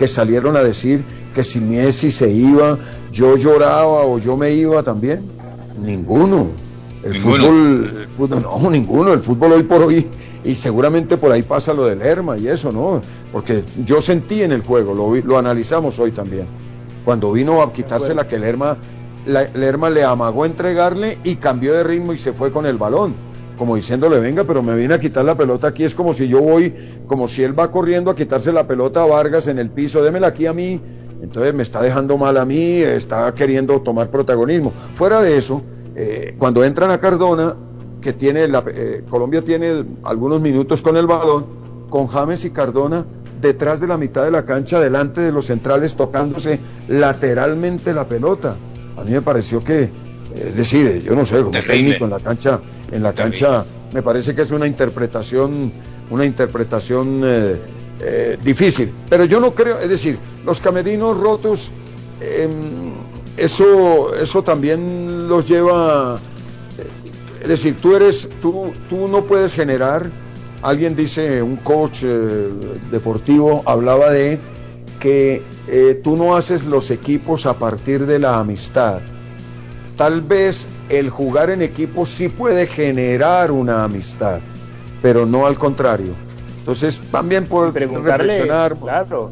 que 0.00 0.08
salieron 0.08 0.56
a 0.56 0.62
decir 0.62 1.04
que 1.34 1.44
si 1.44 1.60
Messi 1.60 2.10
se 2.10 2.32
iba, 2.32 2.78
yo 3.12 3.36
lloraba 3.36 4.06
o 4.06 4.18
yo 4.18 4.34
me 4.34 4.50
iba 4.50 4.82
también. 4.82 5.20
Ninguno, 5.78 6.46
El 7.04 7.16
fútbol, 7.16 7.98
el 8.00 8.08
fútbol, 8.16 8.42
no, 8.42 8.70
ninguno. 8.70 9.12
El 9.12 9.20
fútbol 9.20 9.52
hoy 9.52 9.62
por 9.62 9.82
hoy, 9.82 10.06
y 10.42 10.54
seguramente 10.54 11.18
por 11.18 11.30
ahí 11.30 11.42
pasa 11.42 11.74
lo 11.74 11.84
del 11.84 11.98
Lerma 11.98 12.38
y 12.38 12.48
eso, 12.48 12.72
¿no? 12.72 13.02
Porque 13.30 13.62
yo 13.84 14.00
sentí 14.00 14.42
en 14.42 14.52
el 14.52 14.62
juego, 14.62 14.94
lo, 14.94 15.14
lo 15.16 15.36
analizamos 15.36 15.98
hoy 15.98 16.12
también. 16.12 16.46
Cuando 17.04 17.30
vino 17.30 17.60
a 17.60 17.70
quitarse 17.70 18.14
la 18.14 18.26
que 18.26 18.38
Lerma, 18.38 18.78
la, 19.26 19.50
Lerma 19.52 19.90
le 19.90 20.02
amagó 20.02 20.46
entregarle 20.46 21.18
y 21.24 21.36
cambió 21.36 21.74
de 21.74 21.84
ritmo 21.84 22.14
y 22.14 22.18
se 22.18 22.32
fue 22.32 22.50
con 22.50 22.64
el 22.64 22.78
balón. 22.78 23.14
Como 23.60 23.76
diciéndole, 23.76 24.18
venga, 24.20 24.44
pero 24.44 24.62
me 24.62 24.74
viene 24.74 24.94
a 24.94 24.98
quitar 24.98 25.22
la 25.22 25.34
pelota 25.34 25.68
aquí. 25.68 25.84
Es 25.84 25.94
como 25.94 26.14
si 26.14 26.26
yo 26.26 26.40
voy, 26.40 26.74
como 27.06 27.28
si 27.28 27.42
él 27.42 27.56
va 27.56 27.70
corriendo 27.70 28.10
a 28.10 28.16
quitarse 28.16 28.54
la 28.54 28.66
pelota 28.66 29.02
a 29.02 29.06
Vargas 29.06 29.48
en 29.48 29.58
el 29.58 29.68
piso, 29.68 30.02
démela 30.02 30.28
aquí 30.28 30.46
a 30.46 30.54
mí. 30.54 30.80
Entonces 31.20 31.52
me 31.52 31.62
está 31.62 31.82
dejando 31.82 32.16
mal 32.16 32.38
a 32.38 32.46
mí, 32.46 32.80
está 32.80 33.34
queriendo 33.34 33.78
tomar 33.82 34.08
protagonismo. 34.08 34.72
Fuera 34.94 35.20
de 35.20 35.36
eso, 35.36 35.60
eh, 35.94 36.34
cuando 36.38 36.64
entran 36.64 36.90
a 36.90 36.96
Cardona, 37.00 37.54
que 38.00 38.14
tiene 38.14 38.48
la, 38.48 38.64
eh, 38.66 39.04
Colombia 39.10 39.42
tiene 39.42 39.84
algunos 40.04 40.40
minutos 40.40 40.80
con 40.80 40.96
el 40.96 41.06
balón, 41.06 41.44
con 41.90 42.06
James 42.06 42.46
y 42.46 42.52
Cardona 42.52 43.04
detrás 43.42 43.78
de 43.78 43.88
la 43.88 43.98
mitad 43.98 44.24
de 44.24 44.30
la 44.30 44.46
cancha, 44.46 44.80
delante 44.80 45.20
de 45.20 45.32
los 45.32 45.44
centrales, 45.44 45.96
tocándose 45.96 46.58
lateralmente 46.88 47.92
la 47.92 48.08
pelota. 48.08 48.56
A 48.96 49.04
mí 49.04 49.10
me 49.10 49.20
pareció 49.20 49.62
que, 49.62 49.90
es 50.34 50.56
decir, 50.56 51.02
yo 51.02 51.14
no 51.14 51.24
sé, 51.24 51.38
como 51.38 51.50
técnico 51.50 52.04
en 52.04 52.10
la 52.10 52.20
cancha, 52.20 52.60
en 52.92 53.02
la 53.02 53.12
cancha, 53.12 53.64
me 53.92 54.02
parece 54.02 54.34
que 54.34 54.42
es 54.42 54.50
una 54.50 54.66
interpretación, 54.66 55.72
una 56.10 56.24
interpretación 56.24 57.22
eh, 57.24 58.38
difícil. 58.42 58.90
Pero 59.08 59.24
yo 59.24 59.40
no 59.40 59.54
creo, 59.54 59.78
es 59.78 59.88
decir, 59.88 60.18
los 60.44 60.60
camerinos 60.60 61.16
rotos, 61.16 61.70
em, 62.20 62.92
eso, 63.36 64.14
eso 64.14 64.42
también 64.42 65.28
los 65.28 65.48
lleva, 65.48 66.18
es 67.42 67.48
decir, 67.48 67.76
tú 67.80 67.96
eres, 67.96 68.28
tú, 68.40 68.72
tú 68.88 69.08
no 69.08 69.24
puedes 69.24 69.54
generar, 69.54 70.10
alguien 70.62 70.94
dice, 70.94 71.42
un 71.42 71.56
coach 71.56 72.02
eh, 72.02 72.48
deportivo 72.90 73.62
hablaba 73.66 74.10
de 74.10 74.38
que 74.98 75.42
eh, 75.68 76.00
tú 76.02 76.16
no 76.16 76.36
haces 76.36 76.66
los 76.66 76.90
equipos 76.90 77.46
a 77.46 77.54
partir 77.54 78.06
de 78.06 78.18
la 78.18 78.38
amistad. 78.38 79.00
Tal 80.00 80.22
vez 80.22 80.66
el 80.88 81.10
jugar 81.10 81.50
en 81.50 81.60
equipo 81.60 82.06
sí 82.06 82.30
puede 82.30 82.66
generar 82.66 83.50
una 83.50 83.84
amistad, 83.84 84.40
pero 85.02 85.26
no 85.26 85.46
al 85.46 85.58
contrario. 85.58 86.14
Entonces 86.60 87.02
también 87.12 87.44
por 87.44 87.74
reflexionar. 87.74 88.76
Claro 88.76 89.30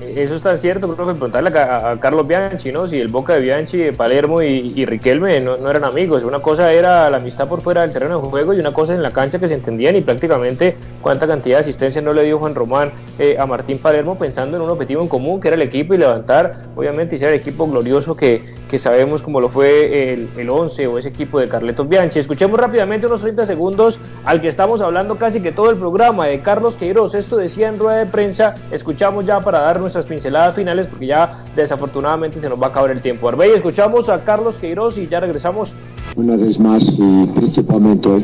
eso 0.00 0.34
está 0.34 0.56
cierto, 0.56 0.92
creo 0.94 1.06
que 1.06 1.14
preguntarle 1.14 1.58
a, 1.58 1.96
Carlos 2.00 2.26
Bianchi, 2.26 2.72
¿no? 2.72 2.88
Si 2.88 2.98
el 2.98 3.08
Boca 3.08 3.34
de 3.34 3.40
Bianchi, 3.40 3.76
de 3.78 3.92
Palermo 3.92 4.42
y, 4.42 4.84
Riquelme 4.84 5.40
no, 5.40 5.54
eran 5.70 5.84
amigos. 5.84 6.24
Una 6.24 6.40
cosa 6.40 6.72
era 6.72 7.08
la 7.10 7.18
amistad 7.18 7.48
por 7.48 7.60
fuera 7.60 7.82
del 7.82 7.92
terreno 7.92 8.20
de 8.20 8.28
juego 8.28 8.54
y 8.54 8.60
una 8.60 8.72
cosa 8.72 8.94
en 8.94 9.02
la 9.02 9.10
cancha 9.10 9.38
que 9.38 9.48
se 9.48 9.54
entendían 9.54 9.96
y 9.96 10.00
prácticamente 10.00 10.76
cuánta 11.00 11.26
cantidad 11.26 11.58
de 11.58 11.62
asistencia 11.62 12.00
no 12.00 12.12
le 12.12 12.24
dio 12.24 12.38
Juan 12.38 12.54
Román 12.54 12.92
eh, 13.18 13.36
a 13.38 13.46
Martín 13.46 13.78
Palermo 13.78 14.18
pensando 14.18 14.56
en 14.56 14.62
un 14.62 14.70
objetivo 14.70 15.02
en 15.02 15.08
común 15.08 15.40
que 15.40 15.48
era 15.48 15.56
el 15.56 15.62
equipo 15.62 15.94
y 15.94 15.98
levantar, 15.98 16.66
obviamente, 16.74 17.16
y 17.16 17.18
ser 17.18 17.28
el 17.28 17.40
equipo 17.40 17.66
glorioso 17.66 18.16
que, 18.16 18.42
que 18.72 18.78
sabemos 18.78 19.20
como 19.20 19.38
lo 19.38 19.50
fue 19.50 20.14
el, 20.14 20.30
el 20.34 20.48
11 20.48 20.86
o 20.86 20.96
ese 20.96 21.08
equipo 21.08 21.38
de 21.38 21.46
Carletos 21.46 21.86
Bianchi. 21.86 22.18
Escuchemos 22.18 22.58
rápidamente 22.58 23.06
unos 23.06 23.20
30 23.20 23.44
segundos 23.44 23.98
al 24.24 24.40
que 24.40 24.48
estamos 24.48 24.80
hablando 24.80 25.16
casi 25.16 25.40
que 25.40 25.52
todo 25.52 25.68
el 25.68 25.76
programa 25.76 26.26
de 26.28 26.40
Carlos 26.40 26.72
Queiroz. 26.76 27.14
Esto 27.14 27.36
decía 27.36 27.68
en 27.68 27.78
rueda 27.78 27.98
de 27.98 28.06
prensa. 28.06 28.54
Escuchamos 28.70 29.26
ya 29.26 29.40
para 29.40 29.60
dar 29.60 29.78
nuestras 29.78 30.06
pinceladas 30.06 30.54
finales 30.54 30.86
porque 30.86 31.04
ya 31.04 31.44
desafortunadamente 31.54 32.40
se 32.40 32.48
nos 32.48 32.58
va 32.58 32.68
a 32.68 32.70
acabar 32.70 32.90
el 32.92 33.02
tiempo. 33.02 33.28
Arbey, 33.28 33.50
escuchamos 33.50 34.08
a 34.08 34.24
Carlos 34.24 34.54
Queiroz 34.54 34.96
y 34.96 35.06
ya 35.06 35.20
regresamos. 35.20 35.74
Una 36.16 36.36
vez 36.36 36.58
más 36.58 36.82
y 36.98 37.26
principalmente 37.34 38.08
hoy 38.08 38.22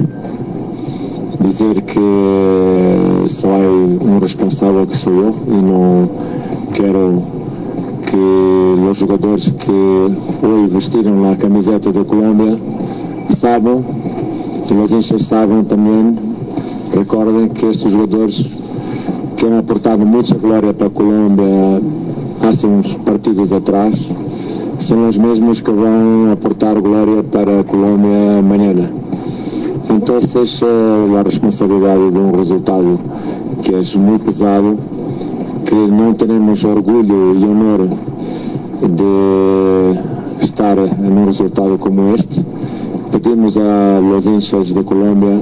decir 1.40 1.84
que 1.84 3.24
soy 3.26 3.99
un 4.01 4.18
responsable 4.18 4.86
que 4.86 4.94
soy 4.94 5.14
yo 5.14 5.34
y 5.46 5.62
no 5.62 6.09
quiero 6.72 7.38
que 8.03 8.76
los 8.84 8.99
jugadores 9.01 9.53
que 9.53 10.16
hoy 10.42 10.66
vestieron 10.72 11.22
la 11.22 11.36
camiseta 11.36 11.90
de 11.90 12.05
Colombia 12.05 12.57
saben, 13.28 13.84
que 14.66 14.74
los 14.74 14.92
hinchas 14.92 15.22
saben 15.24 15.66
también, 15.66 16.18
recuerden 16.94 17.51
que 17.51 17.70
estos 17.70 17.92
jugadores 17.92 18.46
que 19.36 19.46
han 19.46 19.55
aportado 19.55 20.05
mucha 20.05 20.34
gloria 20.34 20.76
para 20.76 20.90
Colombia 20.90 21.80
hace 22.42 22.66
unos 22.66 22.94
partidos 23.05 23.53
atrás, 23.53 23.94
son 24.78 25.07
los 25.07 25.18
mismos 25.18 25.62
que 25.62 25.72
van 25.72 26.28
a 26.28 26.32
aportar 26.32 26.80
gloria 26.80 27.22
para 27.22 27.64
Colombia 27.64 28.40
mañana. 28.42 28.90
Entonces, 29.88 30.62
eh, 30.62 31.09
la 31.12 31.22
responsabilidad 31.22 31.96
de 31.96 32.18
un 32.18 32.32
resultado 32.32 32.99
que 33.62 33.80
es 33.80 33.96
muy 33.96 34.18
pesado 34.18 34.76
que 35.69 35.75
no 35.75 36.16
tenemos 36.16 36.64
orgullo 36.64 37.35
y 37.35 37.45
honor 37.45 37.89
de 38.81 40.01
estar 40.41 40.79
en 40.79 41.19
un 41.19 41.27
resultado 41.27 41.79
como 41.79 42.14
este. 42.14 42.43
Pedimos 43.12 43.59
a 43.59 44.01
los 44.01 44.25
hinchas 44.25 44.75
de 44.75 44.83
Colombia 44.83 45.41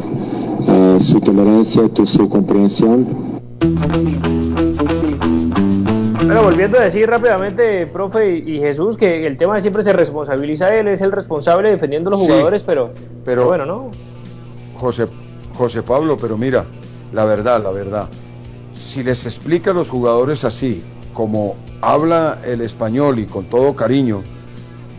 uh, 0.66 0.98
su 0.98 1.20
tolerancia, 1.20 1.82
su 2.04 2.28
comprensión. 2.28 3.06
Bueno, 6.24 6.42
volviendo 6.42 6.78
a 6.78 6.82
decir 6.82 7.08
rápidamente, 7.08 7.86
profe 7.86 8.38
y 8.38 8.58
Jesús, 8.58 8.96
que 8.96 9.28
el 9.28 9.38
tema 9.38 9.60
siempre 9.60 9.84
se 9.84 9.92
responsabiliza 9.92 10.74
él, 10.74 10.88
es 10.88 11.02
el 11.02 11.12
responsable 11.12 11.70
defendiendo 11.70 12.08
a 12.08 12.12
los 12.12 12.20
jugadores, 12.20 12.64
pero, 12.64 12.90
pero 13.24 13.46
bueno, 13.46 13.64
¿no? 13.64 13.90
José, 14.76 15.06
José 15.56 15.82
Pablo, 15.82 16.16
pero 16.20 16.36
mira, 16.36 16.64
la 17.12 17.24
verdad, 17.24 17.62
la 17.62 17.70
verdad, 17.70 18.08
si 18.76 19.02
les 19.02 19.24
explica 19.26 19.70
a 19.70 19.74
los 19.74 19.88
jugadores 19.88 20.44
así, 20.44 20.82
como 21.12 21.56
habla 21.80 22.40
el 22.44 22.60
español 22.60 23.18
y 23.18 23.26
con 23.26 23.46
todo 23.46 23.74
cariño, 23.74 24.22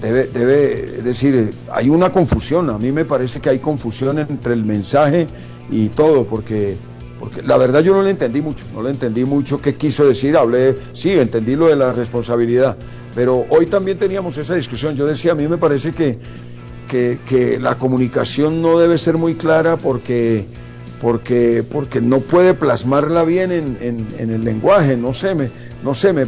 debe, 0.01 0.27
debe, 0.27 1.01
decir, 1.03 1.53
hay 1.71 1.89
una 1.89 2.11
confusión, 2.11 2.69
a 2.69 2.77
mí 2.77 2.91
me 2.91 3.05
parece 3.05 3.39
que 3.39 3.49
hay 3.49 3.59
confusión 3.59 4.19
entre 4.19 4.53
el 4.53 4.65
mensaje 4.65 5.27
y 5.69 5.89
todo, 5.89 6.25
porque, 6.25 6.75
porque 7.19 7.41
la 7.43 7.57
verdad 7.57 7.81
yo 7.81 7.93
no 7.93 8.03
le 8.03 8.09
entendí 8.09 8.41
mucho, 8.41 8.65
no 8.73 8.81
le 8.81 8.89
entendí 8.89 9.25
mucho 9.25 9.61
qué 9.61 9.75
quiso 9.75 10.05
decir, 10.05 10.35
hablé, 10.35 10.75
sí, 10.93 11.11
entendí 11.11 11.55
lo 11.55 11.67
de 11.67 11.75
la 11.75 11.93
responsabilidad, 11.93 12.77
pero 13.13 13.45
hoy 13.49 13.67
también 13.67 13.99
teníamos 13.99 14.37
esa 14.37 14.55
discusión, 14.55 14.95
yo 14.95 15.05
decía, 15.05 15.33
a 15.33 15.35
mí 15.35 15.47
me 15.47 15.57
parece 15.57 15.93
que, 15.93 16.17
que, 16.87 17.19
que 17.27 17.59
la 17.59 17.75
comunicación 17.75 18.61
no 18.61 18.79
debe 18.79 18.97
ser 18.97 19.17
muy 19.17 19.35
clara 19.35 19.77
porque 19.77 20.45
porque, 21.01 21.63
porque 21.63 22.01
no 22.01 22.21
puede 22.21 22.53
plasmarla 22.53 23.23
bien 23.23 23.51
en, 23.51 23.77
en, 23.81 24.29
el 24.29 24.43
lenguaje, 24.43 24.97
no 24.97 25.13
sé, 25.13 25.35
me, 25.35 25.49
no 25.83 25.93
sé, 25.93 26.13
me, 26.13 26.25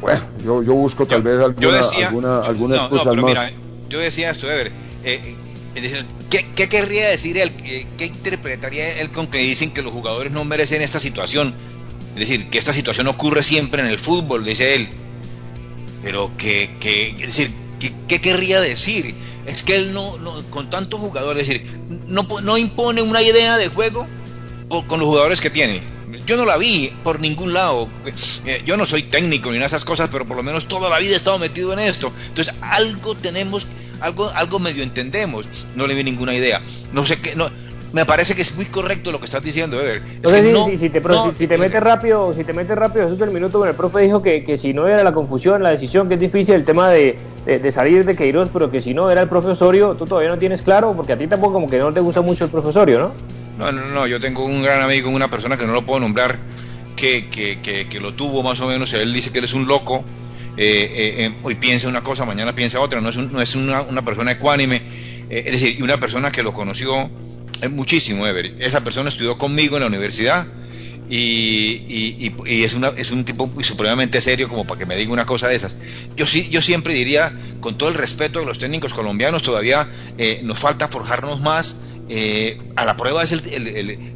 bueno, 0.00 0.20
yo, 0.44 0.62
yo 0.62 0.74
busco 0.74 1.06
tal 1.06 1.22
vez 1.22 1.40
alguna, 1.40 1.76
decía, 1.76 2.08
alguna, 2.08 2.40
alguna 2.40 2.76
no, 2.76 2.90
no, 2.90 3.04
pero 3.04 3.26
Mira, 3.26 3.50
yo 3.88 3.98
decía 3.98 4.30
esto, 4.30 4.50
Ever, 4.50 4.68
eh, 5.04 5.36
eh 5.74 6.04
¿qué, 6.30 6.46
¿qué, 6.54 6.68
querría 6.68 7.08
decir 7.08 7.38
él, 7.38 7.50
qué, 7.96 8.04
interpretaría 8.04 9.00
él 9.00 9.10
con 9.10 9.26
que 9.26 9.38
dicen 9.38 9.72
que 9.72 9.82
los 9.82 9.92
jugadores 9.92 10.32
no 10.32 10.44
merecen 10.44 10.82
esta 10.82 10.98
situación? 10.98 11.54
Es 12.14 12.20
decir, 12.20 12.50
que 12.50 12.58
esta 12.58 12.72
situación 12.72 13.06
ocurre 13.06 13.42
siempre 13.42 13.80
en 13.82 13.88
el 13.88 13.98
fútbol, 13.98 14.44
dice 14.44 14.74
él. 14.74 14.88
Pero 16.02 16.30
que, 16.36 16.76
que 16.80 17.10
es 17.10 17.26
decir, 17.26 17.52
¿qué, 17.80 17.92
¿qué, 18.06 18.20
querría 18.20 18.60
decir? 18.60 19.14
es 19.46 19.62
que 19.62 19.76
él 19.76 19.92
no, 19.92 20.18
con 20.50 20.70
tantos 20.70 21.00
jugadores, 21.00 21.48
es 21.48 21.48
decir, 21.48 21.80
no, 22.06 22.26
no 22.42 22.58
impone 22.58 23.02
una 23.02 23.22
idea 23.22 23.56
de 23.58 23.68
juego 23.68 24.06
con 24.86 25.00
los 25.00 25.08
jugadores 25.08 25.40
que 25.40 25.50
tiene. 25.50 25.82
Yo 26.26 26.36
no 26.36 26.44
la 26.44 26.56
vi 26.56 26.92
por 27.02 27.20
ningún 27.20 27.52
lado. 27.52 27.88
Eh, 28.44 28.62
yo 28.64 28.76
no 28.76 28.86
soy 28.86 29.02
técnico 29.02 29.50
ni 29.50 29.56
nada 29.56 29.64
de 29.64 29.76
esas 29.76 29.84
cosas, 29.84 30.08
pero 30.12 30.26
por 30.26 30.36
lo 30.36 30.42
menos 30.42 30.66
toda 30.66 30.88
la 30.88 30.98
vida 30.98 31.14
he 31.14 31.16
estado 31.16 31.38
metido 31.38 31.72
en 31.72 31.80
esto. 31.80 32.12
Entonces, 32.28 32.54
algo 32.60 33.16
tenemos, 33.16 33.66
algo, 34.00 34.30
algo 34.34 34.58
medio 34.58 34.82
entendemos. 34.82 35.48
No 35.74 35.86
le 35.86 35.94
vi 35.94 36.04
ninguna 36.04 36.34
idea. 36.34 36.62
No 36.92 37.04
sé 37.04 37.20
qué, 37.20 37.34
me 37.92 38.04
parece 38.04 38.34
que 38.34 38.42
es 38.42 38.54
muy 38.54 38.66
correcto 38.66 39.10
lo 39.10 39.18
que 39.18 39.24
estás 39.24 39.42
diciendo, 39.42 39.80
Ever. 39.80 40.02
Es 40.22 40.32
que 40.32 40.42
no, 40.52 40.66
si, 40.66 40.88
te, 40.88 41.02
si, 41.36 41.46
te 41.46 41.58
metes 41.58 41.82
rápido, 41.82 42.32
si 42.34 42.44
te 42.44 42.52
metes 42.52 42.76
rápido, 42.76 43.06
eso 43.06 43.14
es 43.14 43.20
el 43.20 43.30
minuto, 43.30 43.58
bueno, 43.58 43.70
el 43.70 43.76
profe 43.76 44.00
dijo 44.00 44.22
que, 44.22 44.44
que 44.44 44.56
si 44.56 44.72
no 44.72 44.86
era 44.86 45.02
la 45.02 45.12
confusión, 45.12 45.62
la 45.62 45.70
decisión, 45.70 46.08
que 46.08 46.14
es 46.14 46.20
difícil 46.20 46.54
el 46.54 46.64
tema 46.64 46.88
de, 46.90 47.16
de, 47.46 47.72
salir 47.72 48.04
de 48.04 48.14
Queiroz, 48.14 48.48
pero 48.52 48.70
que 48.70 48.80
si 48.80 48.94
no 48.94 49.10
era 49.10 49.22
el 49.22 49.28
profesorio, 49.28 49.94
tú 49.94 50.06
todavía 50.06 50.30
no 50.30 50.38
tienes 50.38 50.62
claro, 50.62 50.94
porque 50.94 51.14
a 51.14 51.18
ti 51.18 51.26
tampoco 51.26 51.54
como 51.54 51.68
que 51.68 51.78
no 51.78 51.92
te 51.92 52.00
gusta 52.00 52.20
mucho 52.20 52.44
el 52.44 52.50
profesorio, 52.50 52.98
¿no? 52.98 53.12
No, 53.58 53.72
no, 53.72 53.86
no, 53.86 54.06
yo 54.06 54.20
tengo 54.20 54.44
un 54.44 54.62
gran 54.62 54.82
amigo, 54.82 55.10
una 55.10 55.28
persona 55.28 55.56
que 55.56 55.66
no 55.66 55.72
lo 55.72 55.84
puedo 55.84 56.00
nombrar, 56.00 56.38
que, 56.96 57.28
que, 57.28 57.58
que, 57.88 58.00
lo 58.00 58.14
tuvo 58.14 58.42
más 58.42 58.60
o 58.60 58.66
menos, 58.66 58.92
él 58.94 59.12
dice 59.12 59.32
que 59.32 59.38
él 59.38 59.44
es 59.46 59.54
un 59.54 59.66
loco, 59.66 60.04
eh, 60.56 60.90
eh, 60.92 61.24
eh, 61.24 61.34
hoy 61.42 61.54
piensa 61.54 61.88
una 61.88 62.02
cosa, 62.02 62.24
mañana 62.24 62.54
piensa 62.54 62.80
otra, 62.80 63.00
no 63.00 63.08
es, 63.08 63.16
no 63.16 63.40
es 63.40 63.54
una, 63.54 63.82
una, 63.82 64.02
persona 64.02 64.32
ecuánime, 64.32 64.82
es 65.30 65.44
decir, 65.44 65.82
una 65.82 65.98
persona 65.98 66.30
que 66.30 66.42
lo 66.42 66.52
conoció 66.52 67.10
muchísimo, 67.70 68.26
Ever. 68.26 68.54
Esa 68.58 68.82
persona 68.82 69.08
estudió 69.08 69.38
conmigo 69.38 69.76
en 69.76 69.82
la 69.82 69.86
universidad 69.86 70.46
y, 71.10 72.32
es, 72.46 72.74
una, 72.74 72.88
es 72.88 73.10
un 73.10 73.24
tipo 73.24 73.50
supremamente 73.62 74.20
serio 74.20 74.48
como 74.48 74.64
para 74.64 74.78
que 74.78 74.86
me 74.86 74.96
diga 74.96 75.12
una 75.12 75.26
cosa 75.26 75.48
de 75.48 75.56
esas. 75.56 75.76
Yo, 76.16 76.26
sí, 76.26 76.48
yo 76.50 76.62
siempre 76.62 76.94
diría, 76.94 77.32
con 77.60 77.76
todo 77.76 77.88
el 77.88 77.96
respeto 77.96 78.38
de 78.38 78.46
los 78.46 78.58
técnicos 78.58 78.94
colombianos, 78.94 79.42
todavía 79.42 79.88
eh, 80.18 80.40
nos 80.44 80.58
falta 80.58 80.88
forjarnos 80.88 81.40
más. 81.40 81.80
Eh, 82.12 82.60
a 82.74 82.84
la 82.84 82.96
prueba 82.96 83.22
es 83.22 83.30
el, 83.30 83.40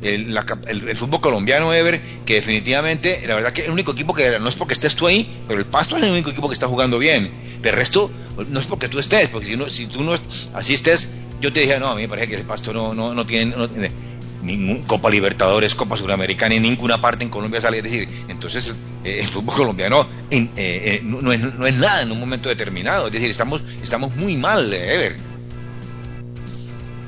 el, 0.03 0.97
fútbol 0.97 1.20
colombiano, 1.20 1.72
Ever, 1.72 2.01
que 2.26 2.35
definitivamente, 2.35 3.22
la 3.26 3.37
verdad 3.37 3.53
que 3.53 3.66
el 3.66 3.70
único 3.70 3.93
equipo 3.93 4.14
que 4.14 4.41
no 4.41 4.49
es 4.49 4.57
porque 4.57 4.74
estés 4.74 4.97
tú 4.97 5.07
ahí, 5.07 5.28
pero 5.47 5.61
el 5.61 5.66
Pasto 5.66 5.97
es 5.97 6.03
el 6.03 6.11
único 6.11 6.30
equipo 6.30 6.49
que 6.49 6.55
está 6.55 6.66
jugando 6.66 6.99
bien. 6.99 7.30
De 7.62 7.70
resto, 7.70 8.11
no 8.49 8.59
es 8.59 8.66
porque 8.66 8.89
tú 8.89 8.99
estés, 8.99 9.28
porque 9.28 9.47
si, 9.47 9.70
si 9.70 9.87
tú 9.87 10.03
no 10.03 10.14
así 10.55 10.74
estés, 10.74 11.14
yo 11.45 11.53
te 11.53 11.61
dije, 11.61 11.78
no, 11.78 11.88
a 11.88 11.95
mí 11.95 12.03
me 12.03 12.09
parece 12.09 12.28
que 12.28 12.36
el 12.36 12.45
Pasto 12.45 12.72
no, 12.72 12.95
no, 12.95 13.14
no 13.14 13.26
tiene, 13.26 13.55
ningún 14.42 14.82
Copa 14.82 15.11
Libertadores, 15.11 15.74
Copa 15.74 15.95
Sudamericana, 15.95 16.55
en 16.55 16.62
ninguna 16.62 17.03
parte 17.03 17.22
en 17.22 17.28
Colombia 17.28 17.61
sale. 17.61 17.78
Es 17.78 17.84
decir, 17.84 18.09
entonces 18.28 18.74
eh, 19.05 19.18
el 19.20 19.26
fútbol 19.26 19.55
colombiano 19.55 20.07
eh, 20.30 20.49
eh, 20.57 21.01
no, 21.05 21.32
es, 21.32 21.40
no, 21.40 21.66
es, 21.66 21.78
nada 21.78 22.01
en 22.01 22.12
un 22.12 22.18
momento 22.18 22.49
determinado. 22.49 23.09
Es 23.09 23.12
decir, 23.12 23.28
estamos, 23.28 23.61
estamos 23.82 24.16
muy 24.16 24.38
mal, 24.38 24.72
Ever. 24.72 25.16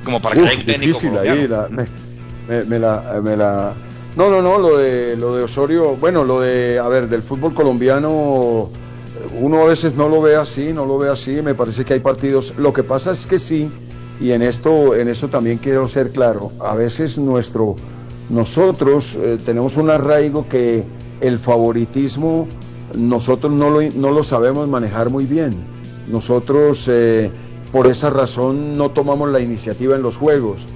Como 0.04 0.20
para 0.20 0.34
que 0.34 0.42
haya 0.42 0.58
un 0.58 0.66
técnico 0.66 0.98
ahí, 1.18 1.48
me, 2.48 2.78
la, 2.78 3.20
me 3.22 3.36
la... 3.36 3.74
No, 4.16 4.30
no, 4.30 4.42
no, 4.42 4.58
lo 4.58 4.76
de, 4.76 5.16
lo 5.16 5.34
de 5.34 5.44
Osorio, 5.44 5.96
bueno, 5.96 6.24
lo 6.24 6.42
de, 6.42 6.78
a 6.78 6.88
ver, 6.88 7.08
del 7.08 7.22
fútbol 7.22 7.54
colombiano, 7.54 8.70
uno 9.40 9.62
a 9.62 9.64
veces 9.64 9.94
no 9.94 10.10
lo 10.10 10.20
ve 10.20 10.36
así, 10.36 10.74
no 10.74 10.84
lo 10.84 10.98
ve 10.98 11.10
así, 11.10 11.40
me 11.42 11.54
parece 11.54 11.86
que 11.86 11.94
hay 11.94 12.00
partidos, 12.00 12.54
lo 12.56 12.72
que 12.72 12.82
pasa 12.82 13.12
es 13.12 13.26
que 13.26 13.38
sí, 13.38 13.70
y 14.20 14.32
en 14.32 14.42
esto, 14.42 14.94
en 14.94 15.08
esto 15.08 15.28
también 15.28 15.58
quiero 15.58 15.88
ser 15.88 16.10
claro, 16.10 16.52
a 16.60 16.74
veces 16.74 17.18
nuestro, 17.18 17.76
nosotros 18.30 19.14
eh, 19.14 19.38
tenemos 19.44 19.76
un 19.76 19.90
arraigo 19.90 20.48
que 20.48 20.84
el 21.20 21.38
favoritismo 21.38 22.48
nosotros 22.94 23.52
no 23.52 23.70
lo, 23.70 23.82
no 23.82 24.10
lo 24.10 24.22
sabemos 24.22 24.68
manejar 24.68 25.10
muy 25.10 25.26
bien. 25.26 25.54
Nosotros 26.08 26.86
eh, 26.88 27.30
por 27.72 27.86
esa 27.86 28.10
razón 28.10 28.76
no 28.76 28.90
tomamos 28.90 29.30
la 29.30 29.40
iniciativa 29.40 29.96
en 29.96 30.02
los 30.02 30.16
juegos. 30.16 30.66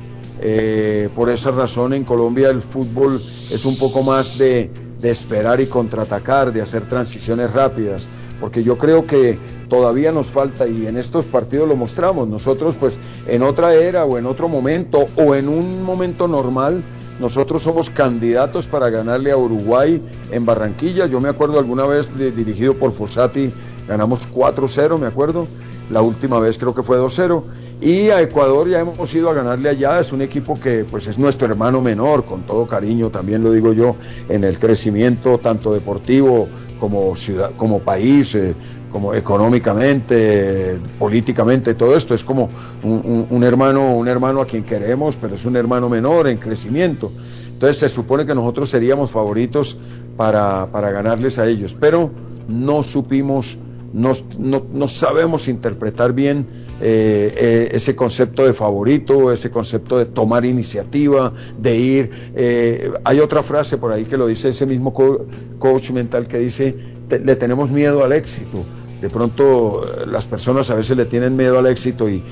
Eh, 0.41 1.09
por 1.15 1.31
esa 1.31 1.51
razón 1.51 1.93
en 1.93 2.05
Colombia 2.05 2.49
el 2.49 2.63
fútbol 2.63 3.21
es 3.51 3.65
un 3.65 3.77
poco 3.77 4.03
más 4.03 4.39
de, 4.39 4.71
de 5.01 5.11
esperar 5.11 5.61
y 5.61 5.67
contraatacar, 5.67 6.53
de 6.53 6.63
hacer 6.63 6.89
transiciones 6.89 7.53
rápidas, 7.53 8.07
porque 8.41 8.63
yo 8.63 8.79
creo 8.79 9.07
que 9.07 9.39
todavía 9.71 10.13
nos 10.13 10.27
falta 10.27 10.67
y 10.67 10.87
en 10.87 10.99
estos 10.99 11.25
partidos 11.25 11.67
lo 11.67 11.77
mostramos. 11.77 12.29
Nosotros 12.29 12.77
pues 12.77 13.01
en 13.27 13.43
otra 13.43 13.73
era 13.73 14.05
o 14.05 14.19
en 14.19 14.27
otro 14.27 14.51
momento 14.51 15.07
o 15.17 15.35
en 15.35 15.49
un 15.49 15.83
momento 15.83 16.29
normal, 16.29 16.83
nosotros 17.19 17.63
somos 17.63 17.89
candidatos 17.89 18.67
para 18.67 18.91
ganarle 18.91 19.31
a 19.31 19.37
Uruguay 19.37 20.03
en 20.31 20.45
Barranquilla. 20.45 21.07
Yo 21.07 21.21
me 21.21 21.29
acuerdo 21.29 21.59
alguna 21.59 21.87
vez 21.87 22.11
dirigido 22.17 22.75
por 22.75 22.93
Fossati, 22.93 23.53
ganamos 23.89 24.29
4-0, 24.31 24.99
me 24.99 25.07
acuerdo. 25.07 25.47
La 25.91 26.03
última 26.03 26.39
vez 26.39 26.57
creo 26.57 26.75
que 26.75 26.83
fue 26.83 26.99
2-0. 26.99 27.43
Y 27.81 28.11
a 28.11 28.23
Ecuador 28.23 28.69
ya 28.69 28.81
hemos 28.81 29.13
ido 29.13 29.29
a 29.29 29.35
ganarle 29.35 29.69
allá. 29.69 30.01
Es 30.01 30.13
un 30.13 30.23
equipo 30.23 30.59
que 30.59 30.85
pues 30.85 31.09
es 31.09 31.19
nuestro 31.19 31.47
hermano 31.47 31.81
menor, 31.81 32.25
con 32.25 32.43
todo 32.43 32.67
cariño, 32.67 33.11
también 33.11 33.43
lo 33.43 33.53
digo 33.53 33.73
yo, 33.73 33.97
en 34.29 34.45
el 34.45 34.59
crecimiento 34.59 35.39
tanto 35.39 35.75
deportivo 35.75 36.49
como 36.79 37.15
ciudad, 37.17 37.51
como 37.57 37.81
país, 37.81 38.35
eh, 38.35 38.55
como 38.91 39.15
económicamente, 39.15 40.79
políticamente, 40.99 41.75
todo 41.75 41.97
esto 41.97 42.15
es 42.15 42.25
como 42.25 42.51
un, 42.83 43.45
hermano, 43.45 43.95
un 43.97 44.09
hermano 44.09 44.41
a 44.41 44.47
quien 44.47 44.65
queremos, 44.65 45.17
pero 45.17 45.37
es 45.37 45.45
un 45.45 45.57
hermano 45.57 45.89
menor 45.89 46.29
en 46.29 46.39
crecimiento. 46.39 47.11
Entonces 47.53 47.79
se 47.79 47.89
supone 47.89 48.27
que 48.27 48.35
nosotros 48.35 48.69
seríamos 48.69 49.11
favoritos 49.11 49.79
para, 50.17 50.67
para 50.73 50.91
ganarles 50.91 51.39
a 51.39 51.47
ellos, 51.47 51.77
pero 51.79 52.11
no 52.49 52.83
supimos, 52.83 53.59
no, 53.93 54.13
no, 54.39 54.89
sabemos 54.89 55.47
interpretar 55.47 56.13
bien 56.13 56.47
eh, 56.81 57.35
eh, 57.37 57.69
ese 57.73 57.95
concepto 57.95 58.45
de 58.45 58.55
favorito, 58.55 59.31
ese 59.31 59.51
concepto 59.51 59.99
de 59.99 60.07
tomar 60.07 60.45
iniciativa, 60.45 61.33
de 61.59 61.77
ir. 61.77 62.11
Eh, 62.35 62.93
hay 63.05 63.21
otra 63.21 63.43
frase 63.43 63.77
por 63.77 63.93
ahí 63.93 64.05
que 64.05 64.17
lo 64.17 64.27
dice 64.27 64.49
ese 64.49 64.67
mismo 64.67 64.93
coach 65.59 65.91
mental 65.91 66.27
que 66.27 66.39
dice, 66.39 66.75
le 67.09 67.37
tenemos 67.37 67.71
miedo 67.71 68.03
al 68.03 68.13
éxito 68.13 68.65
de 69.01 69.09
pronto 69.09 69.83
eh, 69.85 70.07
las 70.07 70.27
personas 70.27 70.71
a 70.71 70.75
veces 70.75 70.97
le 70.97 71.07
tienen 71.07 71.37
miedo 71.37 71.59
al 71.59 71.67
éxito 71.67 72.09
y, 72.09 72.23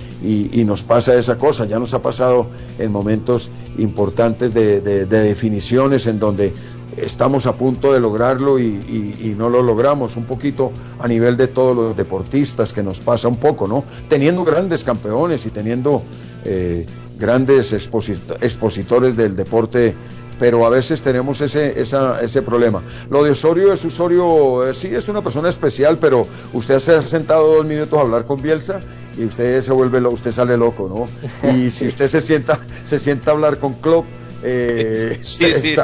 nos 0.64 0.82
pasa 0.82 1.14
esa 1.16 1.38
cosa. 1.38 1.64
Ya 1.64 1.78
nos 1.78 1.94
ha 1.94 2.02
pasado 2.02 2.48
en 2.78 2.92
momentos 2.92 3.50
importantes 3.78 4.52
de, 4.52 4.80
definiciones 5.06 6.06
en 6.06 6.18
donde 6.18 6.52
estamos 6.96 7.46
a 7.46 7.54
punto 7.54 7.92
de 7.92 8.00
lograrlo 8.00 8.58
y, 8.58 9.34
no 9.36 9.48
lo 9.48 9.62
logramos. 9.62 10.16
Un 10.16 10.24
poquito 10.24 10.72
a 10.98 11.08
nivel 11.08 11.36
de 11.36 11.48
todos 11.48 11.74
los 11.74 11.96
deportistas 11.96 12.72
que 12.72 12.82
nos 12.82 13.00
pasa 13.00 13.28
un 13.28 13.36
poco, 13.36 13.66
¿no? 13.66 13.84
Teniendo 14.08 14.44
grandes 14.44 14.84
campeones 14.84 15.46
y 15.46 15.50
teniendo 15.50 16.02
eh, 16.44 16.86
grandes 17.18 17.72
expositores 17.72 19.16
del 19.16 19.36
deporte 19.36 19.94
pero 20.38 20.64
a 20.64 20.70
veces 20.70 21.02
tenemos 21.02 21.40
ese, 21.40 21.80
ese 21.80 22.42
problema. 22.42 22.82
Lo 23.10 23.24
de 23.24 23.30
Osorio 23.30 23.72
es 23.72 23.84
Osorio, 23.84 24.68
eh, 24.68 24.74
sí 24.74 24.94
es 24.94 25.08
una 25.08 25.22
persona 25.22 25.48
especial, 25.48 25.98
pero 25.98 26.26
usted 26.52 26.78
se 26.78 26.94
ha 26.94 27.02
sentado 27.02 27.56
dos 27.56 27.66
minutos 27.66 27.98
a 27.98 28.02
hablar 28.02 28.24
con 28.24 28.40
Bielsa 28.40 28.80
y 29.16 29.24
usted 29.24 29.60
se 29.60 29.72
vuelve, 29.72 30.00
usted 30.06 30.32
sale 30.32 30.56
loco, 30.56 31.08
¿no? 31.42 31.52
Y 31.52 31.70
si 31.70 31.88
usted 31.88 32.08
se 32.08 32.20
sienta, 32.20 32.60
se 32.84 32.98
sienta 32.98 33.30
a 33.30 33.34
hablar 33.34 33.58
con 33.58 33.74
Klopp, 33.74 34.06
eh, 34.42 35.18
sí, 35.20 35.52
sí, 35.52 35.74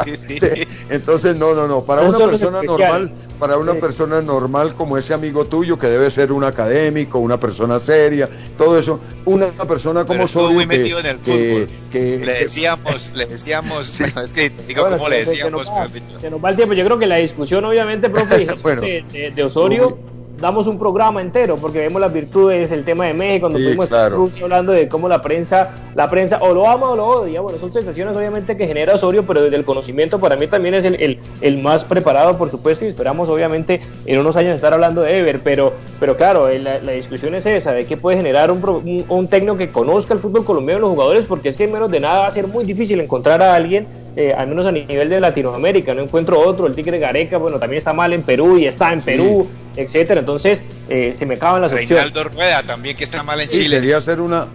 entonces 0.88 1.36
no, 1.36 1.54
no, 1.54 1.66
no, 1.66 1.84
para 1.84 2.02
una 2.02 2.18
persona 2.18 2.62
normal, 2.62 3.12
para 3.44 3.58
una 3.58 3.74
persona 3.74 4.22
normal 4.22 4.74
como 4.74 4.96
ese 4.96 5.12
amigo 5.12 5.44
tuyo 5.44 5.78
que 5.78 5.86
debe 5.86 6.10
ser 6.10 6.32
un 6.32 6.44
académico, 6.44 7.18
una 7.18 7.38
persona 7.38 7.78
seria, 7.78 8.26
todo 8.56 8.78
eso, 8.78 9.00
una 9.26 9.48
persona 9.48 10.06
como 10.06 10.26
soy 10.26 10.54
muy 10.54 10.66
metido 10.66 10.98
en 11.00 11.04
el 11.04 11.18
fútbol. 11.18 11.68
Que, 11.92 12.18
le 12.24 12.32
decíamos, 12.32 13.10
le 13.14 13.26
decíamos, 13.26 14.00
es 14.00 14.32
que 14.32 14.48
digo 14.48 14.88
cómo 14.88 15.10
le 15.10 15.26
decíamos, 15.26 15.66
se 15.66 16.30
nos, 16.30 16.42
va, 16.42 16.48
el 16.48 16.56
tiempo. 16.56 16.72
Yo 16.72 16.86
creo 16.86 16.98
que 16.98 17.04
la 17.04 17.16
discusión, 17.16 17.66
obviamente, 17.66 18.08
profe, 18.08 18.46
de, 19.36 19.44
Osorio 19.44 19.98
damos 20.40 20.66
un 20.66 20.78
programa 20.78 21.22
entero 21.22 21.56
porque 21.56 21.78
vemos 21.78 22.00
las 22.00 22.12
virtudes, 22.12 22.70
el 22.70 22.84
tema 22.84 23.06
de 23.06 23.14
México, 23.14 23.48
cuando 23.48 23.58
fuimos 23.58 24.10
Rusia 24.10 24.42
hablando 24.44 24.72
de 24.72 24.88
cómo 24.88 25.08
la 25.08 25.22
prensa, 25.22 25.70
la 25.94 26.08
prensa 26.08 26.38
o 26.40 26.52
lo 26.52 26.68
ama 26.68 26.90
o 26.90 26.96
lo 26.96 27.06
odia. 27.06 27.40
Bueno, 27.40 27.58
son 27.58 27.72
sensaciones 27.72 28.16
obviamente 28.16 28.56
que 28.56 28.66
genera 28.66 28.94
Osorio, 28.94 29.24
pero 29.24 29.42
desde 29.42 29.56
el 29.56 29.64
conocimiento 29.64 30.18
para 30.18 30.36
mí 30.36 30.46
también 30.46 30.74
es 30.74 30.84
el, 30.84 31.18
el, 31.40 31.58
más 31.62 31.84
preparado, 31.84 32.36
por 32.36 32.50
supuesto, 32.50 32.84
y 32.84 32.88
esperamos 32.88 33.28
obviamente 33.28 33.80
en 34.06 34.18
unos 34.18 34.36
años 34.36 34.54
estar 34.54 34.72
hablando 34.72 35.02
de 35.02 35.18
Ever, 35.18 35.40
pero, 35.40 35.72
pero 36.00 36.16
claro, 36.16 36.48
eh, 36.48 36.58
la, 36.58 36.92
discusión 36.94 37.34
es 37.34 37.46
esa, 37.46 37.72
de 37.72 37.86
qué 37.86 37.96
puede 37.96 38.16
generar 38.16 38.50
un, 38.50 39.04
un, 39.08 39.28
técnico 39.28 39.56
que 39.56 39.70
conozca 39.70 40.14
el 40.14 40.20
fútbol 40.20 40.44
colombiano 40.44 40.78
y 40.78 40.82
los 40.82 40.90
jugadores, 40.90 41.26
porque 41.26 41.48
es 41.48 41.56
que 41.56 41.66
menos 41.66 41.90
de 41.90 42.00
nada 42.00 42.20
va 42.20 42.26
a 42.26 42.30
ser 42.30 42.46
muy 42.46 42.64
difícil 42.64 43.00
encontrar 43.00 43.42
a 43.42 43.54
alguien 43.54 44.03
eh, 44.16 44.32
al 44.32 44.48
menos 44.48 44.66
a 44.66 44.72
nivel 44.72 45.08
de 45.08 45.20
Latinoamérica, 45.20 45.92
no 45.94 46.02
encuentro 46.02 46.38
otro, 46.38 46.66
el 46.66 46.74
Tigre 46.74 46.98
Gareca, 46.98 47.36
bueno, 47.36 47.58
también 47.58 47.78
está 47.78 47.92
mal 47.92 48.12
en 48.12 48.22
Perú 48.22 48.58
y 48.58 48.66
está 48.66 48.92
en 48.92 49.02
Perú, 49.02 49.48
etcétera, 49.76 50.20
entonces 50.20 50.62
eh, 50.88 51.14
se 51.18 51.26
me 51.26 51.34
acaban 51.34 51.62
las 51.62 51.72
Reinaldo 51.72 52.20
opciones. 52.20 52.34
Rueda 52.34 52.62
también 52.62 52.96
que 52.96 53.04
está 53.04 53.22
mal 53.22 53.40
en 53.40 53.48
Chile. 53.48 53.76
Sería 53.76 53.96
hacer 53.96 54.20
una, 54.20 54.46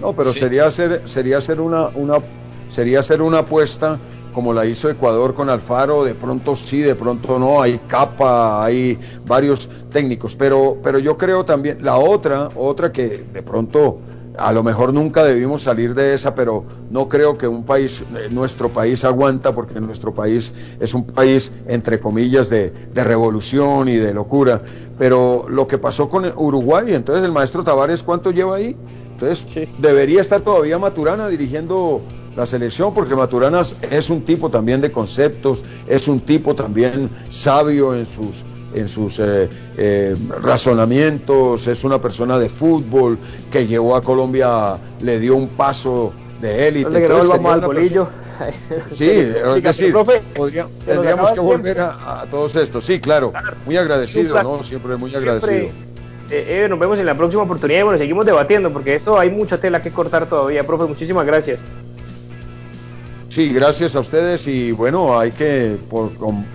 no, 0.00 0.12
pero 0.12 0.32
sería 0.32 0.66
hacer, 0.66 1.02
sería 1.06 1.38
hacer 1.38 1.60
una, 1.60 1.88
una, 1.88 2.18
sería 2.68 3.00
hacer 3.00 3.22
una 3.22 3.38
apuesta 3.38 3.98
como 4.34 4.52
la 4.52 4.66
hizo 4.66 4.90
Ecuador 4.90 5.32
con 5.32 5.48
Alfaro, 5.48 6.04
de 6.04 6.14
pronto 6.14 6.56
sí, 6.56 6.82
de 6.82 6.94
pronto 6.94 7.38
no, 7.38 7.62
hay 7.62 7.80
capa, 7.88 8.62
hay 8.62 8.98
varios 9.24 9.70
técnicos, 9.90 10.36
pero, 10.36 10.76
pero 10.84 10.98
yo 10.98 11.16
creo 11.16 11.46
también, 11.46 11.78
la 11.80 11.96
otra, 11.96 12.50
otra 12.54 12.92
que 12.92 13.24
de 13.32 13.42
pronto 13.42 13.98
a 14.38 14.52
lo 14.52 14.62
mejor 14.62 14.92
nunca 14.92 15.24
debimos 15.24 15.62
salir 15.62 15.94
de 15.94 16.14
esa, 16.14 16.34
pero 16.34 16.64
no 16.90 17.08
creo 17.08 17.38
que 17.38 17.48
un 17.48 17.64
país, 17.64 18.02
eh, 18.14 18.28
nuestro 18.30 18.68
país 18.68 19.04
aguanta, 19.04 19.52
porque 19.52 19.80
nuestro 19.80 20.14
país 20.14 20.54
es 20.80 20.94
un 20.94 21.06
país, 21.06 21.52
entre 21.66 22.00
comillas, 22.00 22.48
de, 22.48 22.72
revolución 22.94 23.88
y 23.88 23.96
de 23.96 24.12
locura. 24.12 24.62
Pero 24.98 25.46
lo 25.48 25.66
que 25.66 25.78
pasó 25.78 26.08
con 26.08 26.24
Uruguay, 26.36 26.94
entonces 26.94 27.24
el 27.24 27.32
maestro 27.32 27.62
Tavares, 27.64 28.02
¿cuánto 28.02 28.30
lleva 28.30 28.56
ahí? 28.56 28.76
Entonces 29.12 29.68
debería 29.78 30.20
estar 30.20 30.40
todavía 30.42 30.78
Maturana 30.78 31.28
dirigiendo 31.28 32.02
la 32.36 32.44
selección, 32.44 32.92
porque 32.92 33.14
Maturana 33.14 33.62
es 33.90 34.10
un 34.10 34.22
tipo 34.22 34.50
también 34.50 34.80
de 34.80 34.92
conceptos, 34.92 35.64
es 35.86 36.06
un 36.06 36.20
tipo 36.20 36.54
también 36.54 37.08
sabio 37.28 37.94
en 37.94 38.04
sus 38.04 38.44
en 38.76 38.88
sus 38.88 39.18
eh, 39.18 39.48
eh, 39.76 40.16
razonamientos, 40.42 41.66
es 41.66 41.82
una 41.84 42.00
persona 42.00 42.38
de 42.38 42.48
fútbol 42.48 43.18
que 43.50 43.66
llevó 43.66 43.96
a 43.96 44.02
Colombia, 44.02 44.76
le 45.00 45.18
dio 45.18 45.34
un 45.34 45.48
paso 45.48 46.12
de 46.40 46.68
élite. 46.68 47.08
Vamos 47.08 47.52
al 47.52 47.60
bolillo. 47.62 48.08
Sí, 48.90 49.08
es 49.08 49.62
decir, 49.62 49.94
tendríamos 50.84 51.32
que 51.32 51.40
volver 51.40 51.80
a, 51.80 52.26
todos 52.30 52.54
estos. 52.56 52.84
Sí, 52.84 53.00
claro, 53.00 53.32
muy 53.64 53.78
agradecido, 53.78 54.42
¿no? 54.42 54.62
Siempre 54.62 54.96
muy 54.96 55.14
agradecido. 55.14 55.70
Eh, 56.30 56.66
nos 56.68 56.78
vemos 56.78 56.98
en 56.98 57.06
la 57.06 57.16
próxima 57.16 57.44
oportunidad 57.44 57.80
y 57.80 57.82
bueno, 57.84 57.98
seguimos 57.98 58.26
debatiendo 58.26 58.72
porque 58.72 58.96
esto 58.96 59.18
hay 59.18 59.30
mucha 59.30 59.58
tela 59.58 59.80
que 59.80 59.92
cortar 59.92 60.28
todavía, 60.28 60.66
profe. 60.66 60.84
Muchísimas 60.84 61.24
gracias. 61.24 61.60
Sí, 63.36 63.52
gracias 63.52 63.94
a 63.94 64.00
ustedes 64.00 64.46
y 64.46 64.72
bueno, 64.72 65.20
hay 65.20 65.30
que, 65.30 65.76
por, 65.90 66.10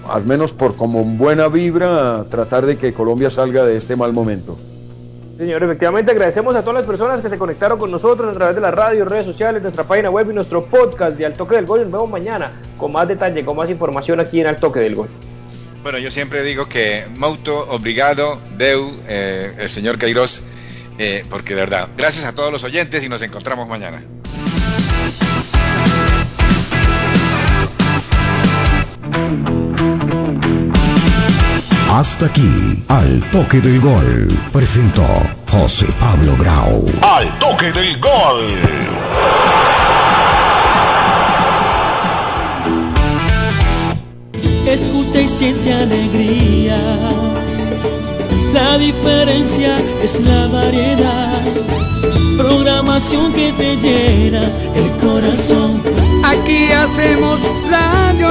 al 0.10 0.26
menos 0.26 0.52
por 0.52 0.76
como 0.76 1.04
buena 1.04 1.48
vibra, 1.48 2.26
tratar 2.28 2.66
de 2.66 2.76
que 2.76 2.92
Colombia 2.92 3.30
salga 3.30 3.64
de 3.64 3.78
este 3.78 3.96
mal 3.96 4.14
momento. 4.14 4.58
Señor, 5.38 5.62
efectivamente 5.62 6.10
agradecemos 6.10 6.56
a 6.56 6.62
todas 6.62 6.78
las 6.78 6.86
personas 6.86 7.20
que 7.20 7.30
se 7.30 7.38
conectaron 7.38 7.78
con 7.78 7.92
nosotros 7.92 8.32
a 8.32 8.34
través 8.36 8.56
de 8.56 8.62
la 8.62 8.72
radio, 8.72 9.06
redes 9.06 9.28
sociales, 9.28 9.62
nuestra 9.62 9.84
página 9.84 10.10
web 10.10 10.32
y 10.32 10.34
nuestro 10.34 10.66
podcast 10.66 11.20
de 11.20 11.28
Al 11.28 11.34
Toque 11.34 11.54
del 11.54 11.68
Gol. 11.68 11.82
Nos 11.82 11.92
vemos 11.92 12.10
mañana 12.10 12.52
con 12.80 12.92
más 12.92 13.08
detalle, 13.08 13.46
con 13.46 13.58
más 13.58 13.70
información 13.70 14.20
aquí 14.20 14.42
en 14.42 14.48
Al 14.48 14.58
Toque 14.58 14.80
del 14.80 14.96
Gol. 14.96 15.08
Bueno, 15.84 16.00
yo 16.00 16.10
siempre 16.10 16.42
digo 16.42 16.68
que 16.68 17.06
Mauto, 17.16 17.60
obrigado, 17.70 18.40
Deu, 18.58 18.90
eh, 19.08 19.54
el 19.60 19.70
señor 19.70 20.00
Queiroz, 20.00 20.46
eh, 20.98 21.26
porque 21.30 21.54
de 21.54 21.62
verdad, 21.62 21.90
gracias 21.96 22.26
a 22.26 22.34
todos 22.34 22.52
los 22.52 22.64
oyentes 22.64 23.06
y 23.06 23.08
nos 23.08 23.22
encontramos 23.22 23.68
mañana. 23.68 24.04
Hasta 31.92 32.26
aquí, 32.26 32.84
al 32.88 33.22
toque 33.32 33.60
del 33.62 33.80
gol, 33.80 34.40
presentó 34.52 35.06
José 35.50 35.86
Pablo 36.00 36.36
Grau. 36.38 36.86
Al 37.02 37.38
toque 37.38 37.72
del 37.72 38.00
gol. 38.00 38.60
Escucha 44.66 45.22
y 45.22 45.28
siente 45.28 45.74
alegría. 45.74 46.78
La 48.54 48.78
diferencia 48.78 49.78
es 50.02 50.20
la 50.22 50.48
variedad. 50.48 51.42
Programación 52.38 53.34
que 53.34 53.52
te 53.54 53.76
llena 53.78 54.50
el 54.76 54.92
corazón. 54.98 55.82
Aquí 56.24 56.72
hacemos 56.72 57.42
radio 57.70 58.30